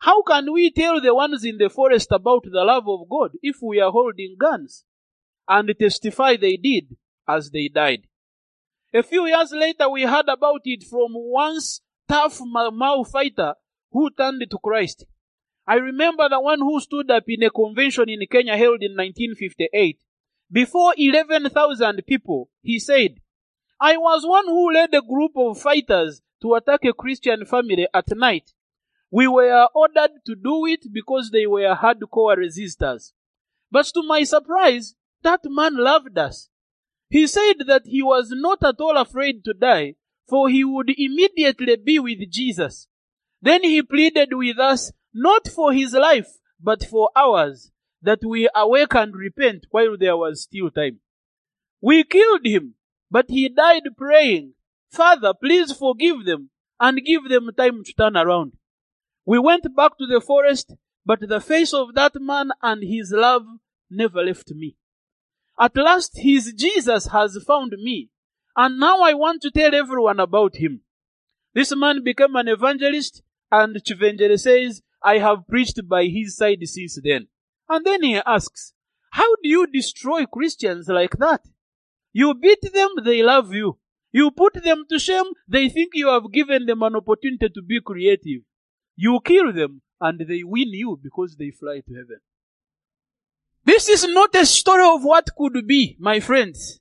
How 0.00 0.22
can 0.22 0.52
we 0.52 0.70
tell 0.70 1.00
the 1.00 1.14
ones 1.14 1.44
in 1.44 1.58
the 1.58 1.68
forest 1.68 2.08
about 2.12 2.44
the 2.44 2.64
love 2.64 2.88
of 2.88 3.08
God 3.10 3.32
if 3.42 3.56
we 3.62 3.80
are 3.80 3.90
holding 3.90 4.36
guns? 4.40 4.84
And 5.52 5.74
testify 5.76 6.36
they 6.36 6.56
did 6.56 6.96
as 7.26 7.50
they 7.50 7.66
died. 7.66 8.06
A 8.94 9.02
few 9.02 9.26
years 9.26 9.50
later, 9.50 9.88
we 9.88 10.02
heard 10.02 10.28
about 10.28 10.60
it 10.64 10.84
from 10.84 11.08
once 11.12 11.80
tough 12.08 12.40
Mau 12.40 13.02
fighter 13.02 13.54
who 13.90 14.10
turned 14.10 14.44
to 14.48 14.58
Christ. 14.62 15.06
I 15.66 15.74
remember 15.74 16.28
the 16.28 16.40
one 16.40 16.60
who 16.60 16.80
stood 16.80 17.10
up 17.10 17.24
in 17.26 17.42
a 17.42 17.50
convention 17.50 18.08
in 18.08 18.20
Kenya 18.30 18.56
held 18.56 18.82
in 18.82 18.92
1958. 18.92 19.98
Before 20.52 20.94
11,000 20.96 22.02
people, 22.06 22.48
he 22.62 22.78
said, 22.78 23.16
I 23.80 23.96
was 23.96 24.24
one 24.24 24.46
who 24.46 24.72
led 24.72 24.94
a 24.94 25.02
group 25.02 25.32
of 25.36 25.60
fighters 25.60 26.22
to 26.42 26.54
attack 26.54 26.84
a 26.84 26.92
Christian 26.92 27.44
family 27.44 27.88
at 27.92 28.08
night. 28.16 28.52
We 29.10 29.26
were 29.26 29.66
ordered 29.74 30.10
to 30.26 30.36
do 30.36 30.66
it 30.66 30.92
because 30.92 31.30
they 31.32 31.46
were 31.46 31.74
hardcore 31.74 32.36
resistors. 32.36 33.12
But 33.70 33.86
to 33.86 34.02
my 34.04 34.22
surprise, 34.24 34.94
that 35.22 35.40
man 35.44 35.76
loved 35.76 36.18
us. 36.18 36.48
He 37.08 37.26
said 37.26 37.54
that 37.66 37.82
he 37.86 38.02
was 38.02 38.30
not 38.30 38.62
at 38.62 38.80
all 38.80 38.96
afraid 38.96 39.44
to 39.44 39.52
die, 39.52 39.94
for 40.28 40.48
he 40.48 40.64
would 40.64 40.90
immediately 40.96 41.76
be 41.76 41.98
with 41.98 42.30
Jesus. 42.30 42.86
Then 43.42 43.64
he 43.64 43.82
pleaded 43.82 44.30
with 44.32 44.58
us 44.58 44.92
not 45.12 45.48
for 45.48 45.72
his 45.72 45.92
life, 45.92 46.28
but 46.62 46.84
for 46.84 47.10
ours, 47.16 47.72
that 48.02 48.20
we 48.24 48.48
awake 48.54 48.94
and 48.94 49.14
repent 49.14 49.66
while 49.70 49.96
there 49.98 50.16
was 50.16 50.42
still 50.42 50.70
time. 50.70 51.00
We 51.80 52.04
killed 52.04 52.44
him, 52.44 52.74
but 53.10 53.26
he 53.28 53.48
died 53.48 53.82
praying, 53.96 54.54
Father, 54.92 55.32
please 55.34 55.72
forgive 55.72 56.24
them 56.24 56.50
and 56.78 57.04
give 57.04 57.28
them 57.28 57.50
time 57.56 57.82
to 57.84 57.92
turn 57.92 58.16
around. 58.16 58.52
We 59.24 59.38
went 59.38 59.74
back 59.74 59.98
to 59.98 60.06
the 60.06 60.20
forest, 60.20 60.74
but 61.04 61.20
the 61.20 61.40
face 61.40 61.72
of 61.72 61.94
that 61.94 62.12
man 62.20 62.50
and 62.62 62.82
his 62.82 63.12
love 63.12 63.44
never 63.90 64.22
left 64.22 64.50
me. 64.50 64.76
At 65.60 65.76
last 65.76 66.12
his 66.16 66.54
Jesus 66.54 67.08
has 67.08 67.36
found 67.46 67.72
me, 67.72 68.08
and 68.56 68.80
now 68.80 69.00
I 69.00 69.12
want 69.12 69.42
to 69.42 69.50
tell 69.50 69.74
everyone 69.74 70.18
about 70.18 70.56
him. 70.56 70.80
This 71.54 71.76
man 71.76 72.02
became 72.02 72.34
an 72.36 72.48
evangelist, 72.48 73.22
and 73.52 73.76
Kivengere 73.76 74.38
says, 74.38 74.80
I 75.02 75.18
have 75.18 75.46
preached 75.46 75.86
by 75.86 76.06
his 76.06 76.36
side 76.36 76.60
since 76.64 76.98
then. 77.02 77.28
And 77.68 77.84
then 77.84 78.02
he 78.02 78.16
asks, 78.16 78.72
how 79.12 79.34
do 79.42 79.48
you 79.48 79.66
destroy 79.66 80.24
Christians 80.24 80.88
like 80.88 81.18
that? 81.18 81.42
You 82.12 82.34
beat 82.34 82.72
them, 82.72 82.90
they 83.04 83.22
love 83.22 83.52
you. 83.52 83.78
You 84.12 84.30
put 84.30 84.64
them 84.64 84.84
to 84.88 84.98
shame, 84.98 85.26
they 85.46 85.68
think 85.68 85.90
you 85.94 86.08
have 86.08 86.32
given 86.32 86.66
them 86.66 86.82
an 86.82 86.96
opportunity 86.96 87.48
to 87.48 87.62
be 87.62 87.80
creative. 87.80 88.42
You 88.96 89.20
kill 89.24 89.52
them, 89.52 89.82
and 90.00 90.20
they 90.20 90.42
win 90.42 90.72
you 90.72 90.98
because 91.02 91.36
they 91.36 91.50
fly 91.50 91.82
to 91.86 91.94
heaven. 91.94 92.20
This 93.70 93.88
is 93.88 94.04
not 94.08 94.34
a 94.34 94.44
story 94.44 94.82
of 94.84 95.04
what 95.04 95.28
could 95.38 95.64
be, 95.64 95.96
my 96.00 96.18
friends. 96.18 96.80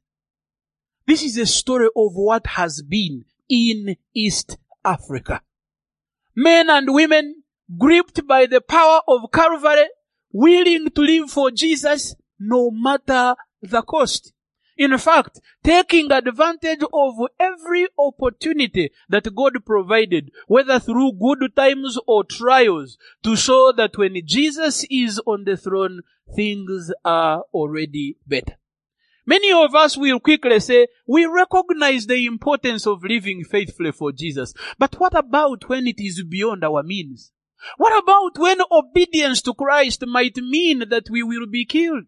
This 1.06 1.22
is 1.22 1.38
a 1.38 1.46
story 1.46 1.86
of 1.96 2.14
what 2.16 2.48
has 2.48 2.82
been 2.82 3.26
in 3.48 3.96
East 4.16 4.58
Africa. 4.84 5.44
Men 6.36 6.68
and 6.68 6.92
women 6.92 7.44
gripped 7.78 8.26
by 8.26 8.48
the 8.48 8.60
power 8.60 9.02
of 9.08 9.30
Calvary, 9.32 9.88
willing 10.34 10.90
to 10.90 11.02
live 11.02 11.30
for 11.30 11.52
Jesus 11.52 12.16
no 12.40 12.72
matter 12.72 13.36
the 13.62 13.84
cost. 13.84 14.34
In 14.80 14.98
fact, 14.98 15.42
taking 15.62 16.10
advantage 16.10 16.80
of 16.94 17.16
every 17.38 17.90
opportunity 17.98 18.92
that 19.10 19.36
God 19.36 19.66
provided, 19.66 20.32
whether 20.48 20.80
through 20.80 21.20
good 21.20 21.54
times 21.54 22.00
or 22.08 22.24
trials, 22.24 22.98
to 23.24 23.36
show 23.36 23.74
that 23.76 23.98
when 23.98 24.16
Jesus 24.26 24.86
is 24.90 25.20
on 25.28 25.44
the 25.44 25.58
throne, 25.58 26.00
things 26.34 26.94
are 27.04 27.44
already 27.54 28.16
better. 28.26 28.56
Many 29.26 29.52
of 29.52 29.76
us 29.76 29.98
will 29.98 30.22
quickly 30.22 30.62
say, 30.62 30.88
we 31.06 31.26
recognize 31.26 32.08
the 32.08 32.26
importance 32.26 32.88
of 32.88 33.04
living 33.04 33.44
faithfully 33.44 33.92
for 33.92 34.14
Jesus. 34.14 34.54
But 34.78 34.98
what 34.98 35.14
about 35.14 35.68
when 35.68 35.88
it 35.88 36.00
is 36.00 36.24
beyond 36.24 36.64
our 36.64 36.84
means? 36.84 37.34
What 37.76 38.02
about 38.02 38.42
when 38.42 38.60
obedience 38.72 39.42
to 39.42 39.54
Christ 39.54 40.06
might 40.08 40.38
mean 40.38 40.86
that 40.90 41.10
we 41.12 41.22
will 41.22 41.48
be 41.48 41.66
killed? 41.66 42.06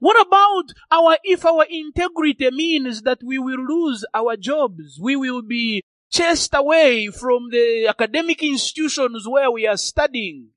What 0.00 0.20
about 0.20 0.72
our, 0.90 1.18
if 1.22 1.44
our 1.44 1.64
integrity 1.68 2.50
means 2.50 3.02
that 3.02 3.18
we 3.24 3.38
will 3.38 3.64
lose 3.64 4.04
our 4.14 4.36
jobs, 4.36 4.98
we 5.00 5.16
will 5.16 5.42
be 5.42 5.82
chased 6.10 6.54
away 6.54 7.08
from 7.08 7.50
the 7.50 7.86
academic 7.88 8.42
institutions 8.42 9.26
where 9.28 9.50
we 9.50 9.66
are 9.66 9.76
studying? 9.76 10.48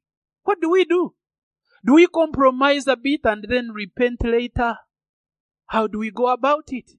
What 0.43 0.61
do 0.61 0.70
we 0.70 0.86
do? 0.86 1.13
Do 1.86 1.93
we 1.93 2.07
compromise 2.07 2.88
a 2.88 2.95
bit 2.95 3.22
and 3.24 3.45
then 3.47 3.72
repent 3.72 4.24
later? 4.24 4.78
How 5.67 5.88
do 5.88 5.99
we 5.99 6.11
go 6.11 6.28
about 6.28 6.70
it? 6.72 6.91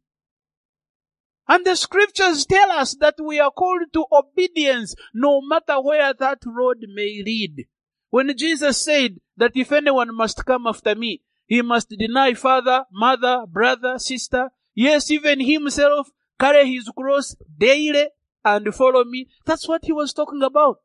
And 1.49 1.66
the 1.66 1.75
scriptures 1.75 2.47
tell 2.47 2.71
us 2.71 2.95
that 3.01 3.16
we 3.21 3.41
are 3.41 3.51
called 3.51 3.93
to 3.93 4.07
obedience 4.12 4.95
no 5.12 5.41
matter 5.41 5.81
where 5.81 6.14
that 6.14 6.39
road 6.47 6.79
may 6.95 7.23
lead. 7.25 7.66
When 8.11 8.37
Jesus 8.37 8.85
said 8.85 9.16
that 9.37 9.53
if 9.57 9.73
anyone 9.73 10.14
must 10.14 10.45
come 10.47 10.66
after 10.66 10.95
me, 10.95 11.23
He 11.51 11.62
must 11.62 11.88
deny 11.88 12.34
father, 12.34 12.84
mother, 12.92 13.44
brother, 13.44 13.98
sister. 13.98 14.51
Yes, 14.72 15.11
even 15.11 15.40
himself, 15.40 16.09
carry 16.38 16.72
his 16.72 16.88
cross 16.96 17.34
daily 17.59 18.07
and 18.44 18.72
follow 18.72 19.03
me. 19.03 19.26
That's 19.44 19.66
what 19.66 19.84
he 19.84 19.90
was 19.90 20.12
talking 20.12 20.44
about. 20.44 20.78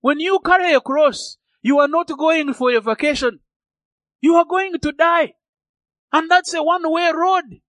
When 0.00 0.18
you 0.18 0.40
carry 0.44 0.72
a 0.74 0.80
cross, 0.80 1.36
you 1.62 1.78
are 1.78 1.86
not 1.86 2.08
going 2.18 2.54
for 2.54 2.72
a 2.72 2.80
vacation. 2.80 3.38
You 4.20 4.34
are 4.34 4.44
going 4.44 4.80
to 4.80 4.90
die. 4.90 5.34
And 6.12 6.28
that's 6.28 6.52
a 6.54 6.62
one 6.64 6.90
way 6.90 7.12
road. 7.14 7.60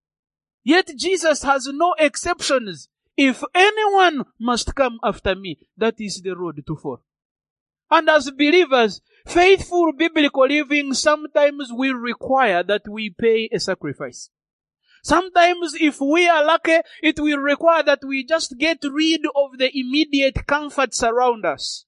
Yet 0.64 0.94
Jesus 0.98 1.44
has 1.44 1.68
no 1.68 1.94
exceptions. 2.00 2.90
If 3.16 3.44
anyone 3.54 4.26
must 4.40 4.74
come 4.74 4.98
after 5.04 5.36
me, 5.36 5.60
that 5.78 6.02
is 6.02 6.24
the 6.24 6.36
road 6.36 6.64
to 6.66 6.76
fall. 6.76 7.04
And 7.92 8.10
as 8.10 8.32
believers, 8.32 9.02
faithful 9.26 9.92
biblical 9.94 10.48
living 10.48 10.94
sometimes 10.94 11.70
will 11.72 11.96
require 11.96 12.64
that 12.64 12.84
we 12.90 13.10
pay 13.10 13.50
a 13.52 13.60
sacrifice. 13.60 14.30
Sometimes 15.04 15.76
if 15.80 16.02
we 16.02 16.28
are 16.28 16.44
lucky, 16.44 16.80
it 17.04 17.20
will 17.20 17.38
require 17.38 17.84
that 17.84 18.00
we 18.04 18.24
just 18.24 18.58
get 18.58 18.80
rid 18.84 19.22
of 19.36 19.58
the 19.58 19.70
immediate 19.78 20.48
comforts 20.48 21.04
around 21.04 21.46
us. 21.46 21.86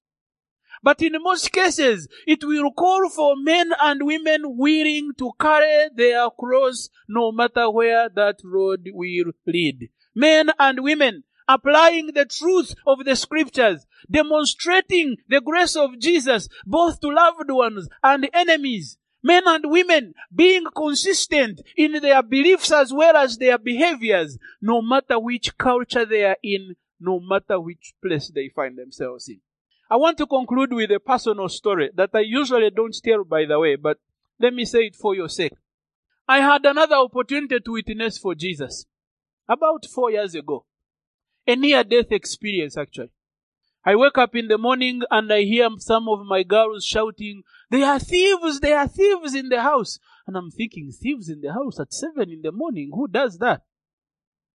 But 0.83 1.01
in 1.01 1.13
most 1.23 1.51
cases, 1.51 2.07
it 2.27 2.43
will 2.43 2.71
call 2.71 3.09
for 3.09 3.35
men 3.35 3.71
and 3.81 4.05
women 4.05 4.57
willing 4.57 5.11
to 5.17 5.31
carry 5.39 5.89
their 5.95 6.29
cross 6.29 6.89
no 7.07 7.31
matter 7.31 7.69
where 7.71 8.09
that 8.09 8.39
road 8.43 8.87
will 8.93 9.31
lead. 9.45 9.89
Men 10.13 10.51
and 10.59 10.83
women 10.83 11.23
applying 11.47 12.07
the 12.07 12.25
truth 12.25 12.75
of 12.85 13.05
the 13.05 13.15
scriptures, 13.15 13.85
demonstrating 14.09 15.17
the 15.27 15.41
grace 15.41 15.75
of 15.75 15.99
Jesus 15.99 16.47
both 16.65 16.99
to 17.01 17.09
loved 17.09 17.49
ones 17.49 17.87
and 18.03 18.29
enemies. 18.33 18.97
Men 19.23 19.43
and 19.47 19.65
women 19.69 20.13
being 20.33 20.65
consistent 20.75 21.61
in 21.75 21.93
their 22.01 22.21
beliefs 22.21 22.71
as 22.71 22.93
well 22.93 23.17
as 23.17 23.37
their 23.37 23.57
behaviors, 23.57 24.37
no 24.61 24.81
matter 24.81 25.19
which 25.19 25.57
culture 25.57 26.05
they 26.05 26.23
are 26.23 26.37
in, 26.43 26.75
no 26.99 27.19
matter 27.19 27.59
which 27.59 27.93
place 28.01 28.31
they 28.33 28.49
find 28.49 28.77
themselves 28.77 29.27
in. 29.27 29.39
I 29.89 29.95
want 29.95 30.17
to 30.19 30.27
conclude 30.27 30.73
with 30.73 30.91
a 30.91 30.99
personal 30.99 31.49
story 31.49 31.89
that 31.95 32.11
I 32.13 32.19
usually 32.19 32.69
don't 32.69 32.95
tell 33.03 33.23
by 33.23 33.45
the 33.45 33.59
way, 33.59 33.75
but 33.75 33.97
let 34.39 34.53
me 34.53 34.65
say 34.65 34.79
it 34.79 34.95
for 34.95 35.15
your 35.15 35.29
sake. 35.29 35.53
I 36.27 36.41
had 36.41 36.65
another 36.65 36.95
opportunity 36.95 37.59
to 37.59 37.71
witness 37.71 38.17
for 38.17 38.35
Jesus 38.35 38.85
about 39.47 39.85
four 39.85 40.11
years 40.11 40.35
ago. 40.35 40.65
A 41.47 41.55
near 41.55 41.83
death 41.83 42.11
experience 42.11 42.77
actually. 42.77 43.11
I 43.85 43.95
wake 43.95 44.17
up 44.17 44.35
in 44.35 44.49
the 44.49 44.57
morning 44.57 45.01
and 45.09 45.31
I 45.31 45.43
hear 45.43 45.69
some 45.77 46.09
of 46.09 46.25
my 46.25 46.43
girls 46.43 46.83
shouting, 46.83 47.43
they 47.71 47.83
are 47.83 47.99
thieves, 47.99 48.59
they 48.59 48.73
are 48.73 48.87
thieves 48.87 49.33
in 49.33 49.47
the 49.47 49.61
house. 49.61 49.97
And 50.27 50.35
I'm 50.35 50.51
thinking, 50.51 50.91
thieves 50.91 51.29
in 51.29 51.39
the 51.39 51.53
house 51.53 51.79
at 51.79 51.93
seven 51.93 52.29
in 52.29 52.41
the 52.41 52.51
morning, 52.51 52.91
who 52.93 53.07
does 53.07 53.37
that? 53.37 53.61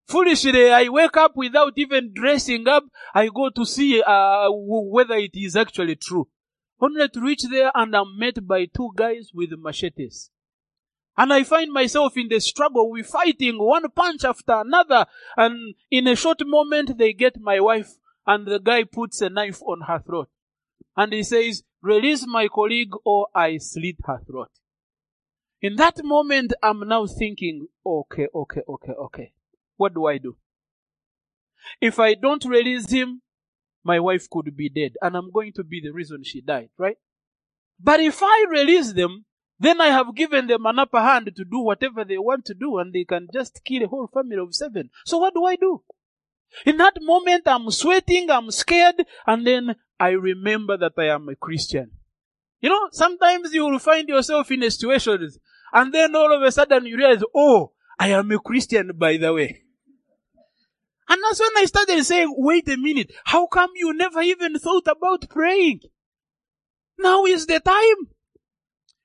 Foolishly, 0.09 0.73
I 0.73 0.89
wake 0.89 1.17
up 1.17 1.37
without 1.37 1.75
even 1.77 2.13
dressing 2.13 2.67
up. 2.67 2.83
I 3.15 3.29
go 3.29 3.51
to 3.51 3.65
see 3.65 4.03
uh, 4.03 4.49
whether 4.51 5.15
it 5.15 5.31
is 5.35 5.55
actually 5.55 5.95
true. 5.95 6.27
Only 6.81 7.09
to 7.09 7.21
reach 7.21 7.45
there 7.49 7.71
and 7.73 7.95
I'm 7.95 8.19
met 8.19 8.45
by 8.45 8.65
two 8.65 8.91
guys 8.97 9.31
with 9.33 9.51
machetes. 9.57 10.33
And 11.21 11.35
I 11.35 11.45
find 11.45 11.71
myself 11.71 12.17
in 12.17 12.29
the 12.29 12.41
struggle. 12.41 12.91
We're 12.91 13.05
fighting 13.05 13.59
one 13.59 13.91
punch 13.91 14.25
after 14.25 14.55
another. 14.55 15.05
And 15.37 15.75
in 15.91 16.07
a 16.07 16.17
short 16.17 16.41
moment, 16.47 16.97
they 16.97 17.13
get 17.13 17.39
my 17.39 17.61
wife 17.61 17.91
and 18.27 18.47
the 18.47 18.59
guy 18.59 18.85
puts 18.85 19.21
a 19.21 19.29
knife 19.29 19.61
on 19.67 19.83
her 19.83 19.99
throat. 19.99 20.31
And 20.97 21.13
he 21.13 21.23
says, 21.23 21.63
release 21.83 22.27
my 22.27 22.49
colleague 22.49 22.95
or 23.05 23.27
I 23.35 23.59
slit 23.59 23.97
her 24.07 24.23
throat. 24.27 24.49
In 25.61 25.77
that 25.77 26.03
moment, 26.03 26.55
I'm 26.63 26.89
now 26.89 27.05
thinking, 27.07 27.67
okay, 27.85 28.29
okay, 28.35 28.63
okay, 28.67 28.93
okay. 28.93 29.33
What 29.77 29.93
do 29.93 30.07
I 30.07 30.17
do? 30.17 30.39
If 31.83 31.99
I 31.99 32.15
don't 32.15 32.47
release 32.47 32.91
him, 32.91 33.21
my 33.85 34.01
wife 34.01 34.31
could 34.31 34.57
be 34.57 34.71
dead 34.71 34.93
and 35.03 35.15
I'm 35.15 35.31
going 35.31 35.53
to 35.57 35.65
be 35.65 35.83
the 35.83 35.93
reason 35.93 36.25
she 36.25 36.41
died, 36.41 36.71
right? 36.79 36.97
But 37.79 38.01
if 38.01 38.23
I 38.23 38.47
release 38.49 38.95
them, 38.95 39.27
then 39.61 39.81
I 39.81 39.89
have 39.89 40.15
given 40.15 40.47
them 40.47 40.65
an 40.65 40.79
upper 40.79 41.01
hand 41.01 41.31
to 41.37 41.45
do 41.45 41.61
whatever 41.61 42.03
they 42.03 42.17
want 42.17 42.47
to 42.47 42.55
do 42.55 42.79
and 42.79 42.93
they 42.95 43.05
can 43.05 43.29
just 43.33 43.61
kill 43.65 43.85
a 43.85 43.89
whole 43.89 44.09
family 44.13 44.39
of 44.39 44.55
seven. 44.55 44.89
So 45.05 45.19
what 45.19 45.35
do 45.35 45.45
I 45.45 45.57
do? 45.57 45.83
In 46.65 46.79
that 46.79 46.95
moment, 47.01 47.43
I'm 47.47 47.71
sweating, 47.71 48.31
I'm 48.31 48.51
scared, 48.51 49.05
and 49.27 49.47
then 49.47 49.77
I 50.01 50.09
remember 50.09 50.77
that 50.79 50.95
I 50.99 51.15
am 51.15 51.29
a 51.29 51.37
Christian. 51.37 51.93
You 52.61 52.71
know, 52.71 52.89
sometimes 52.91 53.53
you 53.53 53.67
will 53.67 53.79
find 53.79 54.09
yourself 54.09 54.51
in 54.51 54.63
a 54.63 54.71
situation 54.71 55.29
and 55.73 55.93
then 55.93 56.17
all 56.17 56.35
of 56.35 56.43
a 56.43 56.51
sudden 56.51 56.87
you 56.87 56.97
realize, 56.97 57.23
oh, 57.35 57.73
I 57.99 58.09
am 58.09 58.31
a 58.31 58.39
Christian 58.39 58.93
by 58.95 59.19
the 59.19 59.33
way. 59.33 59.63
And 61.09 61.21
that's 61.23 61.41
when 61.41 61.57
I 61.57 61.65
started 61.67 62.03
saying, 62.05 62.33
wait 62.37 62.69
a 62.69 62.77
minute, 62.77 63.13
how 63.25 63.47
come 63.47 63.71
you 63.75 63.93
never 63.93 64.23
even 64.23 64.59
thought 64.59 64.87
about 64.87 65.29
praying? 65.29 65.81
Now 66.99 67.25
is 67.25 67.47
the 67.47 67.61
time. 67.61 68.09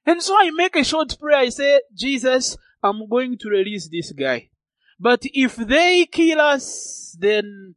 And 0.05 0.21
so 0.21 0.35
I 0.37 0.51
make 0.51 0.75
a 0.75 0.83
short 0.83 1.17
prayer. 1.19 1.39
I 1.39 1.49
say, 1.49 1.81
Jesus, 1.93 2.57
I'm 2.83 3.07
going 3.09 3.37
to 3.39 3.49
release 3.49 3.89
this 3.89 4.11
guy. 4.11 4.49
But 4.99 5.21
if 5.23 5.55
they 5.55 6.05
kill 6.05 6.39
us, 6.39 7.17
then 7.19 7.75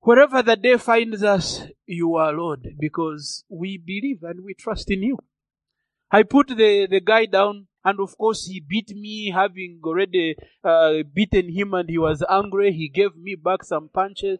wherever 0.00 0.42
the 0.42 0.56
day 0.56 0.76
finds 0.76 1.22
us, 1.22 1.62
you 1.86 2.14
are 2.14 2.32
Lord, 2.32 2.68
because 2.78 3.44
we 3.48 3.78
believe 3.78 4.22
and 4.22 4.44
we 4.44 4.54
trust 4.54 4.90
in 4.90 5.02
you. 5.02 5.18
I 6.10 6.22
put 6.22 6.48
the, 6.48 6.86
the 6.88 7.00
guy 7.00 7.26
down 7.26 7.66
and 7.84 8.00
of 8.00 8.16
course, 8.16 8.46
he 8.46 8.60
beat 8.60 8.96
me, 8.96 9.30
having 9.30 9.80
already 9.84 10.36
uh, 10.64 11.02
beaten 11.12 11.50
him 11.50 11.74
and 11.74 11.88
he 11.88 11.98
was 11.98 12.24
angry. 12.28 12.72
He 12.72 12.88
gave 12.88 13.14
me 13.14 13.34
back 13.34 13.62
some 13.62 13.90
punches. 13.92 14.38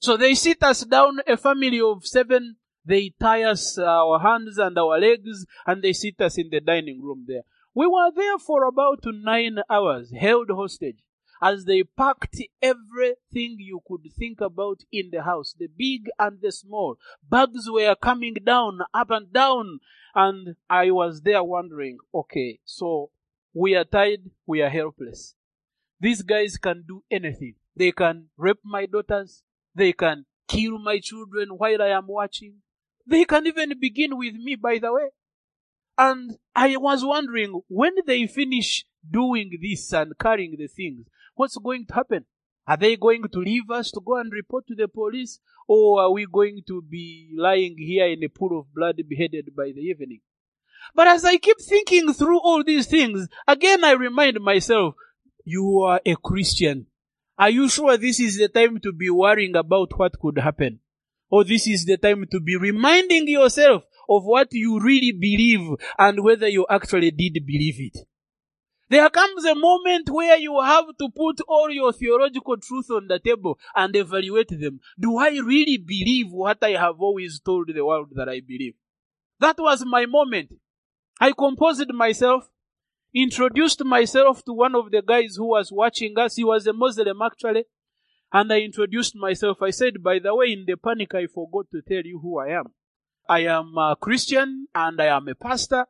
So 0.00 0.16
they 0.16 0.34
sit 0.34 0.62
us 0.62 0.84
down, 0.84 1.20
a 1.28 1.36
family 1.36 1.80
of 1.80 2.04
seven. 2.04 2.56
They 2.84 3.12
tie 3.20 3.44
us 3.44 3.78
our 3.78 4.18
hands 4.18 4.58
and 4.58 4.76
our 4.78 4.98
legs 4.98 5.46
and 5.66 5.82
they 5.82 5.92
sit 5.92 6.20
us 6.20 6.38
in 6.38 6.48
the 6.50 6.60
dining 6.60 7.02
room 7.02 7.24
there. 7.26 7.42
We 7.74 7.86
were 7.86 8.10
there 8.14 8.38
for 8.38 8.64
about 8.64 9.04
nine 9.04 9.58
hours, 9.68 10.12
held 10.18 10.50
hostage, 10.50 10.98
as 11.42 11.64
they 11.64 11.84
packed 11.84 12.36
everything 12.60 13.56
you 13.58 13.80
could 13.86 14.12
think 14.18 14.40
about 14.40 14.80
in 14.90 15.10
the 15.12 15.22
house, 15.22 15.54
the 15.58 15.68
big 15.68 16.08
and 16.18 16.40
the 16.40 16.52
small. 16.52 16.96
Bags 17.28 17.70
were 17.70 17.94
coming 17.94 18.34
down, 18.44 18.80
up 18.92 19.10
and 19.10 19.32
down, 19.32 19.78
and 20.14 20.56
I 20.68 20.90
was 20.90 21.22
there 21.22 21.44
wondering, 21.44 21.98
okay, 22.12 22.58
so 22.64 23.10
we 23.54 23.76
are 23.76 23.84
tied, 23.84 24.30
we 24.46 24.62
are 24.62 24.68
helpless. 24.68 25.34
These 26.00 26.22
guys 26.22 26.56
can 26.56 26.84
do 26.88 27.04
anything. 27.10 27.54
They 27.76 27.92
can 27.92 28.28
rape 28.36 28.60
my 28.64 28.86
daughters. 28.86 29.42
They 29.74 29.92
can 29.92 30.26
kill 30.48 30.78
my 30.78 30.98
children 30.98 31.50
while 31.50 31.82
I 31.82 31.88
am 31.88 32.06
watching. 32.08 32.54
They 33.06 33.24
can 33.24 33.46
even 33.46 33.78
begin 33.80 34.16
with 34.16 34.34
me, 34.34 34.56
by 34.56 34.78
the 34.78 34.92
way. 34.92 35.08
And 35.98 36.36
I 36.54 36.76
was 36.76 37.04
wondering, 37.04 37.60
when 37.68 37.92
they 38.06 38.26
finish 38.26 38.84
doing 39.08 39.58
this 39.60 39.92
and 39.92 40.12
carrying 40.18 40.56
the 40.58 40.68
things, 40.68 41.06
what's 41.34 41.58
going 41.58 41.86
to 41.86 41.94
happen? 41.94 42.24
Are 42.66 42.76
they 42.76 42.96
going 42.96 43.22
to 43.32 43.38
leave 43.40 43.70
us 43.70 43.90
to 43.92 44.00
go 44.00 44.16
and 44.16 44.32
report 44.32 44.66
to 44.68 44.74
the 44.74 44.88
police? 44.88 45.40
Or 45.66 46.02
are 46.02 46.12
we 46.12 46.26
going 46.26 46.62
to 46.68 46.82
be 46.82 47.30
lying 47.36 47.76
here 47.78 48.06
in 48.06 48.22
a 48.22 48.28
pool 48.28 48.58
of 48.58 48.72
blood 48.74 48.96
beheaded 49.08 49.54
by 49.56 49.72
the 49.74 49.80
evening? 49.80 50.20
But 50.94 51.08
as 51.08 51.24
I 51.24 51.36
keep 51.36 51.60
thinking 51.60 52.12
through 52.12 52.40
all 52.40 52.64
these 52.64 52.86
things, 52.86 53.28
again 53.46 53.84
I 53.84 53.92
remind 53.92 54.40
myself, 54.40 54.94
you 55.44 55.80
are 55.80 56.00
a 56.04 56.16
Christian. 56.16 56.86
Are 57.38 57.50
you 57.50 57.68
sure 57.68 57.96
this 57.96 58.20
is 58.20 58.38
the 58.38 58.48
time 58.48 58.80
to 58.80 58.92
be 58.92 59.10
worrying 59.10 59.56
about 59.56 59.98
what 59.98 60.18
could 60.18 60.38
happen? 60.38 60.80
Or 61.30 61.44
this 61.44 61.66
is 61.66 61.84
the 61.84 61.96
time 61.96 62.26
to 62.30 62.40
be 62.40 62.56
reminding 62.56 63.28
yourself 63.28 63.84
of 64.08 64.24
what 64.24 64.48
you 64.52 64.80
really 64.80 65.12
believe 65.12 65.76
and 65.98 66.24
whether 66.24 66.48
you 66.48 66.66
actually 66.68 67.12
did 67.12 67.46
believe 67.46 67.76
it? 67.78 68.06
There 68.88 69.08
comes 69.08 69.44
a 69.44 69.54
moment 69.54 70.10
where 70.10 70.36
you 70.36 70.60
have 70.60 70.86
to 70.98 71.08
put 71.16 71.40
all 71.46 71.70
your 71.70 71.92
theological 71.92 72.56
truth 72.56 72.90
on 72.90 73.06
the 73.06 73.20
table 73.20 73.56
and 73.76 73.94
evaluate 73.94 74.48
them. 74.48 74.80
Do 74.98 75.16
I 75.18 75.28
really 75.28 75.76
believe 75.76 76.32
what 76.32 76.58
I 76.60 76.70
have 76.70 76.96
always 76.98 77.38
told 77.38 77.70
the 77.72 77.84
world 77.84 78.08
that 78.16 78.28
I 78.28 78.40
believe? 78.40 78.74
That 79.38 79.58
was 79.60 79.84
my 79.86 80.06
moment. 80.06 80.54
I 81.20 81.32
composed 81.38 81.88
myself, 81.92 82.50
introduced 83.14 83.84
myself 83.84 84.44
to 84.46 84.52
one 84.52 84.74
of 84.74 84.90
the 84.90 85.02
guys 85.02 85.36
who 85.36 85.50
was 85.50 85.70
watching 85.70 86.18
us. 86.18 86.34
He 86.34 86.42
was 86.42 86.66
a 86.66 86.72
Muslim 86.72 87.22
actually. 87.22 87.66
And 88.32 88.52
I 88.52 88.60
introduced 88.60 89.16
myself. 89.16 89.60
I 89.62 89.70
said, 89.70 90.02
by 90.02 90.18
the 90.18 90.34
way, 90.34 90.52
in 90.52 90.64
the 90.66 90.76
panic, 90.76 91.14
I 91.14 91.26
forgot 91.26 91.66
to 91.72 91.82
tell 91.82 92.02
you 92.04 92.20
who 92.20 92.38
I 92.38 92.48
am. 92.48 92.66
I 93.28 93.40
am 93.40 93.76
a 93.76 93.96
Christian 94.00 94.66
and 94.74 95.00
I 95.00 95.06
am 95.06 95.28
a 95.28 95.34
pastor. 95.34 95.86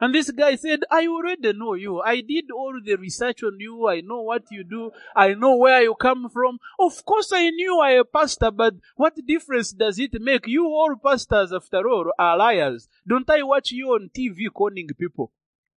And 0.00 0.14
this 0.14 0.30
guy 0.32 0.56
said, 0.56 0.80
I 0.90 1.06
already 1.06 1.52
know 1.52 1.74
you. 1.74 2.00
I 2.00 2.20
did 2.20 2.50
all 2.50 2.74
the 2.84 2.96
research 2.96 3.44
on 3.44 3.56
you. 3.60 3.88
I 3.88 4.00
know 4.00 4.22
what 4.22 4.42
you 4.50 4.64
do. 4.64 4.90
I 5.14 5.34
know 5.34 5.56
where 5.56 5.82
you 5.82 5.94
come 5.94 6.28
from. 6.28 6.58
Of 6.80 7.04
course 7.04 7.30
I 7.32 7.50
knew 7.50 7.78
I 7.80 7.92
am 7.92 8.00
a 8.00 8.04
pastor, 8.04 8.50
but 8.50 8.74
what 8.96 9.14
difference 9.26 9.72
does 9.72 9.98
it 10.00 10.20
make? 10.20 10.46
You 10.48 10.66
all 10.66 10.94
pastors, 11.02 11.52
after 11.52 11.88
all, 11.88 12.10
are 12.18 12.36
liars. 12.36 12.88
Don't 13.06 13.28
I 13.30 13.44
watch 13.44 13.70
you 13.70 13.90
on 13.90 14.10
TV 14.16 14.46
conning 14.54 14.88
people? 14.98 15.32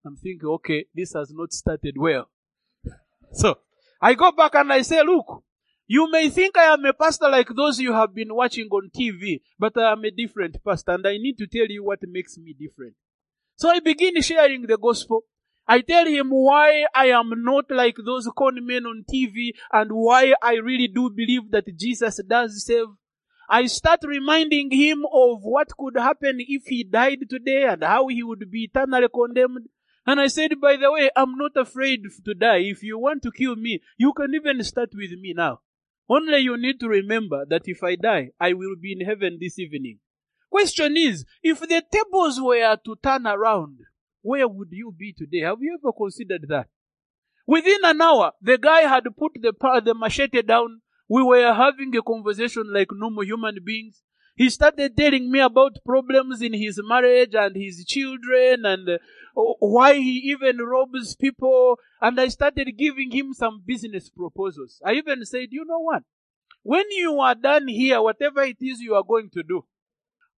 I'm 0.05 0.15
thinking, 0.15 0.49
okay, 0.49 0.85
this 0.95 1.13
has 1.13 1.31
not 1.31 1.53
started 1.53 1.95
well. 1.97 2.29
So 3.33 3.59
I 4.01 4.13
go 4.13 4.31
back 4.31 4.55
and 4.55 4.71
I 4.71 4.81
say, 4.81 5.03
look, 5.03 5.43
you 5.87 6.11
may 6.11 6.29
think 6.29 6.57
I 6.57 6.73
am 6.73 6.83
a 6.83 6.93
pastor 6.93 7.29
like 7.29 7.47
those 7.55 7.79
you 7.79 7.93
have 7.93 8.13
been 8.13 8.35
watching 8.35 8.67
on 8.67 8.89
TV, 8.95 9.39
but 9.57 9.77
I 9.77 9.93
am 9.93 10.03
a 10.03 10.11
different 10.11 10.63
pastor 10.63 10.91
and 10.91 11.07
I 11.07 11.17
need 11.17 11.37
to 11.37 11.47
tell 11.47 11.67
you 11.67 11.83
what 11.83 11.99
makes 12.03 12.37
me 12.37 12.53
different. 12.53 12.95
So 13.55 13.69
I 13.69 13.79
begin 13.79 14.21
sharing 14.21 14.63
the 14.63 14.77
gospel. 14.77 15.21
I 15.65 15.81
tell 15.81 16.05
him 16.05 16.29
why 16.29 16.85
I 16.93 17.07
am 17.07 17.31
not 17.37 17.65
like 17.69 17.95
those 18.05 18.29
con 18.37 18.65
men 18.65 18.85
on 18.85 19.05
TV 19.11 19.51
and 19.71 19.91
why 19.91 20.33
I 20.41 20.55
really 20.55 20.87
do 20.87 21.09
believe 21.09 21.51
that 21.51 21.77
Jesus 21.77 22.21
does 22.27 22.65
save. 22.65 22.87
I 23.49 23.67
start 23.67 24.01
reminding 24.03 24.71
him 24.71 25.05
of 25.05 25.39
what 25.41 25.69
could 25.77 25.97
happen 25.97 26.39
if 26.39 26.65
he 26.65 26.83
died 26.83 27.29
today 27.29 27.63
and 27.63 27.83
how 27.83 28.07
he 28.07 28.23
would 28.23 28.51
be 28.51 28.63
eternally 28.63 29.07
condemned. 29.13 29.67
And 30.05 30.19
I 30.19 30.27
said, 30.27 30.51
by 30.61 30.75
the 30.75 30.91
way, 30.91 31.09
I'm 31.15 31.37
not 31.37 31.55
afraid 31.55 32.01
to 32.25 32.33
die. 32.33 32.59
If 32.59 32.83
you 32.83 32.99
want 32.99 33.23
to 33.23 33.31
kill 33.31 33.55
me, 33.55 33.81
you 33.97 34.13
can 34.13 34.35
even 34.35 34.61
start 34.63 34.89
with 34.93 35.11
me 35.19 35.33
now. 35.35 35.61
Only 36.09 36.39
you 36.39 36.57
need 36.57 36.79
to 36.79 36.87
remember 36.87 37.45
that 37.49 37.63
if 37.65 37.83
I 37.83 37.95
die, 37.95 38.29
I 38.39 38.53
will 38.53 38.75
be 38.81 38.93
in 38.93 39.05
heaven 39.05 39.37
this 39.39 39.59
evening. 39.59 39.99
Question 40.49 40.95
is, 40.95 41.25
if 41.43 41.59
the 41.59 41.83
tables 41.91 42.39
were 42.41 42.77
to 42.85 42.95
turn 43.03 43.27
around, 43.27 43.79
where 44.21 44.47
would 44.47 44.69
you 44.71 44.93
be 44.97 45.13
today? 45.13 45.41
Have 45.41 45.57
you 45.61 45.77
ever 45.81 45.91
considered 45.91 46.45
that? 46.47 46.67
Within 47.45 47.79
an 47.83 48.01
hour, 48.01 48.31
the 48.41 48.57
guy 48.57 48.81
had 48.81 49.03
put 49.17 49.33
the, 49.35 49.53
the 49.83 49.93
machete 49.93 50.41
down. 50.41 50.81
We 51.09 51.23
were 51.23 51.53
having 51.53 51.95
a 51.95 52.01
conversation 52.01 52.71
like 52.73 52.89
normal 52.91 53.23
human 53.23 53.57
beings. 53.63 54.01
He 54.37 54.51
started 54.51 54.95
telling 54.95 55.31
me 55.31 55.39
about 55.39 55.83
problems 55.83 56.43
in 56.43 56.53
his 56.53 56.79
marriage 56.83 57.33
and 57.33 57.55
his 57.55 57.83
children 57.85 58.65
and 58.65 58.87
uh, 58.87 58.97
why 59.33 59.95
he 59.95 60.31
even 60.31 60.59
robs 60.59 61.15
people. 61.15 61.79
And 61.99 62.19
I 62.21 62.27
started 62.27 62.77
giving 62.77 63.09
him 63.09 63.33
some 63.33 63.63
business 63.65 64.11
proposals. 64.11 64.79
I 64.85 64.93
even 64.93 65.25
said, 65.25 65.47
you 65.49 65.65
know 65.65 65.79
what? 65.79 66.03
When 66.61 66.85
you 66.91 67.19
are 67.19 67.33
done 67.33 67.67
here, 67.67 67.99
whatever 67.99 68.43
it 68.43 68.57
is 68.61 68.79
you 68.79 68.93
are 68.93 69.03
going 69.03 69.31
to 69.31 69.41
do, 69.41 69.65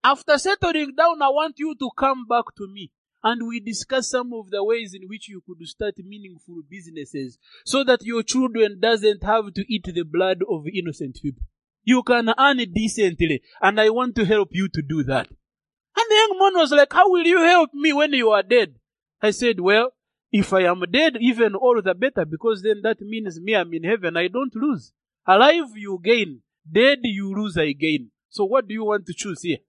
after 0.04 0.38
settling 0.38 0.94
down, 0.94 1.20
I 1.20 1.30
want 1.30 1.58
you 1.58 1.74
to 1.74 1.90
come 1.98 2.24
back 2.28 2.54
to 2.56 2.68
me 2.68 2.92
and 3.24 3.48
we 3.48 3.58
discuss 3.58 4.10
some 4.10 4.32
of 4.32 4.50
the 4.50 4.62
ways 4.62 4.94
in 4.94 5.08
which 5.08 5.28
you 5.28 5.42
could 5.44 5.66
start 5.66 5.94
meaningful 5.98 6.62
businesses 6.70 7.36
so 7.64 7.82
that 7.82 8.04
your 8.04 8.22
children 8.22 8.78
doesn't 8.78 9.24
have 9.24 9.52
to 9.54 9.64
eat 9.68 9.88
the 9.92 10.04
blood 10.04 10.44
of 10.48 10.68
innocent 10.72 11.18
people. 11.20 11.42
You 11.88 12.02
can 12.02 12.34
earn 12.38 12.60
it 12.60 12.74
decently 12.74 13.40
and 13.62 13.80
I 13.80 13.88
want 13.88 14.14
to 14.16 14.26
help 14.26 14.50
you 14.52 14.68
to 14.68 14.82
do 14.82 15.02
that. 15.04 15.26
And 15.26 16.06
the 16.10 16.14
young 16.14 16.38
man 16.38 16.60
was 16.60 16.70
like, 16.70 16.92
how 16.92 17.10
will 17.10 17.24
you 17.24 17.40
help 17.40 17.70
me 17.72 17.94
when 17.94 18.12
you 18.12 18.28
are 18.28 18.42
dead? 18.42 18.74
I 19.22 19.30
said, 19.30 19.58
well, 19.58 19.92
if 20.30 20.52
I 20.52 20.64
am 20.64 20.82
dead, 20.92 21.16
even 21.18 21.54
all 21.54 21.80
the 21.82 21.94
better 21.94 22.26
because 22.26 22.60
then 22.60 22.82
that 22.82 23.00
means 23.00 23.40
me, 23.40 23.56
I'm 23.56 23.72
in 23.72 23.84
heaven. 23.84 24.18
I 24.18 24.28
don't 24.28 24.54
lose. 24.54 24.92
Alive, 25.26 25.70
you 25.76 25.98
gain. 26.04 26.42
Dead, 26.70 26.98
you 27.04 27.34
lose, 27.34 27.56
I 27.56 27.72
gain. 27.72 28.10
So 28.28 28.44
what 28.44 28.68
do 28.68 28.74
you 28.74 28.84
want 28.84 29.06
to 29.06 29.14
choose 29.14 29.40
here? 29.40 29.60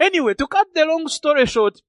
Anyway, 0.00 0.32
to 0.32 0.46
cut 0.46 0.68
the 0.74 0.86
long 0.86 1.08
story 1.08 1.44
short, 1.44 1.82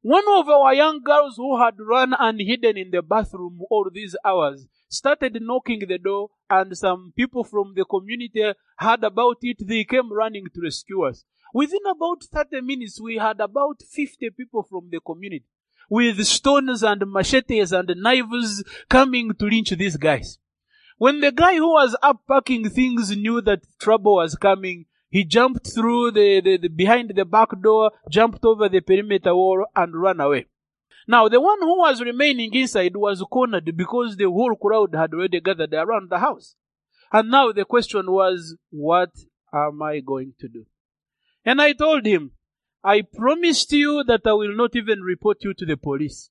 one 0.00 0.24
of 0.26 0.48
our 0.48 0.72
young 0.72 1.02
girls 1.04 1.34
who 1.36 1.62
had 1.62 1.74
run 1.78 2.14
and 2.18 2.40
hidden 2.40 2.78
in 2.78 2.90
the 2.90 3.02
bathroom 3.02 3.60
all 3.68 3.90
these 3.92 4.16
hours 4.24 4.66
started 4.92 5.38
knocking 5.40 5.80
the 5.88 5.98
door 5.98 6.30
and 6.50 6.76
some 6.76 7.12
people 7.16 7.44
from 7.44 7.72
the 7.74 7.84
community 7.84 8.52
heard 8.78 9.04
about 9.04 9.38
it. 9.42 9.66
They 9.66 9.84
came 9.84 10.12
running 10.12 10.46
to 10.54 10.60
rescue 10.60 11.02
us. 11.02 11.24
Within 11.54 11.80
about 11.90 12.24
30 12.24 12.60
minutes, 12.60 13.00
we 13.00 13.16
had 13.16 13.40
about 13.40 13.82
50 13.82 14.30
people 14.30 14.62
from 14.62 14.88
the 14.90 15.00
community 15.00 15.46
with 15.88 16.24
stones 16.24 16.82
and 16.82 17.02
machetes 17.06 17.72
and 17.72 17.92
knives 17.96 18.64
coming 18.88 19.34
to 19.34 19.46
lynch 19.46 19.70
these 19.70 19.96
guys. 19.96 20.38
When 20.98 21.20
the 21.20 21.32
guy 21.32 21.56
who 21.56 21.72
was 21.72 21.96
up 22.02 22.22
packing 22.28 22.70
things 22.70 23.14
knew 23.16 23.40
that 23.42 23.66
trouble 23.78 24.16
was 24.16 24.36
coming, 24.36 24.86
he 25.10 25.24
jumped 25.24 25.74
through 25.74 26.12
the, 26.12 26.40
the, 26.40 26.56
the, 26.56 26.68
behind 26.68 27.12
the 27.14 27.24
back 27.24 27.48
door, 27.60 27.90
jumped 28.10 28.44
over 28.44 28.68
the 28.68 28.80
perimeter 28.80 29.34
wall 29.34 29.66
and 29.76 30.00
ran 30.00 30.20
away. 30.20 30.46
Now 31.06 31.28
the 31.28 31.40
one 31.40 31.60
who 31.60 31.78
was 31.78 32.00
remaining 32.00 32.54
inside 32.54 32.96
was 32.96 33.24
cornered 33.30 33.76
because 33.76 34.16
the 34.16 34.30
whole 34.30 34.54
crowd 34.54 34.94
had 34.94 35.12
already 35.12 35.40
gathered 35.40 35.74
around 35.74 36.10
the 36.10 36.18
house. 36.18 36.54
And 37.12 37.30
now 37.30 37.52
the 37.52 37.64
question 37.64 38.10
was, 38.10 38.56
what 38.70 39.10
am 39.52 39.82
I 39.82 40.00
going 40.00 40.34
to 40.40 40.48
do? 40.48 40.66
And 41.44 41.60
I 41.60 41.72
told 41.72 42.06
him, 42.06 42.32
I 42.84 43.02
promised 43.02 43.72
you 43.72 44.02
that 44.06 44.22
I 44.26 44.32
will 44.32 44.56
not 44.56 44.74
even 44.74 45.00
report 45.02 45.38
you 45.42 45.54
to 45.54 45.66
the 45.66 45.76
police. 45.76 46.30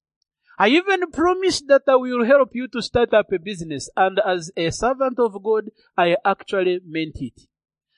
I 0.57 0.67
even 0.69 1.11
promised 1.11 1.67
that 1.67 1.83
I 1.87 1.95
will 1.95 2.25
help 2.25 2.49
you 2.53 2.67
to 2.69 2.81
start 2.81 3.13
up 3.13 3.31
a 3.31 3.39
business. 3.39 3.89
And 3.95 4.19
as 4.25 4.51
a 4.55 4.69
servant 4.71 5.17
of 5.19 5.41
God, 5.43 5.69
I 5.97 6.17
actually 6.25 6.79
meant 6.85 7.17
it. 7.19 7.41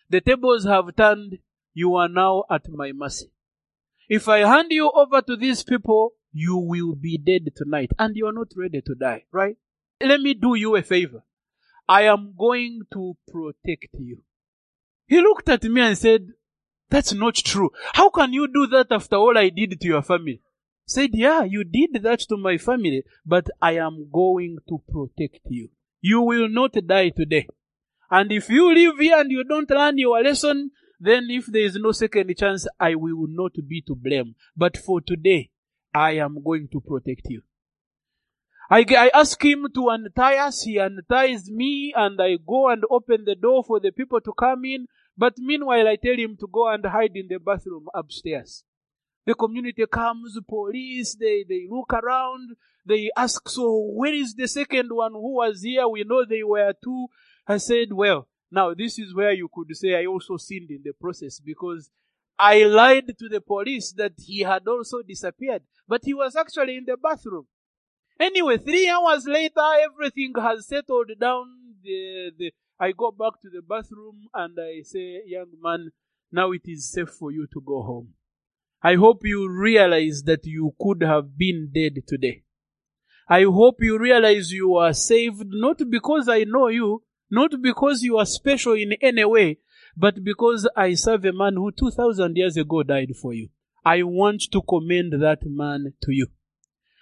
The 0.10 0.22
tables 0.22 0.66
have 0.66 0.96
turned. 0.96 1.40
You 1.74 1.96
are 1.96 2.08
now 2.08 2.44
at 2.50 2.70
my 2.70 2.92
mercy. 2.92 3.32
If 4.08 4.28
I 4.30 4.40
hand 4.40 4.72
you 4.72 4.92
over 4.94 5.22
to 5.22 5.36
these 5.36 5.64
people, 5.64 6.14
you 6.34 6.58
will 6.58 6.96
be 6.96 7.18
dead 7.18 7.54
tonight 7.56 7.92
and 7.98 8.16
you 8.18 8.26
are 8.28 8.34
not 8.34 8.48
ready 8.58 8.82
to 8.82 8.96
die, 8.96 9.24
right? 9.32 9.56
Let 10.02 10.20
me 10.20 10.34
do 10.34 10.56
you 10.56 10.76
a 10.76 10.82
favor. 10.82 11.24
I 11.88 12.04
am 12.04 12.34
going 12.38 12.82
to 12.94 13.16
protect 13.32 13.96
you. 14.00 14.24
He 15.08 15.22
looked 15.22 15.48
at 15.48 15.64
me 15.64 15.82
and 15.82 15.98
said, 15.98 16.28
that's 16.90 17.14
not 17.14 17.36
true. 17.36 17.72
How 17.94 18.10
can 18.10 18.34
you 18.34 18.48
do 18.52 18.68
that 18.68 18.88
after 18.92 19.16
all 19.16 19.38
I 19.38 19.50
did 19.50 19.80
to 19.80 19.88
your 19.88 20.02
family? 20.02 20.42
Said, 20.86 21.12
yeah, 21.14 21.44
you 21.44 21.64
did 21.64 22.04
that 22.04 22.20
to 22.22 22.38
my 22.38 22.58
family, 22.58 23.04
but 23.26 23.48
I 23.62 23.74
am 23.78 24.10
going 24.12 24.58
to 24.68 24.82
protect 24.92 25.42
you. 25.48 25.70
You 26.02 26.22
will 26.22 26.50
not 26.50 26.74
die 26.86 27.10
today. 27.10 27.48
And 28.12 28.32
if 28.32 28.50
you 28.50 28.74
live 28.74 29.00
here 29.00 29.20
and 29.20 29.32
you 29.32 29.44
don't 29.44 29.70
learn 29.70 29.98
your 29.98 30.22
lesson, 30.22 30.72
then 31.00 31.28
if 31.30 31.48
there 31.48 31.64
is 31.64 31.76
no 31.76 31.92
second 31.92 32.36
chance, 32.38 32.68
I 32.80 32.96
will 32.96 33.28
not 33.28 33.54
be 33.68 33.82
to 33.88 33.96
blame. 33.96 34.36
But 34.56 34.78
for 34.78 35.02
today, 35.02 35.50
I 35.94 36.14
am 36.14 36.41
going 36.44 36.68
to 36.72 36.82
protect 36.82 37.28
you. 37.30 37.41
I, 38.70 38.86
I 38.89 39.12
ask 39.14 39.44
him 39.44 39.68
to 39.76 39.89
untie 39.89 40.38
us. 40.38 40.64
He 40.64 40.80
unties 40.80 41.50
me 41.52 41.94
and 41.96 42.20
I 42.22 42.38
go 42.38 42.70
and 42.70 42.84
open 42.89 43.26
the 43.26 43.36
door 43.36 43.64
for 43.64 43.80
the 43.80 43.91
people 43.91 44.22
to 44.22 44.34
come 44.34 44.66
in. 44.66 44.88
But 45.18 45.38
meanwhile, 45.38 45.88
I 45.88 45.96
tell 45.98 46.16
him 46.16 46.38
to 46.39 46.48
go 46.52 46.68
and 46.70 46.86
hide 46.86 47.16
in 47.16 47.28
the 47.28 47.38
bathroom 47.38 47.88
upstairs. 47.94 48.64
The 49.26 49.36
community 49.36 49.86
comes, 49.86 50.38
police, 50.48 51.16
they, 51.16 51.46
they 51.48 51.68
look 51.70 51.94
around, 51.94 52.56
they 52.86 53.10
ask, 53.16 53.48
so 53.48 53.91
where 53.94 54.14
is 54.14 54.34
the 54.34 54.48
second 54.48 54.89
one 54.91 55.14
who 55.14 55.36
was 55.36 55.62
here? 55.62 55.88
We 55.88 56.04
know 56.04 56.26
they 56.26 56.44
were 56.44 56.74
two. 56.84 57.08
I 57.48 57.58
said, 57.58 57.94
well, 57.94 58.28
now 58.52 58.74
this 58.74 59.00
is 59.00 59.16
where 59.16 59.32
you 59.32 59.50
could 59.54 59.76
say 59.76 59.96
I 59.96 60.06
also 60.06 60.38
sinned 60.38 60.72
in 60.72 60.82
the 60.84 60.94
process 60.94 61.39
because 61.39 61.89
I 62.38 62.64
lied 62.64 63.18
to 63.18 63.30
the 63.30 63.42
police 63.42 63.94
that 63.98 64.14
he 64.18 64.42
had 64.42 64.68
also 64.68 65.02
disappeared, 65.02 65.64
but 65.88 66.02
he 66.04 66.14
was 66.14 66.36
actually 66.36 66.78
in 66.78 66.86
the 66.86 66.98
bathroom. 66.98 67.48
Anyway, 68.20 68.58
three 68.58 68.90
hours 68.90 69.26
later, 69.26 69.62
everything 69.84 70.34
has 70.40 70.68
settled 70.68 71.12
down. 71.20 71.46
The, 71.84 72.32
the, 72.38 72.54
I 72.80 72.92
go 72.92 73.12
back 73.12 73.42
to 73.42 73.50
the 73.50 73.62
bathroom 73.62 74.28
and 74.34 74.58
I 74.60 74.82
say, 74.84 75.22
young 75.26 75.52
man, 75.62 75.92
now 76.32 76.52
it 76.52 76.62
is 76.66 76.92
safe 76.92 77.10
for 77.10 77.32
you 77.32 77.48
to 77.54 77.62
go 77.62 77.82
home. 77.84 78.14
I 78.82 78.96
hope 78.96 79.22
you 79.24 79.50
realize 79.50 80.24
that 80.26 80.46
you 80.46 80.74
could 80.80 81.04
have 81.04 81.38
been 81.38 81.72
dead 81.74 82.04
today. 82.08 82.44
I 83.30 83.44
hope 83.44 83.78
you 83.80 83.98
realize 83.98 84.52
you 84.52 84.76
are 84.76 84.94
saved 84.94 85.46
not 85.48 85.82
because 85.90 86.28
I 86.28 86.44
know 86.44 86.68
you, 86.68 87.04
not 87.32 87.62
because 87.62 88.04
you 88.04 88.18
are 88.18 88.26
special 88.26 88.74
in 88.74 88.94
any 89.02 89.24
way, 89.24 89.60
but 89.96 90.24
because 90.24 90.68
I 90.76 90.94
serve 90.96 91.26
a 91.26 91.34
man 91.34 91.56
who 91.56 91.72
2000 91.72 92.36
years 92.36 92.58
ago 92.58 92.84
died 92.84 93.14
for 93.22 93.34
you. 93.34 93.50
I 93.86 94.04
want 94.04 94.44
to 94.52 94.62
commend 94.62 95.14
that 95.22 95.39
man 95.46 95.94
to 96.04 96.12
you. 96.14 96.28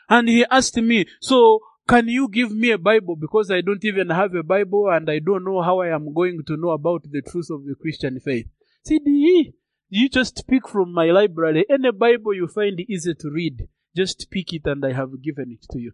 And 0.09 0.27
he 0.27 0.45
asked 0.49 0.77
me, 0.77 1.05
so 1.21 1.59
can 1.87 2.07
you 2.07 2.27
give 2.27 2.51
me 2.51 2.71
a 2.71 2.77
Bible? 2.77 3.15
Because 3.15 3.51
I 3.51 3.61
don't 3.61 3.83
even 3.85 4.09
have 4.09 4.33
a 4.33 4.43
Bible 4.43 4.89
and 4.91 5.09
I 5.09 5.19
don't 5.19 5.43
know 5.45 5.61
how 5.61 5.79
I 5.79 5.93
am 5.93 6.13
going 6.13 6.41
to 6.47 6.57
know 6.57 6.71
about 6.71 7.03
the 7.03 7.21
truth 7.21 7.49
of 7.49 7.65
the 7.65 7.75
Christian 7.79 8.19
faith. 8.19 8.47
See, 8.85 9.53
you 9.89 10.09
just 10.09 10.47
pick 10.47 10.67
from 10.67 10.93
my 10.93 11.07
library. 11.07 11.65
Any 11.69 11.91
Bible 11.91 12.33
you 12.33 12.47
find 12.47 12.79
easy 12.79 13.13
to 13.13 13.29
read, 13.29 13.67
just 13.95 14.29
pick 14.31 14.53
it 14.53 14.63
and 14.65 14.83
I 14.85 14.93
have 14.93 15.21
given 15.21 15.51
it 15.51 15.65
to 15.71 15.79
you. 15.79 15.91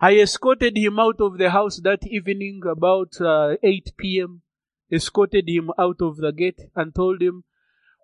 I 0.00 0.16
escorted 0.16 0.76
him 0.76 0.98
out 0.98 1.20
of 1.20 1.38
the 1.38 1.50
house 1.50 1.80
that 1.84 2.06
evening 2.06 2.62
about 2.70 3.20
uh, 3.20 3.56
8 3.62 3.92
p.m. 3.96 4.42
Escorted 4.90 5.48
him 5.48 5.70
out 5.78 6.00
of 6.00 6.18
the 6.18 6.32
gate 6.32 6.60
and 6.76 6.94
told 6.94 7.22
him, 7.22 7.44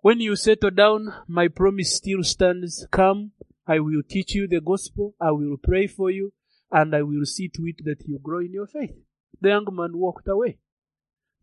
when 0.01 0.19
you 0.19 0.35
settle 0.35 0.71
down, 0.71 1.13
my 1.27 1.47
promise 1.47 1.95
still 1.95 2.23
stands. 2.23 2.87
Come, 2.91 3.31
I 3.67 3.79
will 3.79 4.01
teach 4.07 4.33
you 4.33 4.47
the 4.47 4.59
gospel, 4.59 5.15
I 5.21 5.31
will 5.31 5.57
pray 5.61 5.85
for 5.87 6.09
you, 6.09 6.33
and 6.71 6.95
I 6.95 7.03
will 7.03 7.25
see 7.25 7.49
to 7.49 7.63
it 7.67 7.83
that 7.85 8.07
you 8.07 8.19
grow 8.21 8.39
in 8.39 8.51
your 8.51 8.67
faith. 8.67 8.95
The 9.39 9.49
young 9.49 9.67
man 9.71 9.97
walked 9.97 10.27
away. 10.27 10.57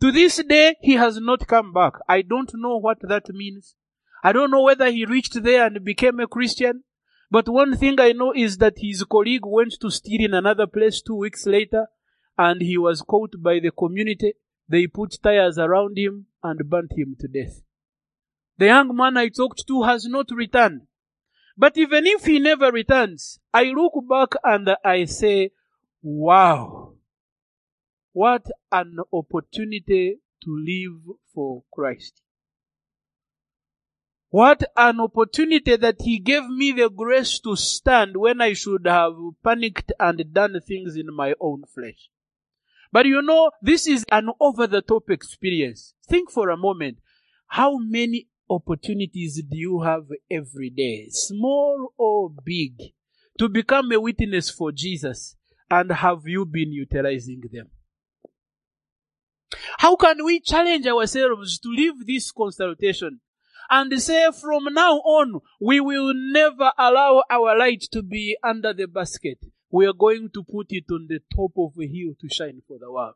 To 0.00 0.12
this 0.12 0.42
day, 0.42 0.76
he 0.80 0.94
has 0.94 1.18
not 1.20 1.46
come 1.46 1.72
back. 1.72 1.94
I 2.08 2.22
don't 2.22 2.50
know 2.54 2.76
what 2.76 2.98
that 3.02 3.28
means. 3.30 3.74
I 4.22 4.32
don't 4.32 4.50
know 4.50 4.62
whether 4.62 4.90
he 4.90 5.04
reached 5.04 5.42
there 5.42 5.66
and 5.66 5.84
became 5.84 6.20
a 6.20 6.26
Christian. 6.26 6.84
But 7.30 7.48
one 7.48 7.76
thing 7.76 8.00
I 8.00 8.12
know 8.12 8.32
is 8.34 8.58
that 8.58 8.78
his 8.78 9.04
colleague 9.04 9.44
went 9.44 9.74
to 9.80 9.90
steal 9.90 10.24
in 10.24 10.34
another 10.34 10.66
place 10.66 11.02
two 11.02 11.16
weeks 11.16 11.46
later 11.46 11.86
and 12.36 12.62
he 12.62 12.78
was 12.78 13.02
caught 13.02 13.34
by 13.42 13.58
the 13.60 13.70
community. 13.70 14.34
They 14.68 14.86
put 14.86 15.18
tires 15.22 15.58
around 15.58 15.96
him 15.96 16.26
and 16.42 16.68
burnt 16.68 16.92
him 16.92 17.16
to 17.20 17.28
death. 17.28 17.62
The 18.58 18.66
young 18.66 18.94
man 18.94 19.16
I 19.16 19.28
talked 19.28 19.66
to 19.68 19.82
has 19.84 20.04
not 20.06 20.30
returned. 20.30 20.82
But 21.56 21.76
even 21.76 22.06
if 22.06 22.24
he 22.24 22.38
never 22.38 22.70
returns, 22.70 23.40
I 23.52 23.64
look 23.64 23.94
back 24.08 24.34
and 24.44 24.70
I 24.84 25.06
say, 25.06 25.50
wow, 26.02 26.94
what 28.12 28.46
an 28.70 28.98
opportunity 29.12 30.18
to 30.44 30.50
live 30.50 31.16
for 31.34 31.64
Christ. 31.72 32.20
What 34.30 34.62
an 34.76 35.00
opportunity 35.00 35.76
that 35.76 36.02
he 36.02 36.18
gave 36.18 36.46
me 36.48 36.72
the 36.72 36.90
grace 36.90 37.40
to 37.40 37.56
stand 37.56 38.16
when 38.16 38.40
I 38.40 38.52
should 38.52 38.86
have 38.86 39.14
panicked 39.42 39.92
and 39.98 40.32
done 40.32 40.60
things 40.66 40.96
in 40.96 41.06
my 41.14 41.34
own 41.40 41.64
flesh. 41.74 42.10
But 42.92 43.06
you 43.06 43.22
know, 43.22 43.50
this 43.60 43.86
is 43.86 44.04
an 44.10 44.30
over 44.40 44.66
the 44.66 44.82
top 44.82 45.10
experience. 45.10 45.94
Think 46.08 46.30
for 46.30 46.48
a 46.48 46.56
moment. 46.56 46.98
How 47.48 47.78
many 47.78 48.28
opportunities 48.50 49.42
do 49.42 49.56
you 49.56 49.82
have 49.82 50.04
every 50.30 50.70
day, 50.70 51.08
small 51.10 51.92
or 51.98 52.30
big, 52.30 52.92
to 53.38 53.48
become 53.48 53.92
a 53.92 54.00
witness 54.00 54.50
for 54.50 54.72
Jesus? 54.72 55.36
And 55.70 55.92
have 55.92 56.26
you 56.26 56.46
been 56.46 56.72
utilizing 56.72 57.42
them? 57.52 57.68
How 59.78 59.96
can 59.96 60.24
we 60.24 60.40
challenge 60.40 60.86
ourselves 60.86 61.58
to 61.60 61.68
leave 61.68 62.06
this 62.06 62.32
consultation 62.32 63.20
and 63.70 64.00
say 64.00 64.30
from 64.32 64.64
now 64.72 64.96
on, 64.96 65.40
we 65.60 65.80
will 65.80 66.12
never 66.14 66.72
allow 66.78 67.22
our 67.30 67.56
light 67.58 67.82
to 67.92 68.02
be 68.02 68.36
under 68.42 68.72
the 68.72 68.86
basket. 68.86 69.38
We 69.70 69.86
are 69.86 69.92
going 69.92 70.30
to 70.34 70.42
put 70.44 70.66
it 70.70 70.84
on 70.90 71.06
the 71.08 71.20
top 71.34 71.52
of 71.56 71.72
a 71.78 71.86
hill 71.86 72.14
to 72.20 72.28
shine 72.28 72.62
for 72.66 72.78
the 72.78 72.90
world. 72.90 73.14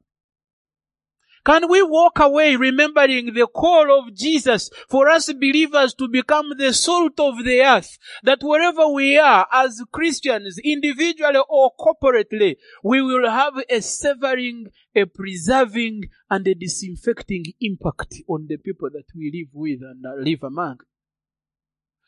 Can 1.44 1.68
we 1.68 1.82
walk 1.82 2.20
away 2.20 2.54
remembering 2.54 3.34
the 3.34 3.48
call 3.48 3.98
of 3.98 4.14
Jesus 4.14 4.70
for 4.88 5.08
us 5.08 5.32
believers 5.32 5.92
to 5.94 6.06
become 6.06 6.52
the 6.56 6.72
salt 6.72 7.18
of 7.18 7.44
the 7.44 7.60
earth? 7.62 7.98
That 8.22 8.42
wherever 8.42 8.86
we 8.88 9.18
are 9.18 9.48
as 9.52 9.82
Christians, 9.90 10.60
individually 10.62 11.40
or 11.48 11.72
corporately, 11.76 12.58
we 12.84 13.02
will 13.02 13.28
have 13.28 13.54
a 13.68 13.80
severing, 13.80 14.66
a 14.94 15.06
preserving, 15.06 16.02
and 16.30 16.46
a 16.46 16.54
disinfecting 16.54 17.46
impact 17.60 18.14
on 18.28 18.46
the 18.48 18.58
people 18.58 18.90
that 18.92 19.06
we 19.16 19.32
live 19.34 19.50
with 19.52 19.80
and 19.82 20.24
live 20.24 20.44
among. 20.44 20.78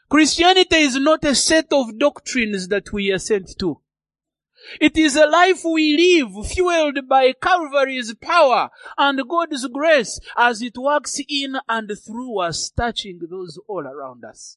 Christianity 0.08 0.76
is 0.76 0.96
not 0.96 1.24
a 1.24 1.34
set 1.34 1.72
of 1.72 1.98
doctrines 1.98 2.68
that 2.68 2.92
we 2.92 3.10
are 3.10 3.18
sent 3.18 3.58
to. 3.58 3.80
It 4.80 4.96
is 4.96 5.16
a 5.16 5.26
life 5.26 5.62
we 5.64 5.96
live 5.96 6.46
fueled 6.46 7.08
by 7.08 7.32
Calvary's 7.40 8.14
power 8.14 8.70
and 8.96 9.20
God's 9.28 9.66
grace 9.68 10.20
as 10.36 10.62
it 10.62 10.76
works 10.76 11.20
in 11.28 11.56
and 11.68 11.90
through 11.98 12.40
us, 12.40 12.70
touching 12.70 13.20
those 13.30 13.58
all 13.68 13.86
around 13.86 14.24
us. 14.24 14.56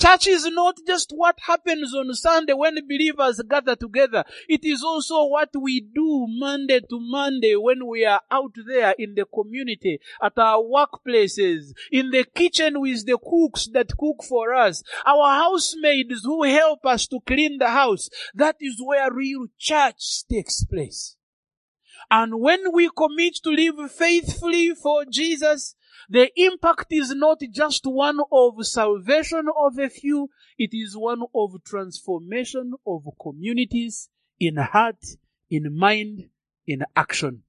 Church 0.00 0.28
is 0.28 0.46
not 0.46 0.76
just 0.86 1.12
what 1.14 1.38
happens 1.40 1.94
on 1.94 2.14
Sunday 2.14 2.54
when 2.54 2.76
believers 2.88 3.42
gather 3.46 3.76
together. 3.76 4.24
It 4.48 4.64
is 4.64 4.82
also 4.82 5.26
what 5.26 5.50
we 5.60 5.80
do 5.80 6.26
Monday 6.26 6.80
to 6.80 6.98
Monday 6.98 7.54
when 7.54 7.86
we 7.86 8.06
are 8.06 8.22
out 8.30 8.54
there 8.66 8.94
in 8.98 9.14
the 9.14 9.26
community, 9.26 10.00
at 10.22 10.38
our 10.38 10.62
workplaces, 10.62 11.74
in 11.92 12.10
the 12.10 12.24
kitchen 12.24 12.80
with 12.80 13.04
the 13.04 13.18
cooks 13.18 13.68
that 13.74 13.96
cook 13.98 14.24
for 14.26 14.54
us, 14.54 14.82
our 15.04 15.34
housemaids 15.34 16.22
who 16.24 16.44
help 16.44 16.86
us 16.86 17.06
to 17.08 17.20
clean 17.26 17.58
the 17.58 17.68
house. 17.68 18.08
That 18.32 18.56
is 18.58 18.80
where 18.82 19.12
real 19.12 19.48
church 19.58 20.26
takes 20.30 20.64
place. 20.64 21.16
And 22.10 22.40
when 22.40 22.72
we 22.72 22.88
commit 22.96 23.36
to 23.44 23.50
live 23.50 23.92
faithfully 23.92 24.74
for 24.74 25.04
Jesus, 25.04 25.76
the 26.10 26.28
impact 26.34 26.86
is 26.90 27.14
not 27.14 27.40
just 27.52 27.86
one 27.86 28.18
of 28.32 28.66
salvation 28.66 29.46
of 29.56 29.78
a 29.78 29.88
few, 29.88 30.28
it 30.58 30.70
is 30.72 30.96
one 30.96 31.22
of 31.32 31.62
transformation 31.64 32.72
of 32.84 33.04
communities 33.22 34.08
in 34.40 34.56
heart, 34.56 35.04
in 35.48 35.72
mind, 35.78 36.28
in 36.66 36.82
action. 36.96 37.44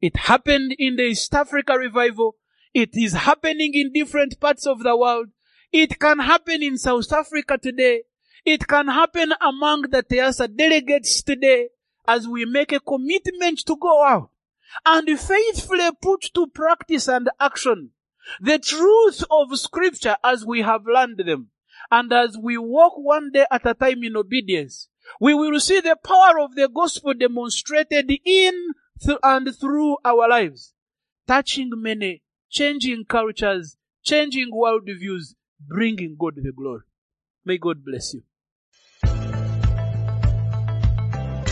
It 0.00 0.16
happened 0.16 0.74
in 0.78 0.96
the 0.96 1.02
East 1.02 1.34
Africa 1.34 1.74
revival. 1.78 2.36
It 2.72 2.90
is 2.94 3.12
happening 3.12 3.74
in 3.74 3.92
different 3.92 4.40
parts 4.40 4.66
of 4.66 4.82
the 4.82 4.96
world. 4.96 5.26
It 5.70 5.98
can 5.98 6.20
happen 6.20 6.62
in 6.62 6.78
South 6.78 7.12
Africa 7.12 7.58
today. 7.58 8.04
It 8.46 8.66
can 8.66 8.88
happen 8.88 9.34
among 9.42 9.90
the 9.90 10.02
TEASA 10.02 10.56
delegates 10.56 11.22
today 11.22 11.68
as 12.08 12.26
we 12.26 12.46
make 12.46 12.72
a 12.72 12.80
commitment 12.80 13.58
to 13.66 13.76
go 13.76 14.02
out 14.02 14.30
and 14.86 15.20
faithfully 15.20 15.90
put 16.00 16.30
to 16.34 16.46
practice 16.46 17.08
and 17.08 17.28
action 17.38 17.90
the 18.40 18.58
truth 18.58 19.22
of 19.30 19.58
scripture 19.58 20.16
as 20.24 20.44
we 20.44 20.62
have 20.62 20.86
learned 20.86 21.18
them. 21.18 21.50
And 21.90 22.12
as 22.12 22.36
we 22.36 22.58
walk 22.58 22.94
one 22.96 23.30
day 23.32 23.46
at 23.50 23.66
a 23.66 23.74
time 23.74 24.02
in 24.02 24.16
obedience, 24.16 24.88
we 25.20 25.34
will 25.34 25.60
see 25.60 25.80
the 25.80 25.96
power 26.02 26.40
of 26.40 26.54
the 26.54 26.68
gospel 26.68 27.14
demonstrated 27.14 28.10
in 28.24 28.72
th- 29.00 29.18
and 29.22 29.48
through 29.56 29.98
our 30.04 30.28
lives, 30.28 30.74
touching 31.28 31.70
many, 31.74 32.22
changing 32.50 33.04
cultures, 33.04 33.76
changing 34.02 34.50
worldviews, 34.52 35.34
bringing 35.60 36.16
God 36.18 36.34
the 36.36 36.52
glory. 36.52 36.82
May 37.44 37.58
God 37.58 37.84
bless 37.84 38.14
you. 38.14 38.22